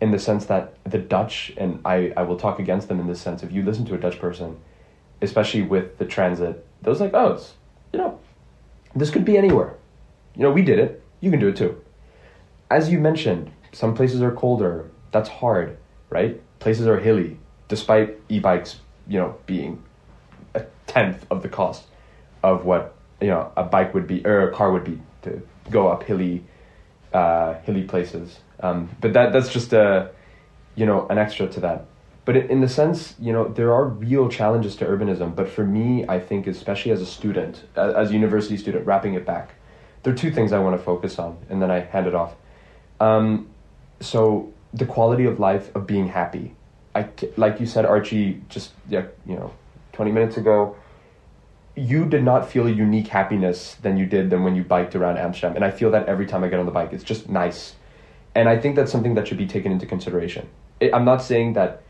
in 0.00 0.12
the 0.12 0.20
sense 0.20 0.46
that 0.46 0.76
the 0.84 0.98
Dutch, 0.98 1.52
and 1.56 1.80
I, 1.84 2.12
I 2.16 2.22
will 2.22 2.36
talk 2.36 2.60
against 2.60 2.86
them 2.86 3.00
in 3.00 3.08
this 3.08 3.20
sense, 3.20 3.42
if 3.42 3.50
you 3.50 3.64
listen 3.64 3.84
to 3.86 3.94
a 3.94 3.98
Dutch 3.98 4.20
person, 4.20 4.58
especially 5.22 5.62
with 5.62 5.98
the 5.98 6.04
transit, 6.04 6.66
those 6.82 7.00
like, 7.00 7.12
oh, 7.14 7.32
it's, 7.32 7.54
you 7.92 7.98
know, 7.98 8.18
this 8.94 9.10
could 9.10 9.24
be 9.24 9.36
anywhere. 9.36 9.74
You 10.34 10.42
know, 10.42 10.50
we 10.50 10.62
did 10.62 10.78
it. 10.78 11.02
You 11.20 11.30
can 11.30 11.40
do 11.40 11.48
it 11.48 11.56
too. 11.56 11.82
As 12.70 12.90
you 12.90 12.98
mentioned, 12.98 13.50
some 13.72 13.94
places 13.94 14.22
are 14.22 14.32
colder. 14.32 14.90
That's 15.12 15.28
hard, 15.28 15.78
right? 16.10 16.40
Places 16.58 16.86
are 16.86 16.98
hilly, 16.98 17.38
despite 17.68 18.18
e-bikes, 18.28 18.80
you 19.08 19.18
know, 19.18 19.36
being 19.46 19.82
a 20.54 20.64
tenth 20.86 21.26
of 21.30 21.42
the 21.42 21.48
cost 21.48 21.84
of 22.42 22.64
what 22.64 22.94
you 23.20 23.28
know 23.28 23.50
a 23.56 23.64
bike 23.64 23.94
would 23.94 24.06
be 24.06 24.24
or 24.24 24.48
a 24.48 24.52
car 24.52 24.72
would 24.72 24.84
be 24.84 25.00
to 25.22 25.42
go 25.70 25.88
up 25.88 26.02
hilly, 26.04 26.44
uh, 27.12 27.54
hilly 27.64 27.82
places. 27.82 28.38
Um, 28.60 28.88
but 29.00 29.12
that 29.12 29.32
that's 29.32 29.52
just 29.52 29.72
a, 29.72 30.10
you 30.74 30.86
know, 30.86 31.06
an 31.08 31.18
extra 31.18 31.46
to 31.48 31.60
that. 31.60 31.86
But 32.26 32.36
in 32.36 32.60
the 32.60 32.68
sense, 32.68 33.14
you 33.20 33.32
know, 33.32 33.46
there 33.46 33.72
are 33.72 33.86
real 33.86 34.28
challenges 34.28 34.74
to 34.76 34.84
urbanism. 34.84 35.36
But 35.36 35.48
for 35.48 35.64
me, 35.64 36.04
I 36.08 36.18
think, 36.18 36.48
especially 36.48 36.90
as 36.90 37.00
a 37.00 37.06
student, 37.06 37.62
as 37.76 38.10
a 38.10 38.12
university 38.12 38.56
student, 38.56 38.84
wrapping 38.84 39.14
it 39.14 39.24
back, 39.24 39.54
there 40.02 40.12
are 40.12 40.16
two 40.16 40.32
things 40.32 40.52
I 40.52 40.58
want 40.58 40.76
to 40.76 40.82
focus 40.82 41.20
on, 41.20 41.38
and 41.48 41.62
then 41.62 41.70
I 41.70 41.80
hand 41.80 42.08
it 42.08 42.14
off. 42.16 42.34
Um, 42.98 43.48
so 44.00 44.52
the 44.74 44.86
quality 44.86 45.24
of 45.24 45.38
life 45.38 45.74
of 45.76 45.86
being 45.86 46.08
happy. 46.08 46.54
I, 46.96 47.08
like 47.36 47.60
you 47.60 47.66
said, 47.66 47.86
Archie, 47.86 48.42
just 48.48 48.72
yeah, 48.88 49.04
you 49.24 49.36
know, 49.36 49.52
twenty 49.92 50.10
minutes 50.10 50.36
ago. 50.36 50.76
You 51.76 52.06
did 52.06 52.24
not 52.24 52.50
feel 52.50 52.66
a 52.66 52.70
unique 52.70 53.06
happiness 53.06 53.74
than 53.82 53.96
you 53.96 54.06
did 54.06 54.30
than 54.30 54.42
when 54.42 54.56
you 54.56 54.64
biked 54.64 54.96
around 54.96 55.18
Amsterdam, 55.18 55.54
and 55.54 55.64
I 55.64 55.70
feel 55.70 55.92
that 55.92 56.08
every 56.08 56.26
time 56.26 56.42
I 56.42 56.48
get 56.48 56.58
on 56.58 56.66
the 56.66 56.72
bike. 56.72 56.92
It's 56.92 57.04
just 57.04 57.28
nice, 57.28 57.74
and 58.34 58.48
I 58.48 58.58
think 58.58 58.74
that's 58.74 58.90
something 58.90 59.14
that 59.14 59.28
should 59.28 59.38
be 59.38 59.46
taken 59.46 59.70
into 59.70 59.86
consideration. 59.86 60.48
I'm 60.92 61.04
not 61.04 61.22
saying 61.22 61.52
that 61.52 61.82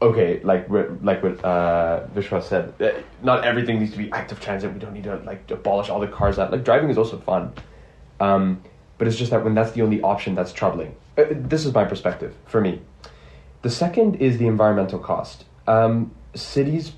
okay, 0.00 0.40
like 0.42 0.68
like 0.68 1.22
what 1.22 1.44
uh, 1.44 2.06
Vishwa 2.14 2.42
said, 2.42 2.74
eh, 2.80 3.00
not 3.22 3.44
everything 3.44 3.78
needs 3.80 3.92
to 3.92 3.98
be 3.98 4.10
active 4.12 4.40
transit. 4.40 4.72
We 4.72 4.78
don't 4.78 4.92
need 4.92 5.04
to 5.04 5.16
like 5.16 5.50
abolish 5.50 5.88
all 5.88 6.00
the 6.00 6.08
cars. 6.08 6.36
That 6.36 6.50
like 6.50 6.64
driving 6.64 6.90
is 6.90 6.98
also 6.98 7.18
fun, 7.18 7.52
um, 8.20 8.62
but 8.98 9.08
it's 9.08 9.16
just 9.16 9.30
that 9.30 9.44
when 9.44 9.54
that's 9.54 9.72
the 9.72 9.82
only 9.82 10.00
option, 10.02 10.34
that's 10.34 10.52
troubling. 10.52 10.94
Uh, 11.16 11.24
this 11.30 11.64
is 11.64 11.72
my 11.72 11.84
perspective 11.84 12.34
for 12.46 12.60
me. 12.60 12.80
The 13.62 13.70
second 13.70 14.16
is 14.16 14.38
the 14.38 14.46
environmental 14.46 14.98
cost. 14.98 15.44
Um, 15.66 16.12
cities 16.34 16.92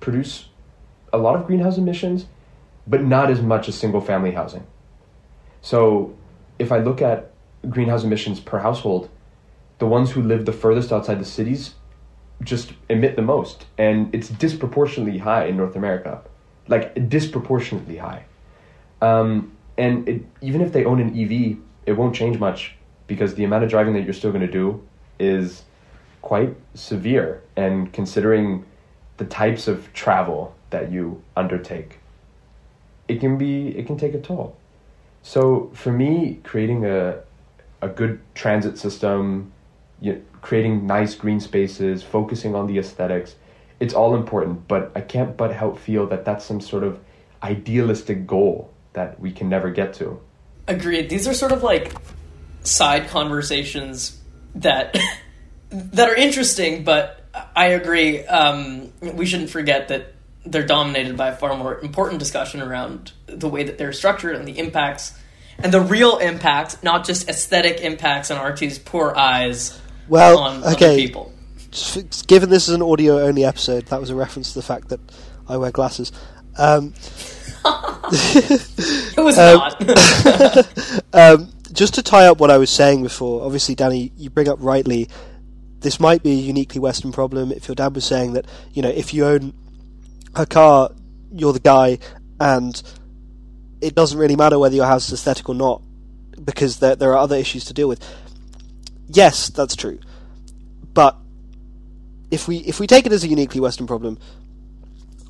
produce 0.00 0.48
a 1.12 1.18
lot 1.18 1.36
of 1.36 1.46
greenhouse 1.46 1.78
emissions, 1.78 2.26
but 2.86 3.02
not 3.02 3.30
as 3.30 3.40
much 3.40 3.68
as 3.68 3.74
single 3.74 4.00
family 4.00 4.32
housing. 4.32 4.66
So, 5.62 6.14
if 6.58 6.70
I 6.72 6.78
look 6.78 7.00
at 7.00 7.30
greenhouse 7.70 8.04
emissions 8.04 8.38
per 8.40 8.58
household, 8.58 9.08
the 9.78 9.86
ones 9.86 10.10
who 10.10 10.22
live 10.22 10.44
the 10.44 10.52
furthest 10.52 10.92
outside 10.92 11.18
the 11.18 11.24
cities 11.24 11.74
just 12.42 12.72
emit 12.88 13.16
the 13.16 13.22
most 13.22 13.66
and 13.78 14.14
it's 14.14 14.28
disproportionately 14.28 15.18
high 15.18 15.46
in 15.46 15.56
north 15.56 15.76
america. 15.76 16.20
Like 16.66 17.08
disproportionately 17.08 17.98
high. 17.98 18.24
Um, 19.02 19.52
and 19.76 20.08
it, 20.08 20.24
even 20.40 20.60
if 20.60 20.72
they 20.72 20.84
own 20.84 21.00
an 21.00 21.10
ev 21.18 21.58
it 21.86 21.92
won't 21.92 22.14
change 22.14 22.38
much 22.38 22.74
because 23.06 23.34
the 23.34 23.44
amount 23.44 23.64
of 23.64 23.70
driving 23.70 23.92
that 23.94 24.04
you're 24.04 24.14
still 24.14 24.32
going 24.32 24.46
to 24.46 24.52
do 24.52 24.82
is 25.18 25.62
quite 26.22 26.56
severe. 26.74 27.42
And 27.56 27.92
considering 27.92 28.64
the 29.18 29.26
types 29.26 29.68
of 29.68 29.92
travel 29.92 30.54
that 30.70 30.90
you 30.90 31.22
undertake 31.36 31.98
it 33.08 33.20
can 33.20 33.36
be 33.36 33.68
it 33.76 33.86
can 33.86 33.96
take 33.96 34.14
a 34.14 34.20
toll. 34.20 34.56
So 35.22 35.70
for 35.74 35.92
me 35.92 36.40
creating 36.42 36.84
a 36.84 37.20
a 37.82 37.88
good 37.88 38.20
transit 38.34 38.78
system 38.78 39.52
you 40.00 40.24
creating 40.44 40.86
nice 40.86 41.14
green 41.14 41.40
spaces, 41.40 42.02
focusing 42.02 42.54
on 42.54 42.66
the 42.66 42.78
aesthetics. 42.78 43.34
It's 43.80 43.94
all 43.94 44.14
important, 44.14 44.68
but 44.68 44.92
I 44.94 45.00
can't 45.00 45.38
but 45.38 45.50
help 45.50 45.78
feel 45.78 46.06
that 46.08 46.26
that's 46.26 46.44
some 46.44 46.60
sort 46.60 46.84
of 46.84 47.00
idealistic 47.42 48.26
goal 48.26 48.70
that 48.92 49.18
we 49.18 49.32
can 49.32 49.48
never 49.48 49.70
get 49.70 49.94
to. 49.94 50.20
Agreed. 50.68 51.08
These 51.08 51.26
are 51.26 51.32
sort 51.32 51.52
of 51.52 51.62
like 51.62 51.94
side 52.62 53.08
conversations 53.08 54.20
that 54.56 54.98
that 55.70 56.10
are 56.10 56.14
interesting, 56.14 56.84
but 56.84 57.24
I 57.56 57.68
agree. 57.68 58.24
Um, 58.26 58.92
we 59.00 59.24
shouldn't 59.24 59.50
forget 59.50 59.88
that 59.88 60.12
they're 60.44 60.66
dominated 60.66 61.16
by 61.16 61.28
a 61.28 61.36
far 61.36 61.56
more 61.56 61.80
important 61.80 62.18
discussion 62.18 62.60
around 62.60 63.12
the 63.26 63.48
way 63.48 63.64
that 63.64 63.78
they're 63.78 63.94
structured 63.94 64.36
and 64.36 64.46
the 64.46 64.58
impacts 64.58 65.18
and 65.58 65.72
the 65.72 65.80
real 65.80 66.18
impacts, 66.18 66.82
not 66.82 67.06
just 67.06 67.30
aesthetic 67.30 67.80
impacts 67.80 68.30
on 68.30 68.36
Archie's 68.36 68.78
poor 68.78 69.14
eyes 69.16 69.80
well, 70.08 70.38
on 70.38 70.64
okay. 70.74 70.96
people. 70.96 71.32
Given 72.26 72.50
this 72.50 72.68
is 72.68 72.74
an 72.74 72.82
audio 72.82 73.18
only 73.18 73.44
episode, 73.44 73.86
that 73.86 74.00
was 74.00 74.10
a 74.10 74.14
reference 74.14 74.52
to 74.52 74.60
the 74.60 74.64
fact 74.64 74.88
that 74.88 75.00
I 75.48 75.56
wear 75.56 75.72
glasses. 75.72 76.12
Um, 76.56 76.94
it 78.12 79.16
was 79.16 79.38
um, 79.38 79.58
not. 79.58 81.12
um, 81.12 81.52
just 81.72 81.94
to 81.94 82.02
tie 82.02 82.26
up 82.26 82.38
what 82.38 82.50
I 82.50 82.58
was 82.58 82.70
saying 82.70 83.02
before, 83.02 83.44
obviously, 83.44 83.74
Dani, 83.74 84.12
you 84.16 84.30
bring 84.30 84.48
up 84.48 84.58
rightly. 84.60 85.08
This 85.80 85.98
might 85.98 86.22
be 86.22 86.30
a 86.30 86.42
uniquely 86.42 86.80
Western 86.80 87.12
problem. 87.12 87.50
If 87.50 87.68
your 87.68 87.74
dad 87.74 87.94
was 87.94 88.04
saying 88.04 88.34
that, 88.34 88.46
you 88.72 88.80
know, 88.82 88.88
if 88.88 89.12
you 89.12 89.26
own 89.26 89.52
a 90.34 90.46
car, 90.46 90.90
you're 91.32 91.52
the 91.52 91.60
guy, 91.60 91.98
and 92.40 92.80
it 93.80 93.94
doesn't 93.94 94.18
really 94.18 94.36
matter 94.36 94.58
whether 94.58 94.76
your 94.76 94.86
house 94.86 95.08
is 95.08 95.14
aesthetic 95.14 95.48
or 95.48 95.54
not, 95.54 95.82
because 96.42 96.78
there 96.78 96.94
there 96.94 97.12
are 97.12 97.18
other 97.18 97.36
issues 97.36 97.64
to 97.66 97.74
deal 97.74 97.88
with. 97.88 98.00
Yes, 99.08 99.48
that's 99.50 99.76
true, 99.76 99.98
but 100.92 101.16
if 102.30 102.48
we 102.48 102.58
if 102.58 102.80
we 102.80 102.86
take 102.86 103.06
it 103.06 103.12
as 103.12 103.24
a 103.24 103.28
uniquely 103.28 103.60
Western 103.60 103.86
problem, 103.86 104.18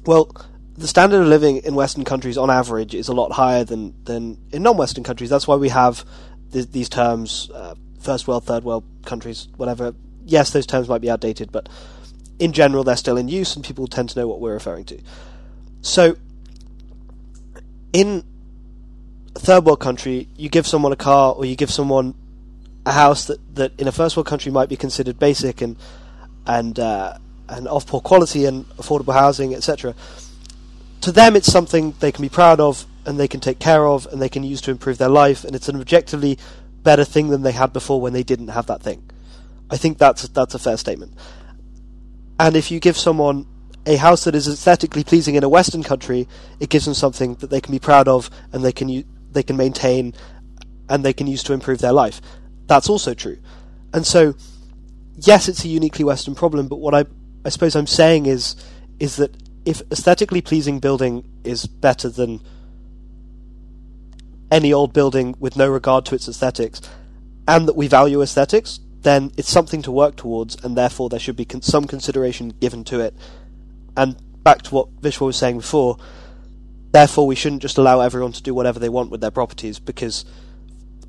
well, 0.06 0.30
the 0.76 0.88
standard 0.88 1.20
of 1.20 1.26
living 1.26 1.58
in 1.58 1.74
Western 1.74 2.04
countries, 2.04 2.36
on 2.38 2.50
average, 2.50 2.94
is 2.94 3.08
a 3.08 3.12
lot 3.12 3.32
higher 3.32 3.64
than 3.64 3.94
than 4.04 4.38
in 4.52 4.62
non-Western 4.62 5.04
countries. 5.04 5.30
That's 5.30 5.46
why 5.46 5.56
we 5.56 5.68
have 5.68 6.04
th- 6.52 6.70
these 6.70 6.88
terms: 6.88 7.50
uh, 7.54 7.74
first 8.00 8.26
world, 8.28 8.44
third 8.44 8.64
world 8.64 8.84
countries, 9.04 9.48
whatever. 9.56 9.94
Yes, 10.24 10.50
those 10.50 10.66
terms 10.66 10.88
might 10.88 11.00
be 11.00 11.10
outdated, 11.10 11.52
but 11.52 11.68
in 12.38 12.52
general, 12.52 12.84
they're 12.84 12.96
still 12.96 13.16
in 13.16 13.28
use, 13.28 13.54
and 13.54 13.64
people 13.64 13.86
tend 13.86 14.10
to 14.10 14.18
know 14.18 14.26
what 14.26 14.40
we're 14.40 14.54
referring 14.54 14.84
to. 14.86 15.00
So, 15.82 16.16
in 17.92 18.24
a 19.36 19.38
third 19.38 19.64
world 19.64 19.80
country, 19.80 20.28
you 20.36 20.48
give 20.48 20.66
someone 20.66 20.92
a 20.92 20.96
car 20.96 21.34
or 21.34 21.44
you 21.44 21.56
give 21.56 21.70
someone 21.70 22.14
a 22.86 22.92
house 22.92 23.26
that, 23.26 23.54
that 23.56 23.72
in 23.80 23.88
a 23.88 23.92
first 23.92 24.16
world 24.16 24.26
country 24.26 24.52
might 24.52 24.68
be 24.68 24.76
considered 24.76 25.18
basic 25.18 25.60
and 25.60 25.76
and 26.46 26.78
uh, 26.78 27.16
and 27.48 27.68
of 27.68 27.86
poor 27.86 28.00
quality 28.00 28.44
and 28.44 28.66
affordable 28.76 29.14
housing, 29.14 29.54
etc. 29.54 29.94
To 31.02 31.12
them, 31.12 31.36
it's 31.36 31.50
something 31.50 31.94
they 32.00 32.12
can 32.12 32.22
be 32.22 32.28
proud 32.28 32.60
of 32.60 32.86
and 33.06 33.18
they 33.18 33.28
can 33.28 33.40
take 33.40 33.58
care 33.58 33.86
of 33.86 34.06
and 34.06 34.20
they 34.20 34.28
can 34.28 34.42
use 34.42 34.60
to 34.62 34.70
improve 34.70 34.98
their 34.98 35.08
life, 35.08 35.44
and 35.44 35.54
it's 35.54 35.68
an 35.68 35.76
objectively 35.76 36.38
better 36.82 37.04
thing 37.04 37.28
than 37.28 37.42
they 37.42 37.52
had 37.52 37.72
before 37.72 38.00
when 38.00 38.12
they 38.12 38.22
didn't 38.22 38.48
have 38.48 38.66
that 38.66 38.82
thing. 38.82 39.10
I 39.70 39.76
think 39.76 39.98
that's 39.98 40.28
that's 40.28 40.54
a 40.54 40.58
fair 40.58 40.76
statement. 40.76 41.12
And 42.38 42.56
if 42.56 42.70
you 42.70 42.80
give 42.80 42.96
someone 42.96 43.46
a 43.86 43.96
house 43.96 44.24
that 44.24 44.34
is 44.34 44.48
aesthetically 44.48 45.04
pleasing 45.04 45.34
in 45.34 45.44
a 45.44 45.48
Western 45.48 45.82
country, 45.82 46.26
it 46.58 46.70
gives 46.70 46.84
them 46.84 46.94
something 46.94 47.34
that 47.36 47.50
they 47.50 47.60
can 47.60 47.72
be 47.72 47.78
proud 47.78 48.08
of 48.08 48.30
and 48.52 48.64
they 48.64 48.72
can 48.72 48.88
u- 48.88 49.04
they 49.30 49.42
can 49.42 49.56
maintain 49.56 50.14
and 50.88 51.04
they 51.04 51.12
can 51.12 51.26
use 51.26 51.42
to 51.44 51.52
improve 51.52 51.78
their 51.78 51.92
life. 51.92 52.20
That's 52.66 52.88
also 52.88 53.14
true. 53.14 53.38
And 53.92 54.06
so, 54.06 54.34
yes, 55.16 55.48
it's 55.48 55.64
a 55.64 55.68
uniquely 55.68 56.04
Western 56.04 56.34
problem, 56.34 56.68
but 56.68 56.76
what 56.76 56.94
I 56.94 57.04
I 57.44 57.50
suppose 57.50 57.76
I'm 57.76 57.86
saying 57.86 58.26
is 58.26 58.56
is 58.98 59.16
that 59.16 59.36
if 59.64 59.82
aesthetically 59.90 60.40
pleasing 60.40 60.78
building 60.78 61.24
is 61.42 61.66
better 61.66 62.08
than 62.08 62.40
any 64.50 64.72
old 64.72 64.92
building 64.92 65.34
with 65.38 65.56
no 65.56 65.68
regard 65.68 66.04
to 66.06 66.14
its 66.14 66.28
aesthetics, 66.28 66.80
and 67.46 67.66
that 67.68 67.76
we 67.76 67.88
value 67.88 68.22
aesthetics, 68.22 68.80
then 69.02 69.30
it's 69.36 69.50
something 69.50 69.82
to 69.82 69.92
work 69.92 70.16
towards, 70.16 70.56
and 70.64 70.76
therefore 70.76 71.08
there 71.08 71.18
should 71.18 71.36
be 71.36 71.44
con- 71.44 71.62
some 71.62 71.86
consideration 71.86 72.50
given 72.60 72.84
to 72.84 73.00
it. 73.00 73.14
And 73.96 74.16
back 74.42 74.62
to 74.62 74.74
what 74.74 75.00
Vishwa 75.00 75.26
was 75.26 75.36
saying 75.36 75.58
before, 75.58 75.98
therefore 76.92 77.26
we 77.26 77.34
shouldn't 77.34 77.62
just 77.62 77.78
allow 77.78 78.00
everyone 78.00 78.32
to 78.32 78.42
do 78.42 78.54
whatever 78.54 78.78
they 78.78 78.88
want 78.88 79.10
with 79.10 79.20
their 79.20 79.30
properties, 79.30 79.78
because 79.78 80.24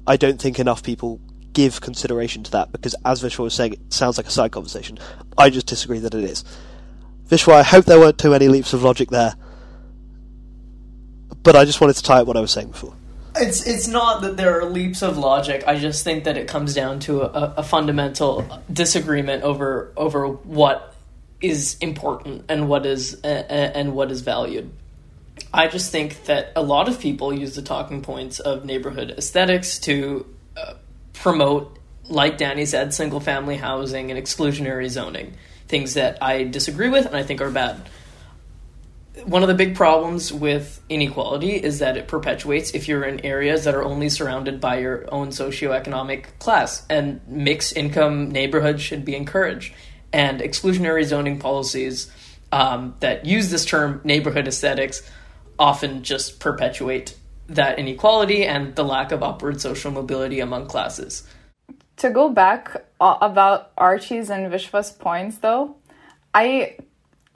I 0.07 0.17
don't 0.17 0.41
think 0.41 0.59
enough 0.59 0.83
people 0.83 1.19
give 1.55 1.81
consideration 1.81 2.43
to 2.43 2.51
that, 2.51 2.71
because 2.71 2.95
as 3.03 3.23
Vishwa 3.23 3.39
was 3.39 3.55
saying, 3.55 3.73
it 3.73 3.93
sounds 3.93 4.17
like 4.17 4.27
a 4.27 4.31
side 4.31 4.51
conversation. 4.51 4.99
I 5.35 5.49
just 5.49 5.65
disagree 5.65 5.97
that 5.99 6.13
it 6.13 6.23
is. 6.23 6.43
Vishwa, 7.27 7.53
I 7.53 7.63
hope 7.63 7.85
there 7.85 7.97
weren't 7.97 8.19
too 8.19 8.29
many 8.29 8.47
leaps 8.47 8.73
of 8.73 8.83
logic 8.83 9.09
there. 9.09 9.33
But 11.41 11.55
I 11.55 11.65
just 11.65 11.81
wanted 11.81 11.95
to 11.95 12.03
tie 12.03 12.19
up 12.19 12.27
what 12.27 12.37
I 12.37 12.41
was 12.41 12.51
saying 12.51 12.69
before. 12.69 12.93
It's 13.37 13.67
it's 13.67 13.87
not 13.87 14.21
that 14.21 14.37
there 14.37 14.59
are 14.59 14.65
leaps 14.65 15.01
of 15.01 15.17
logic. 15.17 15.63
I 15.67 15.77
just 15.77 16.03
think 16.03 16.23
that 16.23 16.37
it 16.37 16.47
comes 16.47 16.73
down 16.73 16.99
to 17.01 17.23
a, 17.23 17.55
a 17.57 17.63
fundamental 17.63 18.45
disagreement 18.71 19.43
over 19.43 19.91
over 19.97 20.27
what 20.27 20.95
is 21.41 21.77
important 21.81 22.45
and 22.47 22.69
what 22.69 22.85
is 22.85 23.19
uh, 23.23 23.27
and 23.27 23.93
what 23.93 24.11
is 24.11 24.21
valued. 24.21 24.71
I 25.53 25.67
just 25.67 25.91
think 25.91 26.25
that 26.25 26.51
a 26.55 26.63
lot 26.63 26.87
of 26.87 26.99
people 26.99 27.33
use 27.33 27.55
the 27.55 27.61
talking 27.61 28.01
points 28.01 28.39
of 28.39 28.65
neighborhood 28.65 29.13
aesthetics 29.17 29.79
to 29.79 30.25
promote, 31.25 31.79
like 32.07 32.37
Dani 32.37 32.67
said, 32.67 32.93
single 32.93 33.19
family 33.19 33.55
housing 33.55 34.11
and 34.11 34.23
exclusionary 34.23 34.87
zoning, 34.87 35.33
things 35.67 35.95
that 35.95 36.21
I 36.21 36.43
disagree 36.43 36.87
with 36.87 37.07
and 37.07 37.15
I 37.15 37.23
think 37.23 37.41
are 37.41 37.49
bad. 37.49 37.89
One 39.23 39.41
of 39.41 39.47
the 39.47 39.55
big 39.55 39.73
problems 39.73 40.31
with 40.31 40.79
inequality 40.87 41.53
is 41.55 41.79
that 41.79 41.97
it 41.97 42.07
perpetuates 42.07 42.75
if 42.75 42.87
you're 42.87 43.03
in 43.03 43.25
areas 43.25 43.63
that 43.63 43.73
are 43.73 43.83
only 43.83 44.07
surrounded 44.09 44.61
by 44.61 44.77
your 44.77 45.11
own 45.11 45.29
socioeconomic 45.29 46.37
class. 46.37 46.85
And 46.91 47.21
mixed 47.27 47.75
income 47.75 48.29
neighborhoods 48.29 48.83
should 48.83 49.03
be 49.03 49.15
encouraged. 49.15 49.73
And 50.13 50.41
exclusionary 50.41 51.05
zoning 51.05 51.39
policies 51.39 52.11
um, 52.51 52.93
that 52.99 53.25
use 53.25 53.49
this 53.49 53.65
term 53.65 53.99
neighborhood 54.03 54.47
aesthetics 54.47 55.01
often 55.57 56.03
just 56.03 56.39
perpetuate 56.39 57.17
that 57.47 57.77
inequality 57.77 58.45
and 58.45 58.75
the 58.75 58.83
lack 58.83 59.11
of 59.11 59.21
upward 59.21 59.61
social 59.61 59.91
mobility 59.91 60.39
among 60.39 60.67
classes 60.67 61.27
to 61.97 62.09
go 62.09 62.29
back 62.29 62.85
uh, 62.99 63.17
about 63.21 63.71
archie's 63.77 64.29
and 64.29 64.51
vishwa's 64.51 64.91
points 64.91 65.37
though 65.37 65.75
i 66.33 66.75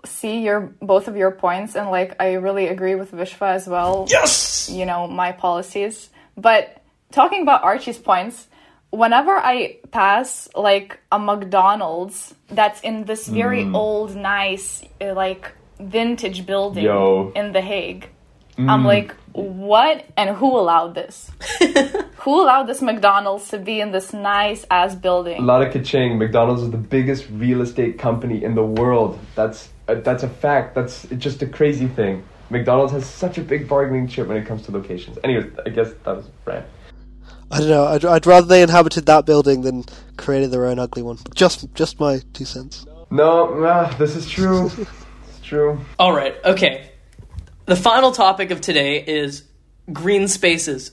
see 0.05 0.41
your 0.41 0.73
both 0.81 1.07
of 1.07 1.15
your 1.15 1.31
points 1.31 1.75
and 1.75 1.89
like 1.89 2.15
I 2.19 2.33
really 2.33 2.67
agree 2.67 2.95
with 2.95 3.11
Vishwa 3.11 3.53
as 3.53 3.67
well. 3.67 4.07
Yes. 4.09 4.69
You 4.69 4.85
know, 4.85 5.07
my 5.07 5.31
policies. 5.31 6.09
But 6.37 6.81
talking 7.11 7.41
about 7.41 7.63
Archie's 7.63 7.97
points, 7.97 8.47
whenever 8.91 9.31
I 9.31 9.77
pass 9.91 10.47
like 10.55 10.99
a 11.11 11.19
McDonald's 11.19 12.33
that's 12.49 12.81
in 12.81 13.05
this 13.05 13.27
very 13.27 13.63
mm. 13.63 13.75
old 13.75 14.15
nice 14.15 14.83
uh, 15.01 15.13
like 15.13 15.51
vintage 15.79 16.45
building 16.45 16.85
Yo. 16.85 17.31
in 17.35 17.51
The 17.51 17.61
Hague, 17.61 18.09
mm. 18.57 18.69
I'm 18.69 18.85
like 18.85 19.15
what 19.33 20.05
and 20.17 20.35
who 20.35 20.57
allowed 20.57 20.95
this? 20.95 21.31
who 22.17 22.41
allowed 22.41 22.63
this 22.63 22.81
McDonald's 22.81 23.49
to 23.49 23.57
be 23.57 23.79
in 23.79 23.91
this 23.91 24.13
nice 24.13 24.65
ass 24.69 24.95
building? 24.95 25.41
A 25.41 25.45
lot 25.45 25.61
of 25.61 25.73
kaching. 25.73 26.17
McDonald's 26.17 26.61
is 26.61 26.71
the 26.71 26.77
biggest 26.77 27.27
real 27.31 27.61
estate 27.61 27.99
company 27.99 28.43
in 28.43 28.55
the 28.55 28.65
world. 28.65 29.19
That's 29.35 29.69
uh, 29.87 29.95
that's 29.95 30.23
a 30.23 30.29
fact. 30.29 30.75
That's 30.75 31.03
just 31.17 31.41
a 31.41 31.47
crazy 31.47 31.87
thing. 31.87 32.23
McDonald's 32.49 32.93
has 32.93 33.05
such 33.05 33.37
a 33.37 33.41
big 33.41 33.67
bargaining 33.67 34.07
chip 34.07 34.27
when 34.27 34.37
it 34.37 34.45
comes 34.45 34.63
to 34.63 34.71
locations. 34.71 35.17
Anyway, 35.23 35.49
I 35.65 35.69
guess 35.69 35.91
that 36.03 36.15
was 36.15 36.29
right. 36.45 36.63
I 37.51 37.59
don't 37.59 37.69
know. 37.69 37.85
I'd, 37.85 38.05
I'd 38.05 38.25
rather 38.25 38.47
they 38.47 38.61
inhabited 38.61 39.05
that 39.07 39.25
building 39.25 39.61
than 39.61 39.83
created 40.17 40.51
their 40.51 40.65
own 40.65 40.77
ugly 40.79 41.01
one. 41.01 41.17
Just, 41.33 41.71
just 41.73 41.99
my 41.99 42.21
two 42.33 42.45
cents. 42.45 42.85
No, 43.09 43.55
nah, 43.55 43.89
this 43.97 44.15
is 44.15 44.29
true. 44.29 44.65
it's 45.29 45.41
true. 45.41 45.79
All 45.97 46.13
right. 46.13 46.35
Okay. 46.45 46.91
The 47.69 47.75
final 47.75 48.11
topic 48.11 48.49
of 48.49 48.61
today 48.61 48.99
is 48.99 49.43
green 49.93 50.27
spaces. 50.27 50.89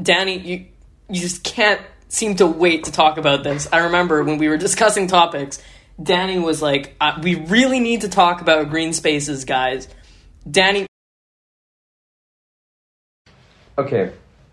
Dani, 0.00 0.44
you 0.44 0.66
you 1.10 1.20
just 1.20 1.42
can't 1.42 1.80
seem 2.06 2.36
to 2.36 2.46
wait 2.46 2.84
to 2.84 2.92
talk 2.92 3.18
about 3.18 3.42
this. 3.42 3.66
I 3.72 3.78
remember 3.78 4.22
when 4.22 4.38
we 4.38 4.46
were 4.46 4.56
discussing 4.56 5.08
topics 5.08 5.60
Dani 6.00 6.40
was 6.40 6.62
like, 6.62 6.94
uh, 7.00 7.18
"We 7.20 7.34
really 7.34 7.80
need 7.80 8.02
to 8.02 8.08
talk 8.08 8.40
about 8.40 8.70
green 8.70 8.92
spaces, 8.92 9.44
guys." 9.44 9.88
Dani. 10.48 10.86
Okay, 13.76 14.12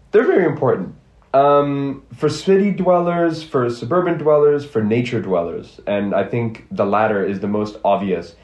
they're 0.09 0.25
very 0.25 0.45
important 0.45 0.95
um, 1.35 2.01
for 2.15 2.29
city 2.29 2.71
dwellers, 2.71 3.43
for 3.43 3.69
suburban 3.69 4.17
dwellers, 4.17 4.65
for 4.65 4.81
nature 4.83 5.21
dwellers, 5.21 5.79
and 5.85 6.15
I 6.15 6.23
think 6.23 6.65
the 6.71 6.85
latter 6.87 7.23
is 7.23 7.41
the 7.41 7.47
most 7.47 7.77
obvious. 7.85 8.35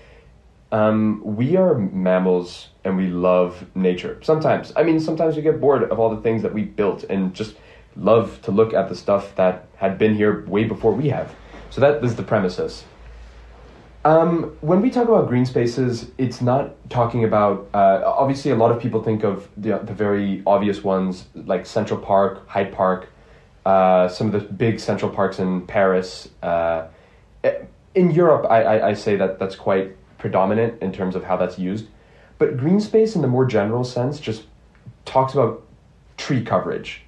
Um, 0.71 1.21
we 1.23 1.55
are 1.55 1.73
mammals 1.73 2.67
and 2.89 2.97
we 2.97 3.07
love 3.07 3.65
nature. 3.75 4.19
Sometimes, 4.21 4.73
I 4.75 4.83
mean, 4.83 4.99
sometimes 4.99 5.35
we 5.35 5.41
get 5.41 5.61
bored 5.61 5.83
of 5.83 5.99
all 5.99 6.13
the 6.13 6.21
things 6.21 6.41
that 6.41 6.53
we 6.53 6.63
built 6.63 7.03
and 7.05 7.33
just 7.33 7.55
love 7.95 8.41
to 8.41 8.51
look 8.51 8.73
at 8.73 8.89
the 8.89 8.95
stuff 8.95 9.35
that 9.35 9.67
had 9.77 9.97
been 9.97 10.15
here 10.15 10.45
way 10.45 10.65
before 10.65 10.91
we 10.91 11.09
have. 11.09 11.33
So 11.69 11.81
that 11.81 12.03
is 12.03 12.15
the 12.15 12.23
premises. 12.23 12.83
Um, 14.05 14.57
when 14.61 14.81
we 14.81 14.89
talk 14.89 15.07
about 15.07 15.27
green 15.27 15.45
spaces, 15.45 16.09
it's 16.17 16.41
not 16.41 16.73
talking 16.89 17.23
about. 17.25 17.67
Uh, 17.73 18.01
obviously, 18.05 18.51
a 18.51 18.55
lot 18.55 18.71
of 18.71 18.81
people 18.81 19.03
think 19.03 19.23
of 19.23 19.47
the, 19.57 19.77
the 19.79 19.93
very 19.93 20.41
obvious 20.47 20.83
ones 20.83 21.25
like 21.35 21.65
Central 21.65 21.99
Park, 21.99 22.47
Hyde 22.47 22.71
Park, 22.71 23.09
uh, 23.65 24.07
some 24.07 24.27
of 24.27 24.33
the 24.33 24.39
big 24.39 24.79
Central 24.79 25.11
Parks 25.11 25.37
in 25.39 25.67
Paris. 25.67 26.29
Uh, 26.41 26.87
in 27.93 28.11
Europe, 28.11 28.45
I, 28.49 28.63
I, 28.63 28.87
I, 28.89 28.93
say 28.93 29.15
that 29.17 29.39
that's 29.39 29.55
quite 29.55 29.95
predominant 30.17 30.81
in 30.81 30.91
terms 30.91 31.15
of 31.15 31.23
how 31.23 31.37
that's 31.37 31.57
used. 31.57 31.87
But 32.39 32.57
green 32.57 32.79
space, 32.79 33.15
in 33.15 33.21
the 33.21 33.27
more 33.27 33.45
general 33.45 33.83
sense, 33.83 34.19
just 34.19 34.43
talks 35.05 35.33
about 35.33 35.63
tree 36.17 36.43
coverage 36.43 37.03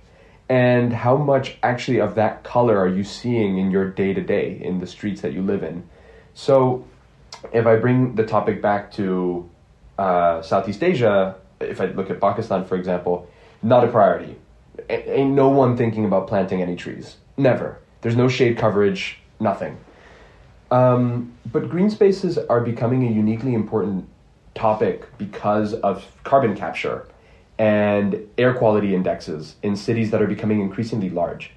and 0.50 0.92
how 0.92 1.16
much 1.16 1.58
actually 1.64 2.00
of 2.00 2.16
that 2.16 2.44
color 2.44 2.78
are 2.78 2.88
you 2.88 3.06
seeing 3.06 3.58
in 3.58 3.72
your 3.72 3.90
day 3.90 4.14
to 4.14 4.22
day 4.22 4.60
in 4.62 4.80
the 4.80 4.88
streets 4.88 5.22
that 5.22 5.32
you 5.32 5.42
live 5.42 5.64
in. 5.64 5.88
So, 6.34 6.86
if 7.54 7.66
I 7.66 7.78
bring 7.78 8.16
the 8.16 8.26
topic 8.26 8.62
back 8.62 8.92
to 8.94 9.50
uh, 9.98 10.42
Southeast 10.42 10.84
Asia, 10.84 11.36
if 11.62 11.80
I 11.80 11.86
look 11.86 12.10
at 12.10 12.20
Pakistan, 12.20 12.66
for 12.66 12.76
example, 12.76 13.30
not 13.64 13.84
a 13.84 13.88
priority. 13.88 14.36
A- 14.90 15.20
ain't 15.20 15.32
no 15.32 15.50
one 15.50 15.78
thinking 15.78 16.06
about 16.06 16.28
planting 16.28 16.62
any 16.62 16.76
trees. 16.76 17.16
Never. 17.38 17.80
There's 18.02 18.16
no 18.16 18.28
shade 18.28 18.58
coverage, 18.58 19.20
nothing. 19.40 19.78
Um, 20.70 21.34
but 21.52 21.70
green 21.70 21.90
spaces 21.90 22.38
are 22.38 22.62
becoming 22.62 23.08
a 23.08 23.12
uniquely 23.12 23.54
important 23.54 24.08
topic 24.56 25.06
because 25.18 25.74
of 25.76 26.06
carbon 26.24 26.56
capture 26.56 27.08
and 27.58 28.28
air 28.38 28.54
quality 28.54 28.96
indexes 28.96 29.56
in 29.62 29.76
cities 29.76 30.12
that 30.12 30.22
are 30.22 30.28
becoming 30.28 30.62
increasingly 30.62 31.10
large. 31.10 31.52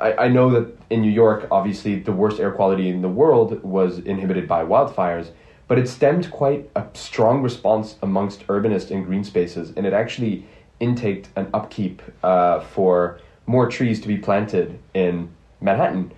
I, 0.00 0.12
I 0.24 0.28
know 0.28 0.50
that 0.50 0.76
in 0.90 1.00
New 1.00 1.10
York, 1.10 1.48
obviously, 1.50 1.98
the 1.98 2.12
worst 2.12 2.40
air 2.40 2.52
quality 2.52 2.88
in 2.88 3.02
the 3.02 3.08
world 3.08 3.62
was 3.62 3.98
inhibited 3.98 4.46
by 4.46 4.64
wildfires, 4.64 5.30
but 5.68 5.78
it 5.78 5.88
stemmed 5.88 6.30
quite 6.30 6.68
a 6.74 6.84
strong 6.94 7.42
response 7.42 7.96
amongst 8.02 8.46
urbanists 8.48 8.90
in 8.90 9.04
green 9.04 9.24
spaces, 9.24 9.72
and 9.76 9.86
it 9.86 9.92
actually 9.92 10.44
intaked 10.80 11.28
an 11.36 11.48
upkeep 11.54 12.02
uh, 12.22 12.60
for 12.60 13.20
more 13.46 13.68
trees 13.68 14.00
to 14.00 14.08
be 14.08 14.16
planted 14.16 14.78
in 14.94 15.30
Manhattan. 15.60 16.12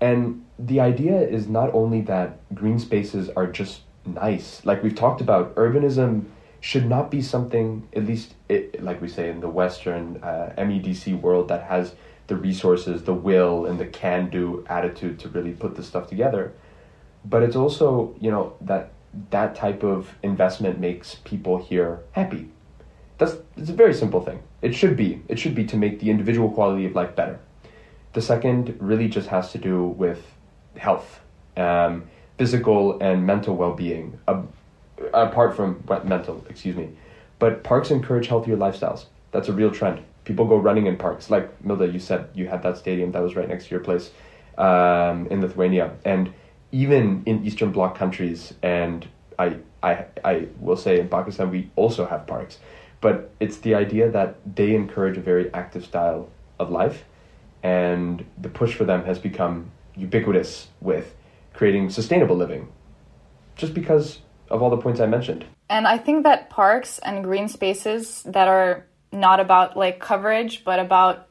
And 0.00 0.44
the 0.58 0.80
idea 0.80 1.20
is 1.20 1.48
not 1.48 1.72
only 1.74 2.00
that 2.02 2.38
green 2.54 2.78
spaces 2.78 3.28
are 3.30 3.46
just 3.46 3.80
nice, 4.06 4.64
like 4.64 4.82
we've 4.82 4.94
talked 4.94 5.20
about, 5.20 5.54
urbanism 5.54 6.26
should 6.60 6.88
not 6.88 7.10
be 7.10 7.20
something, 7.20 7.86
at 7.94 8.06
least 8.06 8.34
it, 8.48 8.82
like 8.82 9.00
we 9.02 9.08
say 9.08 9.28
in 9.28 9.40
the 9.40 9.48
Western 9.48 10.22
uh, 10.22 10.54
MEDC 10.56 11.20
world, 11.20 11.48
that 11.48 11.64
has 11.64 11.94
the 12.26 12.36
resources, 12.36 13.02
the 13.02 13.12
will, 13.12 13.66
and 13.66 13.78
the 13.78 13.86
can 13.86 14.30
do 14.30 14.64
attitude 14.68 15.18
to 15.20 15.28
really 15.28 15.52
put 15.52 15.76
this 15.76 15.86
stuff 15.86 16.08
together. 16.08 16.52
But 17.24 17.42
it's 17.42 17.56
also, 17.56 18.14
you 18.20 18.30
know, 18.30 18.54
that 18.62 18.92
that 19.30 19.54
type 19.54 19.82
of 19.82 20.14
investment 20.22 20.80
makes 20.80 21.16
people 21.24 21.58
here 21.58 22.00
happy. 22.12 22.48
That's 23.18 23.36
it's 23.56 23.70
a 23.70 23.74
very 23.74 23.94
simple 23.94 24.20
thing. 24.20 24.42
It 24.62 24.74
should 24.74 24.96
be. 24.96 25.22
It 25.28 25.38
should 25.38 25.54
be 25.54 25.64
to 25.66 25.76
make 25.76 26.00
the 26.00 26.10
individual 26.10 26.50
quality 26.50 26.86
of 26.86 26.94
life 26.94 27.14
better. 27.14 27.38
The 28.12 28.22
second 28.22 28.76
really 28.80 29.08
just 29.08 29.28
has 29.28 29.52
to 29.52 29.58
do 29.58 29.84
with 29.84 30.22
health, 30.76 31.20
um, 31.56 32.08
physical 32.38 32.98
and 33.00 33.26
mental 33.26 33.56
well 33.56 33.72
being, 33.72 34.18
uh, 34.26 34.42
apart 35.12 35.56
from 35.56 35.82
mental, 36.04 36.44
excuse 36.48 36.76
me. 36.76 36.90
But 37.38 37.62
parks 37.62 37.90
encourage 37.90 38.26
healthier 38.28 38.56
lifestyles. 38.56 39.06
That's 39.32 39.48
a 39.48 39.52
real 39.52 39.70
trend. 39.70 40.02
People 40.24 40.46
go 40.46 40.56
running 40.56 40.86
in 40.86 40.96
parks. 40.96 41.30
Like 41.30 41.62
Milda, 41.62 41.92
you 41.92 41.98
said 41.98 42.28
you 42.34 42.48
had 42.48 42.62
that 42.62 42.78
stadium 42.78 43.12
that 43.12 43.22
was 43.22 43.36
right 43.36 43.48
next 43.48 43.66
to 43.66 43.70
your 43.70 43.80
place 43.80 44.10
um, 44.56 45.26
in 45.26 45.40
Lithuania. 45.40 45.92
And 46.04 46.32
even 46.72 47.22
in 47.26 47.44
Eastern 47.44 47.72
Bloc 47.72 47.96
countries, 47.96 48.54
and 48.62 49.06
I, 49.38 49.56
I, 49.82 50.06
I 50.24 50.48
will 50.60 50.76
say 50.76 50.98
in 50.98 51.08
Pakistan, 51.08 51.50
we 51.50 51.70
also 51.76 52.06
have 52.06 52.26
parks. 52.26 52.58
But 53.00 53.30
it's 53.38 53.58
the 53.58 53.74
idea 53.74 54.10
that 54.10 54.36
they 54.56 54.74
encourage 54.74 55.18
a 55.18 55.20
very 55.20 55.52
active 55.52 55.84
style 55.84 56.30
of 56.58 56.70
life 56.70 57.04
and 57.62 58.24
the 58.40 58.48
push 58.48 58.74
for 58.74 58.84
them 58.84 59.04
has 59.04 59.18
become 59.18 59.70
ubiquitous 59.96 60.68
with 60.80 61.14
creating 61.54 61.90
sustainable 61.90 62.36
living 62.36 62.68
just 63.56 63.72
because 63.72 64.20
of 64.50 64.62
all 64.62 64.70
the 64.70 64.76
points 64.76 65.00
I 65.00 65.06
mentioned. 65.06 65.44
And 65.70 65.86
I 65.86 65.98
think 65.98 66.24
that 66.24 66.50
parks 66.50 66.98
and 66.98 67.24
green 67.24 67.48
spaces 67.48 68.22
that 68.24 68.48
are 68.48 68.86
not 69.12 69.40
about 69.40 69.76
like 69.76 70.00
coverage 70.00 70.64
but 70.64 70.78
about 70.78 71.28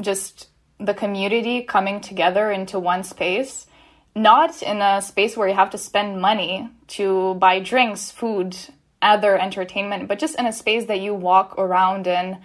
just 0.00 0.48
the 0.78 0.94
community 0.94 1.62
coming 1.62 2.00
together 2.00 2.50
into 2.50 2.78
one 2.78 3.02
space, 3.02 3.66
not 4.14 4.62
in 4.62 4.80
a 4.80 5.02
space 5.02 5.36
where 5.36 5.48
you 5.48 5.54
have 5.54 5.70
to 5.70 5.78
spend 5.78 6.20
money 6.20 6.70
to 6.86 7.34
buy 7.34 7.58
drinks, 7.58 8.10
food, 8.10 8.56
other 9.02 9.36
entertainment, 9.36 10.08
but 10.08 10.18
just 10.18 10.38
in 10.38 10.46
a 10.46 10.52
space 10.52 10.86
that 10.86 11.00
you 11.00 11.14
walk 11.14 11.58
around 11.58 12.06
in 12.06 12.38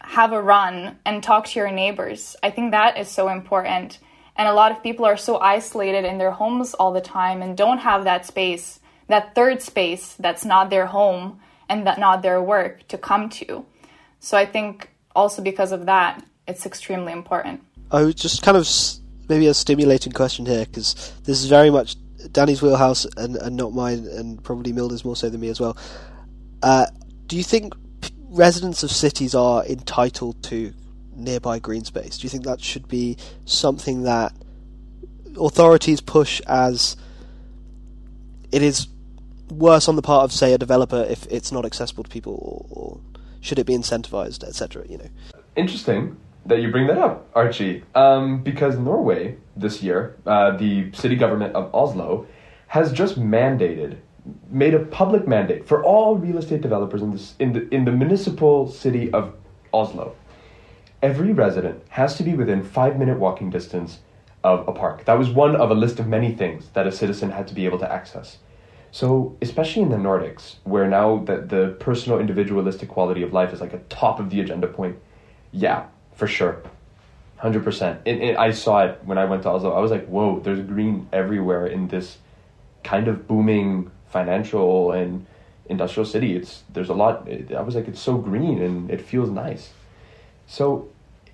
have 0.00 0.32
a 0.32 0.40
run 0.40 0.98
and 1.04 1.22
talk 1.22 1.46
to 1.46 1.58
your 1.58 1.70
neighbors. 1.70 2.36
I 2.42 2.50
think 2.50 2.70
that 2.70 2.98
is 2.98 3.08
so 3.08 3.28
important. 3.28 3.98
And 4.38 4.48
a 4.48 4.54
lot 4.54 4.70
of 4.70 4.82
people 4.82 5.04
are 5.04 5.16
so 5.16 5.38
isolated 5.40 6.04
in 6.04 6.18
their 6.18 6.30
homes 6.30 6.72
all 6.74 6.92
the 6.92 7.00
time 7.00 7.42
and 7.42 7.56
don't 7.56 7.78
have 7.78 8.04
that 8.04 8.24
space, 8.24 8.78
that 9.08 9.34
third 9.34 9.60
space 9.60 10.14
that's 10.14 10.44
not 10.44 10.70
their 10.70 10.86
home 10.86 11.40
and 11.68 11.86
that 11.86 11.98
not 11.98 12.22
their 12.22 12.40
work 12.40 12.86
to 12.88 12.96
come 12.96 13.28
to. 13.30 13.66
So 14.20 14.38
I 14.38 14.46
think 14.46 14.90
also 15.14 15.42
because 15.42 15.72
of 15.72 15.86
that, 15.86 16.24
it's 16.46 16.64
extremely 16.64 17.12
important. 17.12 17.62
I 17.90 18.02
was 18.02 18.14
just 18.14 18.42
kind 18.42 18.56
of 18.56 18.66
maybe 19.28 19.48
a 19.48 19.54
stimulating 19.54 20.12
question 20.12 20.46
here 20.46 20.64
because 20.64 21.12
this 21.24 21.42
is 21.42 21.48
very 21.48 21.70
much 21.70 21.96
Dani's 22.32 22.62
wheelhouse 22.62 23.06
and, 23.16 23.36
and 23.36 23.56
not 23.56 23.72
mine, 23.72 24.06
and 24.06 24.42
probably 24.42 24.72
Milda's 24.72 25.04
more 25.04 25.16
so 25.16 25.28
than 25.28 25.40
me 25.40 25.48
as 25.48 25.60
well. 25.60 25.76
Uh, 26.62 26.86
do 27.26 27.36
you 27.36 27.42
think 27.42 27.74
residents 28.30 28.82
of 28.82 28.90
cities 28.90 29.34
are 29.34 29.64
entitled 29.66 30.42
to 30.44 30.72
nearby 31.18 31.58
green 31.58 31.84
space? 31.84 32.18
Do 32.18 32.24
you 32.24 32.30
think 32.30 32.44
that 32.44 32.60
should 32.60 32.88
be 32.88 33.16
something 33.44 34.02
that 34.02 34.32
authorities 35.38 36.00
push 36.00 36.40
as 36.46 36.96
it 38.52 38.62
is 38.62 38.88
worse 39.50 39.88
on 39.88 39.96
the 39.96 40.02
part 40.02 40.24
of, 40.24 40.32
say, 40.32 40.52
a 40.52 40.58
developer 40.58 41.04
if 41.08 41.26
it's 41.26 41.52
not 41.52 41.64
accessible 41.64 42.04
to 42.04 42.10
people, 42.10 42.34
or, 42.34 42.66
or 42.70 43.00
should 43.40 43.58
it 43.58 43.66
be 43.66 43.74
incentivized, 43.74 44.44
etc.? 44.44 44.86
You 44.88 44.98
know. 44.98 45.08
Interesting 45.56 46.16
that 46.46 46.60
you 46.60 46.70
bring 46.70 46.86
that 46.86 46.98
up, 46.98 47.28
Archie, 47.34 47.82
um, 47.94 48.42
because 48.42 48.78
Norway 48.78 49.36
this 49.56 49.82
year, 49.82 50.16
uh, 50.26 50.56
the 50.56 50.90
city 50.92 51.16
government 51.16 51.54
of 51.54 51.74
Oslo, 51.74 52.26
has 52.68 52.92
just 52.92 53.20
mandated 53.20 53.98
made 54.50 54.74
a 54.74 54.80
public 54.80 55.26
mandate 55.26 55.66
for 55.66 55.82
all 55.82 56.16
real 56.16 56.38
estate 56.38 56.60
developers 56.60 57.02
in, 57.02 57.12
this, 57.12 57.34
in, 57.38 57.52
the, 57.52 57.74
in 57.74 57.84
the 57.84 57.92
municipal 57.92 58.70
city 58.70 59.10
of 59.12 59.34
Oslo. 59.72 60.14
Every 61.00 61.32
resident 61.32 61.82
has 61.90 62.16
to 62.16 62.22
be 62.22 62.34
within 62.34 62.62
five 62.62 62.98
minute 62.98 63.18
walking 63.18 63.50
distance 63.50 63.98
of 64.42 64.66
a 64.66 64.72
park. 64.72 65.04
That 65.04 65.18
was 65.18 65.30
one 65.30 65.56
of 65.56 65.70
a 65.70 65.74
list 65.74 65.98
of 66.00 66.06
many 66.06 66.34
things 66.34 66.68
that 66.70 66.86
a 66.86 66.92
citizen 66.92 67.30
had 67.30 67.48
to 67.48 67.54
be 67.54 67.64
able 67.66 67.78
to 67.78 67.90
access. 67.90 68.38
So, 68.90 69.36
especially 69.42 69.82
in 69.82 69.90
the 69.90 69.96
Nordics, 69.96 70.56
where 70.64 70.88
now 70.88 71.18
the, 71.18 71.36
the 71.36 71.76
personal 71.78 72.18
individualistic 72.18 72.88
quality 72.88 73.22
of 73.22 73.32
life 73.32 73.52
is 73.52 73.60
like 73.60 73.74
a 73.74 73.78
top 73.90 74.18
of 74.18 74.30
the 74.30 74.40
agenda 74.40 74.66
point, 74.66 74.96
yeah, 75.52 75.86
for 76.14 76.26
sure. 76.26 76.62
100%. 77.40 77.98
And, 78.06 78.22
and 78.22 78.36
I 78.36 78.50
saw 78.50 78.84
it 78.84 79.00
when 79.04 79.18
I 79.18 79.24
went 79.26 79.42
to 79.42 79.50
Oslo. 79.50 79.72
I 79.72 79.80
was 79.80 79.90
like, 79.90 80.06
whoa, 80.06 80.40
there's 80.40 80.60
green 80.60 81.08
everywhere 81.12 81.66
in 81.66 81.88
this 81.88 82.18
kind 82.82 83.08
of 83.08 83.28
booming 83.28 83.90
financial 84.06 84.92
and 84.92 85.26
industrial 85.66 86.06
city. 86.06 86.34
It's 86.34 86.62
there's 86.72 86.88
a 86.88 86.94
lot. 86.94 87.28
I 87.54 87.60
was 87.60 87.74
like, 87.74 87.88
it's 87.88 88.00
so 88.00 88.16
green 88.16 88.60
and 88.60 88.90
it 88.90 89.00
feels 89.00 89.30
nice. 89.30 89.70
So, 90.48 90.88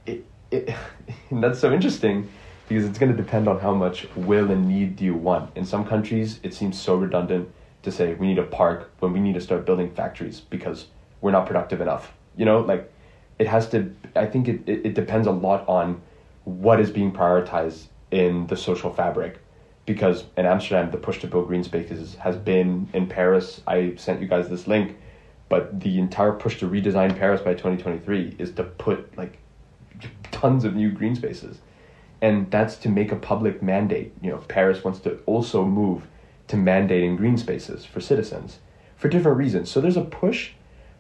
it, 0.05 0.27
it 0.51 0.75
that's 1.33 1.59
so 1.59 1.73
interesting 1.73 2.29
because 2.69 2.85
it's 2.85 2.99
going 2.99 3.15
to 3.15 3.17
depend 3.17 3.49
on 3.49 3.61
how 3.61 3.73
much 3.73 4.07
will 4.15 4.51
and 4.51 4.69
need 4.69 4.97
do 4.97 5.05
you 5.05 5.15
want. 5.15 5.57
In 5.57 5.65
some 5.65 5.87
countries, 5.87 6.41
it 6.43 6.53
seems 6.53 6.79
so 6.79 6.97
redundant 6.97 7.49
to 7.83 7.93
say 7.93 8.15
we 8.15 8.27
need 8.27 8.39
a 8.39 8.45
park 8.45 8.91
when 8.99 9.13
we 9.13 9.21
need 9.21 9.35
to 9.35 9.41
start 9.41 9.65
building 9.65 9.91
factories 9.95 10.41
because 10.41 10.87
we're 11.21 11.31
not 11.31 11.47
productive 11.47 11.81
enough. 11.81 12.13
You 12.37 12.45
know, 12.45 12.61
like 12.61 12.93
it 13.39 13.47
has 13.47 13.69
to. 13.71 13.95
I 14.17 14.27
think 14.27 14.49
it, 14.49 14.61
it, 14.67 14.87
it 14.87 14.95
depends 14.95 15.27
a 15.27 15.33
lot 15.33 15.67
on 15.69 16.03
what 16.45 16.81
is 16.81 16.91
being 16.91 17.13
prioritized 17.13 17.87
in 18.11 18.47
the 18.49 18.57
social 18.57 18.93
fabric 18.93 19.39
because 19.87 20.25
in 20.37 20.47
Amsterdam, 20.47 20.91
the 20.91 20.97
push 20.97 21.21
to 21.21 21.27
build 21.27 21.47
green 21.47 21.63
spaces 21.65 22.15
has 22.17 22.37
been 22.37 22.89
in 22.93 23.07
Paris. 23.07 23.61
I 23.67 23.95
sent 23.97 24.21
you 24.21 24.27
guys 24.27 24.49
this 24.49 24.67
link, 24.67 24.97
but 25.49 25.81
the 25.81 25.99
entire 25.99 26.33
push 26.33 26.59
to 26.59 26.69
redesign 26.69 27.19
Paris 27.19 27.41
by 27.41 27.53
2023 27.53 28.37
is 28.39 28.53
to 28.53 28.65
put 28.65 29.17
like 29.17 29.39
tons 30.31 30.65
of 30.65 30.75
new 30.75 30.91
green 30.91 31.15
spaces. 31.15 31.59
And 32.21 32.51
that's 32.51 32.77
to 32.79 32.89
make 32.89 33.13
a 33.13 33.17
public 33.17 33.63
mandate. 33.63 34.15
You 34.23 34.31
know, 34.31 34.39
Paris 34.39 34.83
wants 34.83 35.01
to 35.01 35.19
also 35.27 35.65
move 35.65 36.07
to 36.49 36.57
mandating 36.57 37.17
green 37.17 37.37
spaces 37.37 37.85
for 37.85 38.01
citizens 38.01 38.59
for 38.97 39.09
different 39.09 39.37
reasons. 39.37 39.71
So 39.71 39.81
there's 39.81 39.97
a 39.97 40.05
push, 40.05 40.53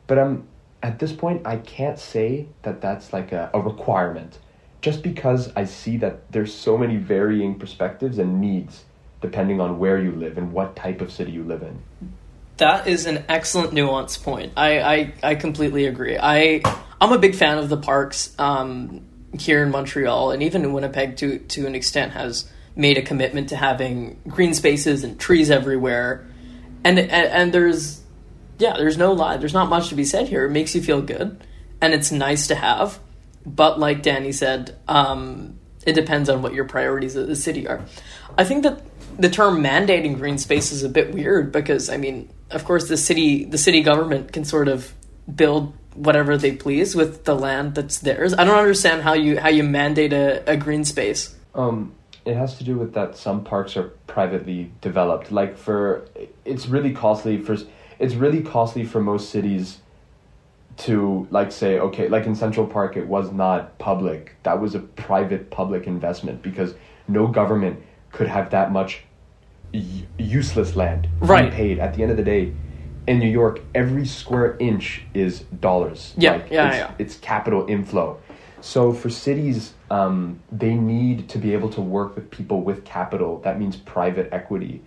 but 0.07 0.19
I'm 0.19 0.47
at 0.83 0.99
this 0.99 1.13
point 1.13 1.47
I 1.47 1.57
can't 1.57 1.99
say 1.99 2.47
that 2.63 2.81
that's 2.83 3.13
like 3.13 3.33
a, 3.33 3.51
a 3.55 3.61
requirement 3.61 4.39
just 4.83 5.03
because 5.03 5.51
I 5.57 5.65
see 5.65 5.97
that 5.99 6.31
there's 6.31 6.55
so 6.55 6.77
many 6.77 6.97
varying 6.97 7.59
perspectives 7.59 8.19
and 8.19 8.41
needs 8.41 8.85
depending 9.23 9.59
on 9.59 9.79
where 9.79 9.99
you 9.99 10.13
live 10.13 10.37
and 10.37 10.53
what 10.53 10.77
type 10.77 11.01
of 11.01 11.11
city 11.11 11.33
you 11.33 11.43
live 11.43 11.63
in. 11.63 11.83
That 12.59 12.87
is 12.87 13.07
an 13.07 13.25
excellent 13.29 13.73
nuance 13.73 14.17
point. 14.17 14.53
I, 14.57 14.81
I, 14.81 15.15
I 15.23 15.35
completely 15.35 15.87
agree. 15.87 16.17
I 16.21 16.63
I'm 17.01 17.13
a 17.13 17.19
big 17.19 17.35
fan 17.35 17.59
of 17.59 17.69
the 17.69 17.77
parks 17.77 18.33
um, 18.39 19.05
here 19.39 19.63
in 19.63 19.71
Montreal 19.71 20.31
and 20.31 20.43
even 20.43 20.63
in 20.63 20.73
Winnipeg 20.73 21.17
to 21.19 21.39
to 21.39 21.67
an 21.67 21.75
extent 21.75 22.13
has 22.13 22.51
made 22.77 22.99
a 22.99 23.03
commitment 23.03 23.51
to 23.51 23.57
having 23.57 24.21
green 24.29 24.55
spaces 24.55 25.05
and 25.05 25.19
trees 25.19 25.51
everywhere. 25.51 26.27
And 26.85 26.99
and, 26.99 27.11
and 27.11 27.53
there's 27.53 28.03
yeah, 28.59 28.77
there's 28.77 28.97
no 28.97 29.13
lie. 29.13 29.37
There's 29.37 29.55
not 29.55 29.69
much 29.69 29.89
to 29.89 29.97
be 29.97 30.05
said 30.05 30.29
here. 30.29 30.47
It 30.47 30.51
makes 30.51 30.75
you 30.75 30.83
feel 30.83 31.03
good 31.03 31.45
and 31.81 31.93
it's 31.93 32.13
nice 32.13 32.47
to 32.49 32.55
have. 32.55 32.99
But 33.45 33.79
like 33.79 34.03
Dani 34.03 34.33
said, 34.33 34.79
um, 34.89 35.59
it 35.85 35.93
depends 35.93 36.31
on 36.31 36.41
what 36.41 36.55
your 36.55 36.65
priorities 36.65 37.17
of 37.17 37.27
the 37.27 37.37
city 37.37 37.69
are. 37.69 37.85
I 38.39 38.45
think 38.45 38.63
that 38.63 38.81
the 39.19 39.29
term 39.29 39.63
mandating 39.63 40.17
green 40.17 40.39
space 40.39 40.73
is 40.73 40.83
a 40.83 40.89
bit 40.89 41.13
weird 41.13 41.53
because 41.53 41.91
I 41.91 41.97
mean, 41.97 42.33
of 42.55 42.65
course, 42.65 42.89
the 42.89 42.97
city 42.97 43.45
the 43.45 43.59
city 43.59 43.83
government 43.83 44.33
can 44.33 44.45
sort 44.45 44.69
of 44.69 44.93
build 45.33 45.75
whatever 45.95 46.37
they 46.37 46.53
please 46.53 46.95
with 46.95 47.25
the 47.25 47.35
land 47.35 47.75
that's 47.75 47.99
theirs. 47.99 48.35
I 48.35 48.45
don't 48.45 48.59
understand 48.59 49.03
how 49.03 49.15
you 49.15 49.39
how 49.39 49.49
you 49.49 49.63
mandate 49.63 50.13
a, 50.13 50.49
a 50.51 50.57
green 50.57 50.85
space. 50.85 51.35
Um, 51.55 51.95
it 52.25 52.37
has 52.37 52.59
to 52.59 52.65
do 52.65 52.77
with 52.77 52.95
that 52.95 53.17
some 53.17 53.45
parks 53.45 53.77
are 53.77 53.91
privately 54.07 54.71
developed. 54.81 55.31
Like 55.31 55.57
for 55.57 56.09
it's 56.45 56.67
really 56.67 56.93
costly 56.93 57.39
for 57.39 57.57
it's 57.99 58.15
really 58.15 58.43
costly 58.43 58.85
for 58.85 59.01
most 59.01 59.31
cities 59.31 59.81
to 60.77 61.29
like 61.31 61.53
say 61.53 61.79
okay 61.79 62.09
like 62.09 62.27
in 62.27 62.35
central 62.35 62.67
park 62.67 62.97
it 62.97 63.07
was 63.07 63.31
not 63.31 63.79
public 63.79 64.35
that 64.43 64.61
was 64.61 64.75
a 64.75 64.81
private 64.81 65.49
public 65.49 65.87
investment 65.87 66.43
because 66.43 66.75
no 67.07 67.29
government 67.29 67.81
could 68.11 68.27
have 68.27 68.51
that 68.51 68.73
much 68.73 69.05
useless 70.19 70.77
land, 70.77 71.09
Right. 71.21 71.47
unpaid. 71.47 71.79
At 71.79 71.95
the 71.95 72.03
end 72.03 72.11
of 72.11 72.17
the 72.17 72.23
day, 72.23 72.53
in 73.07 73.19
New 73.19 73.29
York, 73.29 73.61
every 73.75 74.07
square 74.07 74.57
inch 74.59 75.03
is 75.13 75.41
dollars. 75.61 76.15
Yeah, 76.17 76.41
yeah, 76.51 76.69
it's, 76.69 76.77
yeah. 76.77 76.91
It's 76.99 77.17
capital 77.17 77.67
inflow. 77.69 78.19
So 78.61 78.93
for 78.93 79.11
cities, 79.11 79.75
um, 79.91 80.41
they 80.51 80.75
need 80.75 81.29
to 81.29 81.39
be 81.39 81.53
able 81.53 81.69
to 81.71 81.83
work 81.83 82.15
with 82.15 82.31
people 82.31 82.63
with 82.63 82.85
capital. 82.85 83.41
That 83.41 83.59
means 83.59 83.77
private 83.77 84.29
equity 84.33 84.83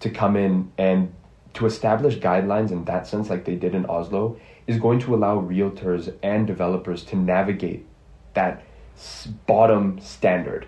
to 0.00 0.10
come 0.10 0.36
in 0.36 0.72
and 0.78 1.12
to 1.54 1.66
establish 1.66 2.18
guidelines 2.18 2.70
in 2.72 2.84
that 2.86 3.06
sense, 3.06 3.30
like 3.30 3.44
they 3.44 3.54
did 3.54 3.74
in 3.74 3.86
Oslo, 3.86 4.36
is 4.66 4.78
going 4.78 4.98
to 5.00 5.14
allow 5.14 5.40
realtors 5.40 6.12
and 6.22 6.46
developers 6.46 7.04
to 7.04 7.16
navigate 7.16 7.86
that 8.34 8.62
bottom 9.46 10.00
standard 10.00 10.66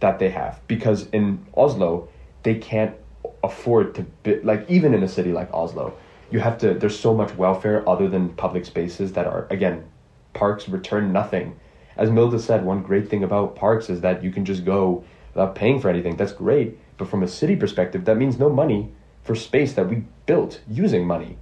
that 0.00 0.18
they 0.18 0.30
have. 0.30 0.60
Because 0.66 1.06
in 1.08 1.44
Oslo, 1.54 2.08
they 2.42 2.54
can't 2.54 2.94
afford 3.42 3.94
to, 3.94 4.02
bi- 4.22 4.40
like, 4.42 4.68
even 4.70 4.94
in 4.94 5.02
a 5.02 5.08
city 5.08 5.32
like 5.32 5.52
Oslo, 5.52 5.94
you 6.30 6.40
have 6.40 6.58
to, 6.58 6.74
there's 6.74 6.98
so 6.98 7.14
much 7.14 7.34
welfare 7.36 7.88
other 7.88 8.08
than 8.08 8.30
public 8.30 8.64
spaces 8.64 9.12
that 9.12 9.26
are, 9.26 9.46
again, 9.50 9.84
parks 10.32 10.68
return 10.68 11.12
nothing. 11.12 11.58
As 11.96 12.08
Milda 12.08 12.40
said, 12.40 12.64
one 12.64 12.82
great 12.82 13.08
thing 13.08 13.24
about 13.24 13.56
parks 13.56 13.90
is 13.90 14.00
that 14.00 14.22
you 14.22 14.30
can 14.30 14.44
just 14.44 14.64
go 14.64 15.04
without 15.34 15.54
paying 15.54 15.80
for 15.80 15.88
anything. 15.88 16.16
That's 16.16 16.32
great. 16.32 16.78
But 16.96 17.08
from 17.08 17.22
a 17.22 17.28
city 17.28 17.56
perspective, 17.56 18.04
that 18.04 18.16
means 18.16 18.38
no 18.38 18.48
money 18.48 18.92
for 19.22 19.34
space 19.34 19.74
that 19.74 19.88
we 19.88 20.04
built 20.26 20.60
using 20.68 21.06
money. 21.06 21.38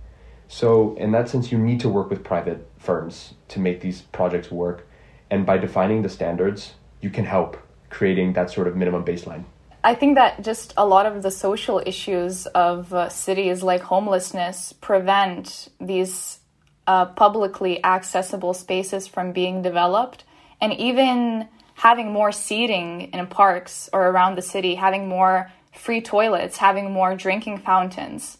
So, 0.48 0.94
in 0.96 1.12
that 1.12 1.28
sense, 1.28 1.52
you 1.52 1.58
need 1.58 1.80
to 1.80 1.88
work 1.88 2.08
with 2.08 2.24
private 2.24 2.66
firms 2.78 3.34
to 3.48 3.60
make 3.60 3.80
these 3.80 4.00
projects 4.00 4.50
work. 4.50 4.86
And 5.30 5.44
by 5.44 5.58
defining 5.58 6.02
the 6.02 6.08
standards, 6.08 6.74
you 7.02 7.10
can 7.10 7.26
help 7.26 7.58
creating 7.90 8.32
that 8.32 8.50
sort 8.50 8.66
of 8.66 8.76
minimum 8.76 9.04
baseline. 9.04 9.44
I 9.82 9.94
think 9.94 10.16
that 10.16 10.42
just 10.42 10.74
a 10.76 10.84
lot 10.84 11.06
of 11.06 11.22
the 11.22 11.30
social 11.30 11.80
issues 11.84 12.46
of 12.46 12.92
uh, 12.92 13.08
cities 13.08 13.62
like 13.62 13.82
homelessness 13.82 14.72
prevent 14.72 15.68
these 15.80 16.40
uh, 16.86 17.06
publicly 17.06 17.82
accessible 17.84 18.54
spaces 18.54 19.06
from 19.06 19.32
being 19.32 19.62
developed. 19.62 20.24
And 20.60 20.72
even 20.74 21.48
having 21.74 22.12
more 22.12 22.32
seating 22.32 23.12
in 23.12 23.26
parks 23.28 23.88
or 23.92 24.08
around 24.08 24.36
the 24.36 24.42
city, 24.42 24.74
having 24.74 25.08
more 25.08 25.52
free 25.72 26.00
toilets, 26.00 26.56
having 26.56 26.90
more 26.90 27.14
drinking 27.14 27.58
fountains, 27.58 28.38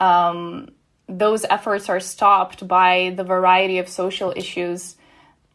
um, 0.00 0.68
those 1.08 1.44
efforts 1.48 1.88
are 1.88 2.00
stopped 2.00 2.66
by 2.68 3.14
the 3.16 3.24
variety 3.24 3.78
of 3.78 3.88
social 3.88 4.34
issues 4.36 4.96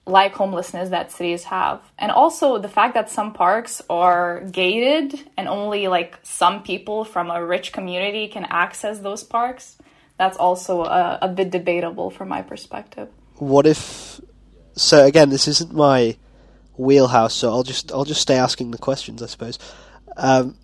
like 0.09 0.33
homelessness 0.33 0.89
that 0.89 1.11
cities 1.11 1.43
have. 1.45 1.81
And 1.97 2.11
also 2.11 2.57
the 2.57 2.67
fact 2.67 2.93
that 2.95 3.09
some 3.09 3.33
parks 3.33 3.81
are 3.89 4.41
gated 4.51 5.19
and 5.37 5.47
only 5.47 5.87
like 5.87 6.19
some 6.23 6.63
people 6.63 7.05
from 7.05 7.29
a 7.29 7.43
rich 7.45 7.71
community 7.71 8.27
can 8.27 8.45
access 8.49 8.99
those 8.99 9.23
parks. 9.23 9.77
That's 10.17 10.37
also 10.37 10.83
a, 10.83 11.19
a 11.21 11.27
bit 11.29 11.49
debatable 11.51 12.09
from 12.09 12.29
my 12.29 12.41
perspective. 12.41 13.07
What 13.35 13.65
if? 13.65 14.19
So 14.75 15.05
again, 15.05 15.29
this 15.29 15.47
isn't 15.47 15.73
my 15.73 16.17
wheelhouse, 16.75 17.33
so 17.33 17.49
I'll 17.49 17.63
just 17.63 17.91
I'll 17.91 18.05
just 18.05 18.21
stay 18.21 18.35
asking 18.35 18.71
the 18.71 18.77
questions, 18.77 19.23
I 19.23 19.27
suppose. 19.27 19.59
Um, 20.17 20.57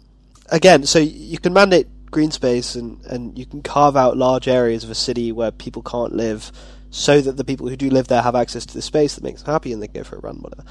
again, 0.49 0.85
so 0.85 0.99
you 0.99 1.37
can 1.37 1.53
mandate 1.53 1.87
green 2.11 2.31
space 2.31 2.75
and, 2.75 3.03
and 3.05 3.37
you 3.37 3.45
can 3.45 3.61
carve 3.61 3.97
out 3.97 4.15
large 4.15 4.47
areas 4.47 4.83
of 4.83 4.89
a 4.89 4.95
city 4.95 5.31
where 5.31 5.51
people 5.51 5.81
can't 5.81 6.13
live 6.13 6.51
so 6.95 7.19
that 7.19 7.35
the 7.35 7.43
people 7.43 7.67
who 7.67 7.75
do 7.75 7.89
live 7.89 8.07
there 8.07 8.21
have 8.21 8.35
access 8.35 8.65
to 8.65 8.73
the 8.73 8.81
space 8.81 9.15
that 9.15 9.23
makes 9.23 9.41
them 9.41 9.51
happy 9.51 9.73
and 9.73 9.83
they 9.83 9.87
go 9.87 10.01
for 10.01 10.15
a 10.15 10.19
run, 10.19 10.37
whatever. 10.37 10.63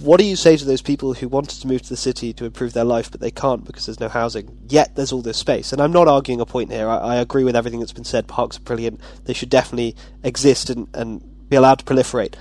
What 0.00 0.18
do 0.18 0.24
you 0.24 0.34
say 0.34 0.56
to 0.56 0.64
those 0.64 0.80
people 0.80 1.12
who 1.12 1.28
wanted 1.28 1.60
to 1.60 1.68
move 1.68 1.82
to 1.82 1.88
the 1.90 1.96
city 1.96 2.32
to 2.32 2.46
improve 2.46 2.72
their 2.72 2.84
life 2.84 3.10
but 3.10 3.20
they 3.20 3.30
can't 3.30 3.66
because 3.66 3.84
there's 3.84 4.00
no 4.00 4.08
housing, 4.08 4.56
yet 4.66 4.96
there's 4.96 5.12
all 5.12 5.20
this 5.20 5.36
space? 5.36 5.74
And 5.74 5.82
I'm 5.82 5.92
not 5.92 6.08
arguing 6.08 6.40
a 6.40 6.46
point 6.46 6.72
here. 6.72 6.88
I, 6.88 6.96
I 6.96 7.16
agree 7.16 7.44
with 7.44 7.54
everything 7.54 7.80
that's 7.80 7.92
been 7.92 8.04
said. 8.04 8.28
Parks 8.28 8.56
are 8.56 8.62
brilliant. 8.62 8.98
They 9.24 9.34
should 9.34 9.50
definitely 9.50 9.94
exist 10.22 10.70
and, 10.70 10.88
and 10.94 11.50
be 11.50 11.56
allowed 11.56 11.80
to 11.80 11.84
proliferate. 11.84 12.36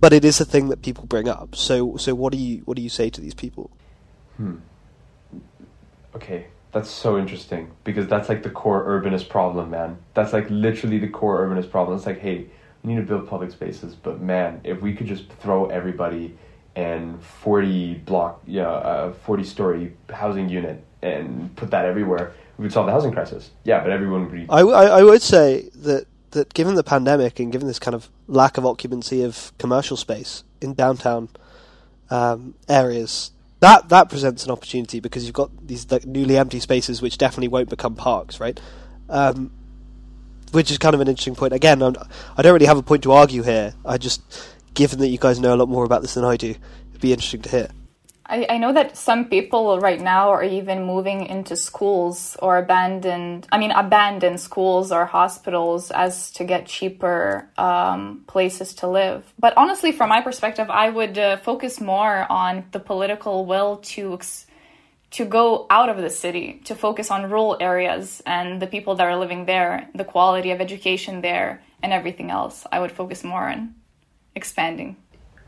But 0.00 0.12
it 0.12 0.24
is 0.24 0.40
a 0.40 0.44
thing 0.44 0.68
that 0.70 0.82
people 0.82 1.06
bring 1.06 1.28
up. 1.28 1.54
So 1.54 1.96
so 1.96 2.14
what 2.16 2.32
do 2.32 2.38
you 2.38 2.62
what 2.64 2.76
do 2.76 2.82
you 2.82 2.90
say 2.90 3.08
to 3.08 3.20
these 3.20 3.34
people? 3.34 3.70
Hmm. 4.36 4.56
Okay, 6.16 6.48
that's 6.76 6.90
so 6.90 7.16
interesting 7.16 7.70
because 7.84 8.06
that's 8.06 8.28
like 8.28 8.42
the 8.42 8.50
core 8.50 8.84
urbanist 8.84 9.30
problem, 9.30 9.70
man. 9.70 9.96
That's 10.12 10.34
like 10.34 10.46
literally 10.50 10.98
the 10.98 11.08
core 11.08 11.40
urbanist 11.40 11.70
problem. 11.70 11.96
It's 11.96 12.04
like, 12.04 12.20
hey, 12.20 12.48
we 12.82 12.92
need 12.92 13.00
to 13.00 13.06
build 13.06 13.26
public 13.26 13.50
spaces, 13.50 13.94
but 13.94 14.20
man, 14.20 14.60
if 14.62 14.82
we 14.82 14.92
could 14.92 15.06
just 15.06 15.32
throw 15.40 15.66
everybody 15.70 16.36
in 16.74 17.18
40 17.18 17.94
block, 18.04 18.42
yeah, 18.46 18.68
uh, 18.68 19.12
40 19.14 19.44
story 19.44 19.96
housing 20.10 20.50
unit 20.50 20.84
and 21.00 21.56
put 21.56 21.70
that 21.70 21.86
everywhere, 21.86 22.34
we 22.58 22.64
would 22.64 22.72
solve 22.74 22.84
the 22.84 22.92
housing 22.92 23.12
crisis. 23.12 23.52
Yeah, 23.64 23.82
but 23.82 23.90
everyone 23.90 24.24
would 24.24 24.32
be. 24.32 24.44
I, 24.50 24.60
I, 24.60 24.84
I 24.98 25.02
would 25.02 25.22
say 25.22 25.70
that, 25.76 26.06
that 26.32 26.52
given 26.52 26.74
the 26.74 26.84
pandemic 26.84 27.40
and 27.40 27.50
given 27.50 27.68
this 27.68 27.78
kind 27.78 27.94
of 27.94 28.10
lack 28.28 28.58
of 28.58 28.66
occupancy 28.66 29.22
of 29.22 29.50
commercial 29.56 29.96
space 29.96 30.44
in 30.60 30.74
downtown 30.74 31.30
um, 32.10 32.54
areas, 32.68 33.30
that 33.66 33.88
that 33.88 34.08
presents 34.08 34.44
an 34.44 34.52
opportunity 34.52 35.00
because 35.00 35.24
you've 35.24 35.34
got 35.34 35.50
these 35.66 35.90
like, 35.90 36.06
newly 36.06 36.36
empty 36.36 36.60
spaces 36.60 37.02
which 37.02 37.18
definitely 37.18 37.48
won't 37.48 37.68
become 37.68 37.96
parks, 37.96 38.38
right? 38.38 38.60
Um, 39.08 39.50
which 40.52 40.70
is 40.70 40.78
kind 40.78 40.94
of 40.94 41.00
an 41.00 41.08
interesting 41.08 41.34
point. 41.34 41.52
Again, 41.52 41.82
I'm, 41.82 41.96
I 42.36 42.42
don't 42.42 42.52
really 42.52 42.66
have 42.66 42.78
a 42.78 42.82
point 42.82 43.02
to 43.02 43.12
argue 43.12 43.42
here. 43.42 43.74
I 43.84 43.98
just, 43.98 44.22
given 44.74 45.00
that 45.00 45.08
you 45.08 45.18
guys 45.18 45.40
know 45.40 45.52
a 45.52 45.56
lot 45.56 45.68
more 45.68 45.84
about 45.84 46.02
this 46.02 46.14
than 46.14 46.24
I 46.24 46.36
do, 46.36 46.50
it'd 46.90 47.00
be 47.00 47.12
interesting 47.12 47.42
to 47.42 47.48
hear. 47.48 47.68
I, 48.28 48.46
I 48.50 48.58
know 48.58 48.72
that 48.72 48.96
some 48.96 49.26
people 49.26 49.78
right 49.78 50.00
now 50.00 50.30
are 50.30 50.42
even 50.42 50.84
moving 50.84 51.26
into 51.26 51.54
schools 51.56 52.36
or 52.42 52.58
abandoned, 52.58 53.46
I 53.52 53.58
mean, 53.58 53.70
abandoned 53.70 54.40
schools 54.40 54.90
or 54.90 55.06
hospitals 55.06 55.90
as 55.90 56.32
to 56.32 56.44
get 56.44 56.66
cheaper 56.66 57.48
um, 57.56 58.24
places 58.26 58.74
to 58.76 58.88
live. 58.88 59.32
But 59.38 59.56
honestly, 59.56 59.92
from 59.92 60.08
my 60.08 60.22
perspective, 60.22 60.68
I 60.70 60.90
would 60.90 61.16
uh, 61.18 61.36
focus 61.36 61.80
more 61.80 62.26
on 62.30 62.64
the 62.72 62.80
political 62.80 63.46
will 63.46 63.76
to 63.94 64.14
ex- 64.14 64.46
to 65.12 65.24
go 65.24 65.66
out 65.70 65.88
of 65.88 65.98
the 65.98 66.10
city, 66.10 66.60
to 66.64 66.74
focus 66.74 67.12
on 67.12 67.30
rural 67.30 67.56
areas 67.60 68.20
and 68.26 68.60
the 68.60 68.66
people 68.66 68.96
that 68.96 69.06
are 69.06 69.16
living 69.16 69.46
there, 69.46 69.88
the 69.94 70.04
quality 70.04 70.50
of 70.50 70.60
education 70.60 71.20
there, 71.20 71.62
and 71.80 71.92
everything 71.92 72.30
else. 72.30 72.66
I 72.72 72.80
would 72.80 72.90
focus 72.90 73.22
more 73.22 73.48
on 73.48 73.76
expanding. 74.34 74.96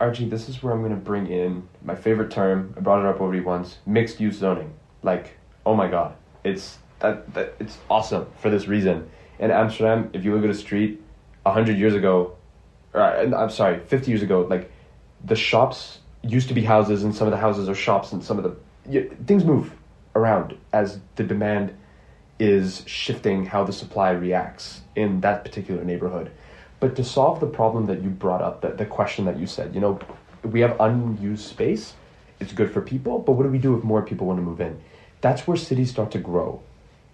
Archie, 0.00 0.28
this 0.28 0.48
is 0.48 0.62
where 0.62 0.72
I'm 0.72 0.80
going 0.80 0.94
to 0.94 0.96
bring 0.96 1.26
in 1.26 1.68
my 1.82 1.94
favorite 1.94 2.30
term. 2.30 2.74
I 2.76 2.80
brought 2.80 3.00
it 3.00 3.06
up 3.06 3.20
already 3.20 3.40
once 3.40 3.78
mixed 3.84 4.20
use 4.20 4.36
zoning. 4.36 4.72
Like, 5.02 5.36
oh 5.66 5.74
my 5.74 5.88
god, 5.88 6.14
it's 6.44 6.78
that, 7.00 7.32
that 7.34 7.54
it's 7.58 7.78
awesome 7.90 8.26
for 8.38 8.50
this 8.50 8.68
reason. 8.68 9.10
In 9.38 9.50
Amsterdam, 9.50 10.10
if 10.12 10.24
you 10.24 10.34
look 10.34 10.44
at 10.44 10.50
a 10.50 10.54
street, 10.54 11.00
100 11.42 11.76
years 11.76 11.94
ago, 11.94 12.36
or 12.94 13.02
I'm 13.02 13.50
sorry, 13.50 13.80
50 13.80 14.10
years 14.10 14.22
ago, 14.22 14.46
like 14.48 14.70
the 15.24 15.36
shops 15.36 15.98
used 16.22 16.48
to 16.48 16.54
be 16.54 16.62
houses 16.62 17.04
and 17.04 17.14
some 17.14 17.26
of 17.26 17.32
the 17.32 17.38
houses 17.38 17.68
are 17.68 17.74
shops 17.74 18.12
and 18.12 18.22
some 18.22 18.38
of 18.38 18.44
the 18.44 18.56
y 18.86 19.08
things 19.26 19.44
move 19.44 19.72
around 20.14 20.56
as 20.72 21.00
the 21.16 21.22
demand 21.22 21.74
is 22.38 22.82
shifting 22.86 23.46
how 23.46 23.64
the 23.64 23.72
supply 23.72 24.10
reacts 24.10 24.80
in 24.94 25.20
that 25.20 25.44
particular 25.44 25.84
neighborhood. 25.84 26.30
But 26.80 26.94
to 26.96 27.04
solve 27.04 27.40
the 27.40 27.46
problem 27.46 27.86
that 27.86 28.02
you 28.02 28.10
brought 28.10 28.40
up, 28.40 28.60
that 28.60 28.78
the 28.78 28.86
question 28.86 29.24
that 29.24 29.38
you 29.38 29.46
said, 29.46 29.74
you 29.74 29.80
know, 29.80 29.98
we 30.42 30.60
have 30.60 30.76
unused 30.80 31.46
space. 31.46 31.94
It's 32.40 32.52
good 32.52 32.70
for 32.70 32.80
people, 32.80 33.18
but 33.18 33.32
what 33.32 33.42
do 33.42 33.48
we 33.48 33.58
do 33.58 33.76
if 33.76 33.82
more 33.82 34.02
people 34.02 34.28
want 34.28 34.38
to 34.38 34.42
move 34.42 34.60
in? 34.60 34.80
That's 35.20 35.46
where 35.46 35.56
cities 35.56 35.90
start 35.90 36.12
to 36.12 36.18
grow. 36.18 36.62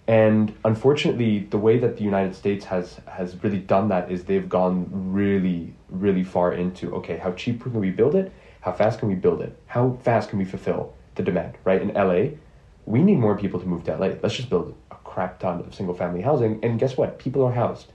And 0.07 0.55
unfortunately, 0.63 1.39
the 1.39 1.57
way 1.57 1.79
that 1.79 1.97
the 1.97 2.03
United 2.03 2.35
States 2.35 2.65
has 2.65 2.99
has 3.07 3.43
really 3.43 3.57
done 3.57 3.87
that 3.87 4.11
is 4.11 4.25
they've 4.25 4.47
gone 4.47 4.87
really, 4.91 5.73
really 5.89 6.23
far 6.23 6.53
into 6.53 6.93
okay, 6.97 7.17
how 7.17 7.31
cheap 7.31 7.63
can 7.63 7.73
we 7.73 7.89
build 7.89 8.13
it? 8.13 8.31
How 8.61 8.71
fast 8.71 8.99
can 8.99 9.09
we 9.09 9.15
build 9.15 9.41
it? 9.41 9.57
How 9.65 9.97
fast 10.03 10.29
can 10.29 10.37
we 10.37 10.45
fulfill 10.45 10.93
the 11.15 11.23
demand? 11.23 11.57
Right 11.63 11.81
in 11.81 11.91
LA, 11.93 12.37
we 12.85 13.01
need 13.01 13.17
more 13.17 13.35
people 13.35 13.59
to 13.59 13.65
move 13.65 13.83
to 13.85 13.97
LA. 13.97 14.13
Let's 14.21 14.35
just 14.35 14.49
build 14.51 14.75
a 14.91 14.95
crap 14.97 15.39
ton 15.39 15.61
of 15.61 15.73
single 15.73 15.95
family 15.95 16.21
housing, 16.21 16.59
and 16.63 16.79
guess 16.79 16.97
what? 16.97 17.17
People 17.17 17.43
are 17.43 17.53
housed 17.53 17.87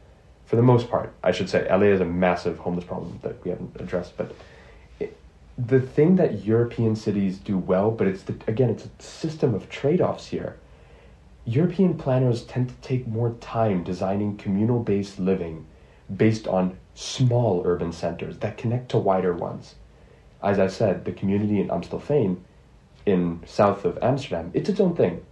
for 0.51 0.57
the 0.57 0.63
most 0.63 0.91
part, 0.91 1.13
I 1.23 1.31
should 1.31 1.49
say, 1.49 1.65
LA 1.71 1.93
is 1.95 2.01
a 2.01 2.05
massive 2.05 2.59
homeless 2.59 2.85
problem 2.85 3.21
that 3.23 3.45
we 3.45 3.53
haven't 3.53 3.81
addressed. 3.81 4.17
But 4.17 4.35
it, 4.99 5.17
the 5.57 5.81
thing 5.81 6.17
that 6.17 6.45
European 6.45 6.97
cities 6.97 7.39
do 7.39 7.57
well, 7.57 7.93
but 7.93 8.09
it's 8.09 8.25
the, 8.25 8.35
again, 8.49 8.69
it's 8.69 8.85
a 8.85 8.91
system 9.01 9.55
of 9.55 9.71
trade 9.71 10.01
offs 10.01 10.27
here. 10.27 10.57
European 11.45 11.97
planners 11.97 12.43
tend 12.43 12.69
to 12.69 12.75
take 12.83 13.07
more 13.07 13.31
time 13.41 13.85
designing 13.85 14.37
communal 14.37 14.81
based 14.81 15.21
living 15.21 15.67
based 16.17 16.49
on 16.49 16.77
small 16.97 17.63
urban 17.65 17.93
centers 17.93 18.39
that 18.39 18.57
connect 18.57 18.89
to 18.89 18.99
wider 18.99 19.33
ones. 19.33 19.77
As 20.43 20.59
I 20.59 20.67
said, 20.67 21.05
the 21.05 21.13
community 21.13 21.61
in 21.61 21.69
Amstelveen, 21.69 22.39
in 23.07 23.41
south 23.47 23.85
of 23.85 24.01
Amsterdam, 24.03 24.51
it's 24.53 24.69
its 24.69 24.81
own 24.81 24.97
thing. 24.97 25.25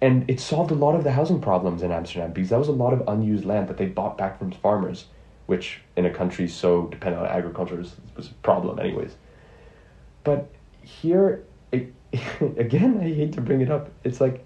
And 0.00 0.28
it 0.28 0.40
solved 0.40 0.70
a 0.70 0.74
lot 0.74 0.94
of 0.94 1.04
the 1.04 1.12
housing 1.12 1.40
problems 1.40 1.82
in 1.82 1.90
Amsterdam 1.90 2.32
because 2.32 2.50
that 2.50 2.58
was 2.58 2.68
a 2.68 2.72
lot 2.72 2.92
of 2.92 3.02
unused 3.08 3.44
land 3.44 3.68
that 3.68 3.78
they 3.78 3.86
bought 3.86 4.18
back 4.18 4.38
from 4.38 4.52
farmers, 4.52 5.06
which 5.46 5.80
in 5.96 6.04
a 6.04 6.10
country 6.10 6.48
so 6.48 6.86
dependent 6.88 7.24
on 7.24 7.30
agriculture 7.30 7.76
was, 7.76 7.96
was 8.14 8.30
a 8.30 8.34
problem, 8.34 8.78
anyways. 8.78 9.14
But 10.22 10.50
here, 10.82 11.44
it, 11.72 11.94
again, 12.58 12.98
I 13.00 13.04
hate 13.04 13.32
to 13.34 13.40
bring 13.40 13.62
it 13.62 13.70
up. 13.70 13.90
It's 14.04 14.20
like 14.20 14.44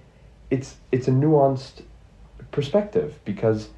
it's 0.50 0.76
it's 0.92 1.08
a 1.08 1.12
nuanced 1.12 1.82
perspective 2.50 3.18
because 3.24 3.68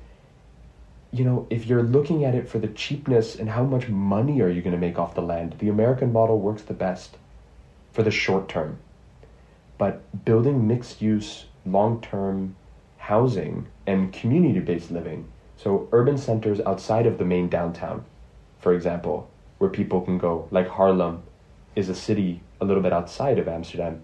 you 1.13 1.25
know 1.25 1.47
if 1.51 1.67
you're 1.67 1.83
looking 1.83 2.25
at 2.25 2.35
it 2.35 2.49
for 2.49 2.59
the 2.59 2.69
cheapness 2.69 3.35
and 3.35 3.51
how 3.51 3.63
much 3.63 3.89
money 3.89 4.41
are 4.41 4.49
you 4.49 4.63
going 4.63 4.73
to 4.73 4.79
make 4.79 4.99
off 4.99 5.15
the 5.15 5.21
land 5.21 5.55
the 5.59 5.69
american 5.69 6.13
model 6.13 6.39
works 6.39 6.63
the 6.63 6.75
best 6.75 7.19
for 7.93 8.03
the 8.03 8.11
short 8.11 8.49
term 8.49 8.79
but 9.77 10.25
building 10.25 10.67
mixed 10.67 11.03
use 11.03 11.45
long 11.65 12.01
term 12.01 12.57
housing 12.99 13.67
and 13.87 14.13
community 14.13 14.61
based 14.61 14.91
living 14.91 15.27
so 15.57 15.89
urban 15.93 16.17
centers 16.17 16.61
outside 16.61 17.07
of 17.07 17.19
the 17.19 17.25
main 17.25 17.49
downtown 17.49 18.05
for 18.61 18.75
example 18.75 19.29
where 19.59 19.71
people 19.71 20.01
can 20.01 20.19
go 20.19 20.49
like 20.51 20.69
haarlem 20.69 21.21
is 21.75 21.89
a 21.89 21.95
city 21.95 22.41
a 22.61 22.65
little 22.65 22.83
bit 22.83 22.93
outside 22.93 23.39
of 23.39 23.49
amsterdam 23.49 24.01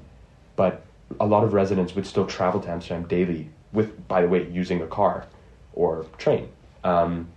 but 0.56 0.84
a 1.20 1.26
lot 1.26 1.44
of 1.44 1.52
residents 1.52 1.94
would 1.94 2.06
still 2.06 2.26
travel 2.26 2.60
to 2.60 2.70
Amsterdam 2.70 3.06
daily 3.06 3.50
with, 3.72 4.06
by 4.08 4.22
the 4.22 4.28
way, 4.28 4.48
using 4.48 4.82
a 4.82 4.86
car 4.86 5.26
or 5.72 6.06
train. 6.18 6.48
Um, 6.84 7.28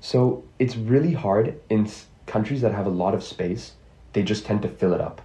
so 0.00 0.44
it's 0.58 0.76
really 0.76 1.12
hard 1.12 1.60
in 1.70 1.88
countries 2.26 2.60
that 2.62 2.72
have 2.72 2.86
a 2.86 2.90
lot 2.90 3.14
of 3.14 3.22
space. 3.22 3.72
They 4.12 4.22
just 4.22 4.44
tend 4.44 4.62
to 4.62 4.68
fill 4.68 4.92
it 4.92 5.00
up, 5.00 5.22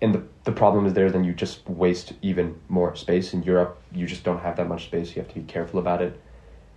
and 0.00 0.14
the 0.14 0.22
the 0.44 0.52
problem 0.52 0.86
is 0.86 0.92
there. 0.92 1.10
Then 1.10 1.24
you 1.24 1.32
just 1.32 1.68
waste 1.68 2.12
even 2.22 2.60
more 2.68 2.94
space. 2.96 3.32
In 3.32 3.42
Europe, 3.42 3.80
you 3.92 4.06
just 4.06 4.24
don't 4.24 4.40
have 4.40 4.56
that 4.56 4.68
much 4.68 4.84
space. 4.84 5.16
You 5.16 5.22
have 5.22 5.28
to 5.28 5.34
be 5.34 5.42
careful 5.42 5.80
about 5.80 6.02
it. 6.02 6.20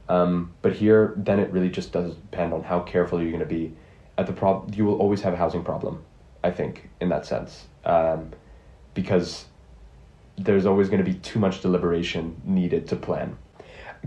Um, 0.10 0.54
but 0.62 0.74
here, 0.74 1.14
then 1.18 1.40
it 1.40 1.52
really 1.52 1.70
just 1.70 1.92
does 1.92 2.16
depend 2.16 2.54
on 2.54 2.64
how 2.64 2.80
careful 2.80 3.22
you're 3.22 3.32
going 3.32 3.42
to 3.42 3.46
be. 3.46 3.76
At 4.18 4.26
the 4.26 4.34
prob, 4.34 4.74
you 4.74 4.86
will 4.86 4.98
always 4.98 5.22
have 5.22 5.34
a 5.34 5.38
housing 5.38 5.64
problem. 5.64 6.04
I 6.44 6.52
think 6.52 6.90
in 7.02 7.10
that 7.10 7.26
sense, 7.26 7.66
um, 7.84 8.32
because 8.94 9.46
there's 10.38 10.66
always 10.66 10.88
going 10.88 11.04
to 11.04 11.12
be 11.12 11.18
too 11.20 11.40
much 11.40 11.62
deliberation 11.62 12.40
needed 12.46 12.88
to 12.88 12.96
plan. 12.96 13.38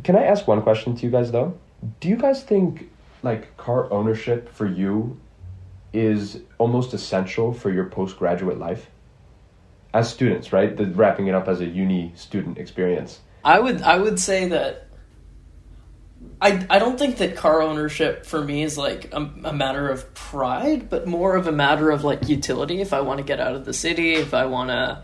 Can 0.05 0.17
I 0.17 0.25
ask 0.25 0.47
one 0.47 0.63
question 0.63 0.95
to 0.97 1.05
you 1.05 1.11
guys 1.11 1.33
though? 1.33 1.59
Do 1.99 2.09
you 2.09 2.17
guys 2.17 2.43
think 2.43 2.91
like 3.23 3.57
car 3.57 3.93
ownership 3.93 4.49
for 4.49 4.67
you 4.67 5.21
is 5.93 6.41
almost 6.59 6.95
essential 6.95 7.53
for 7.53 7.71
your 7.71 7.87
postgraduate 7.87 8.59
life? 8.59 8.89
As 9.93 10.09
students, 10.09 10.53
right? 10.53 10.77
The, 10.77 10.87
wrapping 10.87 11.27
it 11.27 11.35
up 11.35 11.49
as 11.49 11.61
a 11.61 11.67
uni 11.67 12.13
student 12.15 12.59
experience. 12.59 13.21
I 13.45 13.59
would 13.59 13.83
I 13.83 13.97
would 13.97 14.21
say 14.21 14.49
that 14.49 14.87
I 16.41 16.65
I 16.71 16.79
don't 16.79 16.99
think 16.99 17.19
that 17.19 17.37
car 17.37 17.63
ownership 17.63 18.27
for 18.27 18.43
me 18.43 18.63
is 18.63 18.79
like 18.79 19.13
a, 19.13 19.31
a 19.45 19.53
matter 19.53 19.89
of 19.89 20.15
pride, 20.15 20.89
but 20.91 21.07
more 21.07 21.37
of 21.37 21.47
a 21.47 21.53
matter 21.53 21.91
of 21.91 22.05
like 22.05 22.29
utility. 22.29 22.81
If 22.81 22.93
I 22.93 23.01
want 23.01 23.19
to 23.19 23.25
get 23.25 23.41
out 23.41 23.55
of 23.55 23.65
the 23.65 23.73
city, 23.73 24.15
if 24.15 24.35
I 24.35 24.47
want 24.47 24.71
to, 24.71 25.03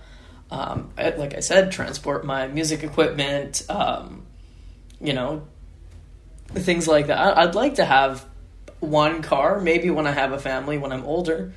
um, 0.50 0.92
like 0.96 1.34
I 1.34 1.40
said, 1.40 1.72
transport 1.72 2.24
my 2.24 2.46
music 2.46 2.82
equipment, 2.84 3.64
um, 3.68 4.26
you 5.00 5.12
know, 5.12 5.46
things 6.48 6.86
like 6.86 7.08
that. 7.08 7.36
I'd 7.36 7.54
like 7.54 7.76
to 7.76 7.84
have 7.84 8.24
one 8.80 9.22
car, 9.22 9.60
maybe 9.60 9.90
when 9.90 10.06
I 10.06 10.12
have 10.12 10.32
a 10.32 10.38
family, 10.38 10.78
when 10.78 10.92
I'm 10.92 11.04
older. 11.04 11.52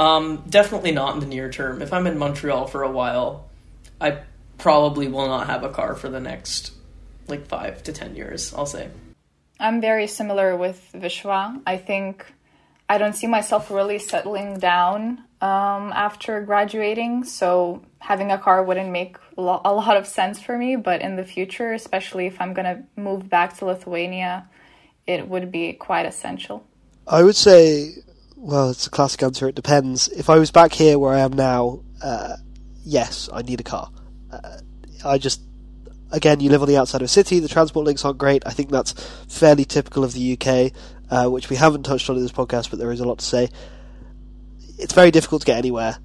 Um, 0.00 0.44
definitely 0.48 0.92
not 0.92 1.12
in 1.12 1.20
the 1.20 1.26
near 1.26 1.50
term. 1.50 1.82
If 1.82 1.92
I'm 1.92 2.06
in 2.06 2.16
Montreal 2.16 2.66
for 2.66 2.82
a 2.82 2.90
while, 2.90 3.50
I 4.00 4.20
probably 4.56 5.08
will 5.08 5.28
not 5.28 5.46
have 5.48 5.62
a 5.62 5.68
car 5.68 5.94
for 5.94 6.08
the 6.08 6.20
next 6.20 6.72
like 7.28 7.46
five 7.46 7.82
to 7.82 7.92
ten 7.92 8.16
years. 8.16 8.54
I'll 8.54 8.64
say. 8.64 8.88
I'm 9.58 9.82
very 9.82 10.06
similar 10.06 10.56
with 10.56 10.90
Vishwa. 10.94 11.60
I 11.66 11.76
think 11.76 12.24
I 12.88 12.96
don't 12.96 13.14
see 13.14 13.26
myself 13.26 13.70
really 13.70 13.98
settling 13.98 14.58
down 14.58 15.18
um, 15.42 15.92
after 15.92 16.40
graduating, 16.40 17.24
so 17.24 17.82
having 17.98 18.32
a 18.32 18.38
car 18.38 18.64
wouldn't 18.64 18.90
make 18.90 19.18
a 19.36 19.42
lo- 19.42 19.60
a 19.66 19.74
lot 19.74 19.98
of 19.98 20.06
sense 20.06 20.40
for 20.40 20.56
me. 20.56 20.76
But 20.76 21.02
in 21.02 21.16
the 21.16 21.26
future, 21.26 21.74
especially 21.74 22.26
if 22.26 22.40
I'm 22.40 22.54
gonna 22.54 22.84
move 22.96 23.28
back 23.28 23.58
to 23.58 23.66
Lithuania, 23.66 24.48
it 25.06 25.28
would 25.28 25.52
be 25.52 25.74
quite 25.74 26.06
essential. 26.06 26.64
I 27.06 27.22
would 27.22 27.36
say, 27.36 27.96
well, 28.40 28.70
it's 28.70 28.86
a 28.86 28.90
classic 28.90 29.22
answer. 29.22 29.48
It 29.48 29.54
depends. 29.54 30.08
If 30.08 30.30
I 30.30 30.38
was 30.38 30.50
back 30.50 30.72
here 30.72 30.98
where 30.98 31.12
I 31.12 31.20
am 31.20 31.32
now, 31.34 31.82
uh, 32.02 32.36
yes, 32.82 33.28
I 33.30 33.42
need 33.42 33.60
a 33.60 33.62
car. 33.62 33.90
Uh, 34.32 34.58
I 35.04 35.18
just, 35.18 35.42
again, 36.10 36.40
you 36.40 36.48
live 36.48 36.62
on 36.62 36.68
the 36.68 36.78
outside 36.78 37.02
of 37.02 37.04
a 37.04 37.08
city. 37.08 37.38
The 37.38 37.48
transport 37.48 37.84
links 37.84 38.02
aren't 38.02 38.16
great. 38.16 38.42
I 38.46 38.50
think 38.50 38.70
that's 38.70 38.92
fairly 39.28 39.66
typical 39.66 40.04
of 40.04 40.14
the 40.14 40.38
UK, 40.38 40.72
uh, 41.10 41.28
which 41.28 41.50
we 41.50 41.56
haven't 41.56 41.82
touched 41.82 42.08
on 42.08 42.16
in 42.16 42.22
this 42.22 42.32
podcast, 42.32 42.70
but 42.70 42.78
there 42.78 42.90
is 42.90 43.00
a 43.00 43.04
lot 43.04 43.18
to 43.18 43.24
say. 43.24 43.50
It's 44.78 44.94
very 44.94 45.10
difficult 45.10 45.42
to 45.42 45.46
get 45.46 45.58
anywhere, 45.58 45.98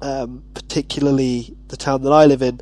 um, 0.00 0.44
particularly 0.54 1.54
the 1.68 1.76
town 1.76 2.02
that 2.02 2.12
I 2.12 2.24
live 2.24 2.40
in. 2.40 2.58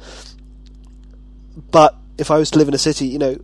But 1.71 1.95
if 2.19 2.33
I 2.33 2.39
was 2.39 2.51
to 2.51 2.59
live 2.59 2.67
in 2.67 2.75
a 2.75 2.79
city, 2.79 3.07
you 3.07 3.19
know, 3.21 3.39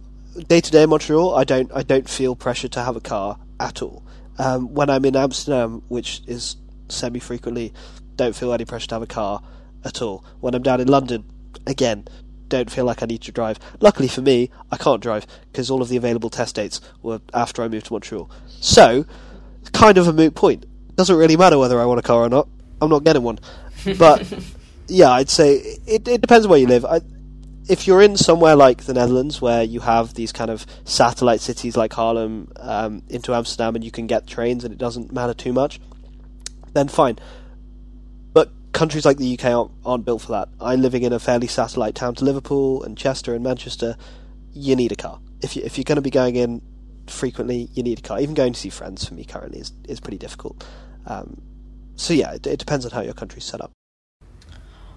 day 0.49 0.61
to 0.61 0.71
day 0.73 0.83
in 0.83 0.91
Montreal, 0.91 1.33
I 1.37 1.45
don't, 1.45 1.71
I 1.73 1.85
don't 1.85 2.09
feel 2.09 2.35
pressure 2.35 2.69
to 2.69 2.83
have 2.83 2.97
a 2.97 3.01
car 3.01 3.39
at 3.61 3.83
all. 3.83 4.03
Um, 4.41 4.73
when 4.73 4.89
I'm 4.89 5.05
in 5.05 5.17
Amsterdam, 5.17 5.83
which 5.89 6.23
is 6.27 6.57
semi 6.89 7.21
frequently, 7.21 7.75
don't 8.17 8.35
feel 8.35 8.55
any 8.55 8.65
pressure 8.65 8.87
to 8.89 8.95
have 8.95 9.03
a 9.03 9.07
car 9.07 9.43
at 9.85 10.01
all. 10.01 10.25
When 10.41 10.55
I'm 10.55 10.63
down 10.63 10.81
in 10.81 10.89
London, 10.89 11.25
again, 11.67 12.07
don't 12.49 12.71
feel 12.71 12.87
like 12.87 13.03
I 13.03 13.07
need 13.07 13.21
to 13.23 13.33
drive. 13.33 13.59
Luckily 13.81 14.09
for 14.09 14.23
me, 14.23 14.51
I 14.73 14.79
can't 14.79 15.03
drive 15.03 15.27
because 15.53 15.71
all 15.71 15.83
of 15.83 15.91
the 15.91 15.99
available 15.99 16.31
test 16.31 16.55
dates 16.55 16.81
were 17.03 17.21
after 17.35 17.63
I 17.63 17.69
moved 17.69 17.87
to 17.87 17.93
Montreal. 17.93 18.31
So, 18.49 19.05
kind 19.73 19.99
of 19.99 20.09
a 20.09 20.13
moot 20.13 20.35
point. 20.35 20.65
Doesn't 20.97 21.17
really 21.17 21.37
matter 21.37 21.59
whether 21.59 21.79
I 21.79 21.85
want 21.85 22.01
a 22.01 22.03
car 22.03 22.23
or 22.23 22.31
not. 22.31 22.49
I'm 22.81 22.89
not 22.89 23.05
getting 23.05 23.23
one. 23.23 23.41
But 23.99 24.33
yeah, 24.89 25.11
I'd 25.11 25.29
say 25.29 25.57
it, 25.87 26.09
it 26.09 26.21
depends 26.23 26.47
where 26.47 26.59
you 26.59 26.67
live. 26.67 26.87
I, 26.87 27.03
if 27.71 27.87
you're 27.87 28.03
in 28.03 28.17
somewhere 28.17 28.57
like 28.57 28.85
the 28.85 28.95
Netherlands, 28.95 29.41
where 29.41 29.63
you 29.63 29.79
have 29.79 30.15
these 30.15 30.33
kind 30.33 30.51
of 30.51 30.67
satellite 30.85 31.41
cities 31.41 31.77
like 31.77 31.93
Haarlem 31.93 32.51
um, 32.57 33.05
into 33.09 33.33
Amsterdam, 33.33 33.77
and 33.77 33.85
you 33.85 33.93
can 33.93 34.09
get 34.09 34.27
trains, 34.27 34.65
and 34.65 34.75
it 34.75 34.79
doesn't 34.79 35.13
matter 35.13 35.33
too 35.33 35.53
much, 35.53 35.81
then 36.73 36.89
fine. 36.89 37.17
But 38.33 38.51
countries 38.73 39.07
like 39.07 39.19
the 39.19 39.39
UK 39.39 39.45
aren't, 39.45 39.71
aren't 39.85 40.05
built 40.05 40.23
for 40.23 40.33
that. 40.33 40.49
I'm 40.61 40.83
living 40.83 41.05
in 41.05 41.13
a 41.13 41.21
fairly 41.21 41.47
satellite 41.47 41.95
town 41.95 42.17
to 42.17 42.25
Liverpool 42.25 42.83
and 42.83 42.99
Chester 42.99 43.35
and 43.35 43.45
Manchester. 43.45 43.97
You 44.53 44.75
need 44.75 44.91
a 44.91 44.97
car 44.97 45.21
if 45.41 45.55
you 45.55 45.63
if 45.65 45.79
you're 45.79 45.85
going 45.85 45.97
to 45.97 46.03
be 46.03 46.11
going 46.11 46.35
in 46.35 46.61
frequently. 47.07 47.69
You 47.73 47.85
need 47.85 48.01
a 48.01 48.03
car. 48.03 48.21
Even 48.21 48.35
going 48.35 48.53
to 48.53 48.59
see 48.59 48.69
friends 48.69 49.05
for 49.05 49.15
me 49.15 49.25
currently 49.25 49.61
is 49.61 49.73
is 49.89 50.01
pretty 50.01 50.19
difficult. 50.19 50.67
Um, 51.07 51.41
so 51.95 52.15
yeah, 52.15 52.33
it, 52.33 52.47
it 52.49 52.59
depends 52.59 52.85
on 52.85 52.91
how 52.91 53.03
your 53.03 53.15
country's 53.15 53.45
set 53.45 53.61
up. 53.61 53.71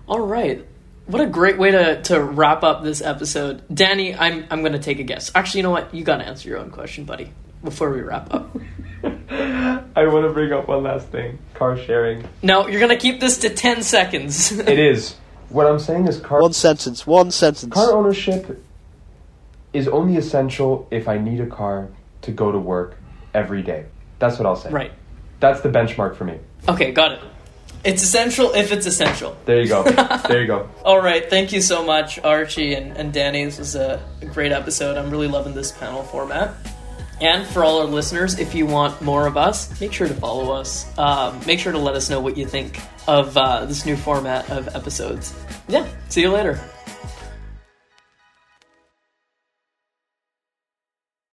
All 0.07 0.21
right. 0.21 0.65
What 1.05 1.21
a 1.21 1.25
great 1.27 1.57
way 1.57 1.71
to, 1.71 2.01
to 2.03 2.23
wrap 2.23 2.63
up 2.63 2.83
this 2.83 3.01
episode. 3.01 3.67
Dani, 3.67 4.15
I'm 4.17 4.45
I'm 4.49 4.63
gonna 4.63 4.79
take 4.79 4.99
a 4.99 5.03
guess. 5.03 5.31
Actually, 5.35 5.59
you 5.59 5.63
know 5.63 5.71
what? 5.71 5.93
You 5.93 6.03
gotta 6.03 6.25
answer 6.25 6.47
your 6.49 6.59
own 6.59 6.71
question, 6.71 7.03
buddy, 7.03 7.31
before 7.63 7.91
we 7.91 8.01
wrap 8.01 8.33
up. 8.33 8.55
I 9.03 10.07
want 10.07 10.25
to 10.25 10.31
bring 10.33 10.53
up 10.53 10.67
one 10.67 10.83
last 10.83 11.07
thing: 11.09 11.39
car 11.55 11.77
sharing. 11.77 12.27
no, 12.41 12.67
you're 12.67 12.79
gonna 12.79 12.95
keep 12.97 13.19
this 13.19 13.39
to 13.39 13.49
ten 13.49 13.83
seconds. 13.83 14.51
It 14.59 14.79
is. 14.79 15.15
What 15.49 15.67
I'm 15.67 15.77
saying 15.77 16.07
is 16.07 16.19
car 16.19 16.41
One 16.41 16.53
sentence. 16.53 17.05
One 17.05 17.29
sentence. 17.31 17.73
car 17.73 17.91
ownership 17.93 18.63
is 19.73 19.87
only 19.87 20.17
essential 20.17 20.87
if 20.89 21.07
I 21.07 21.17
need 21.17 21.41
a 21.41 21.47
car 21.47 21.89
to 22.21 22.31
go 22.31 22.51
to 22.51 22.57
work 22.57 22.97
every 23.33 23.61
day. 23.61 23.85
That's 24.19 24.39
what 24.39 24.45
I'll 24.47 24.55
say. 24.55 24.69
right. 24.69 24.91
That's 25.41 25.59
the 25.61 25.69
benchmark 25.69 26.15
for 26.15 26.23
me. 26.23 26.39
Okay, 26.69 26.91
got 26.93 27.11
it. 27.11 27.19
It's 27.83 28.01
essential 28.01 28.53
if 28.53 28.71
it's 28.71 28.85
essential. 28.85 29.35
There 29.45 29.61
you 29.61 29.67
go. 29.67 29.83
there 30.27 30.41
you 30.41 30.47
go. 30.47 30.69
All 30.85 31.01
right, 31.01 31.29
thank 31.29 31.51
you 31.51 31.61
so 31.61 31.85
much, 31.85 32.17
Archie 32.19 32.75
and, 32.75 32.95
and 32.95 33.13
Dani. 33.13 33.45
This 33.45 33.59
was 33.59 33.75
a, 33.75 34.01
a 34.21 34.25
great 34.25 34.51
episode. 34.51 34.97
I'm 34.97 35.09
really 35.09 35.27
loving 35.27 35.53
this 35.53 35.71
panel 35.71 36.03
format. 36.03 36.55
And 37.19 37.45
for 37.47 37.63
all 37.63 37.79
our 37.79 37.85
listeners, 37.85 38.39
if 38.39 38.55
you 38.55 38.65
want 38.65 39.01
more 39.01 39.27
of 39.27 39.37
us, 39.37 39.79
make 39.79 39.93
sure 39.93 40.07
to 40.07 40.13
follow 40.13 40.53
us. 40.53 40.85
Um, 40.97 41.39
make 41.45 41.59
sure 41.59 41.71
to 41.71 41.77
let 41.77 41.95
us 41.95 42.09
know 42.09 42.19
what 42.19 42.37
you 42.37 42.45
think 42.45 42.79
of 43.07 43.37
uh, 43.37 43.65
this 43.65 43.85
new 43.85 43.95
format 43.95 44.49
of 44.49 44.73
episodes. 44.75 45.33
Yeah, 45.67 45.87
see 46.09 46.21
you 46.21 46.31
later. 46.31 46.59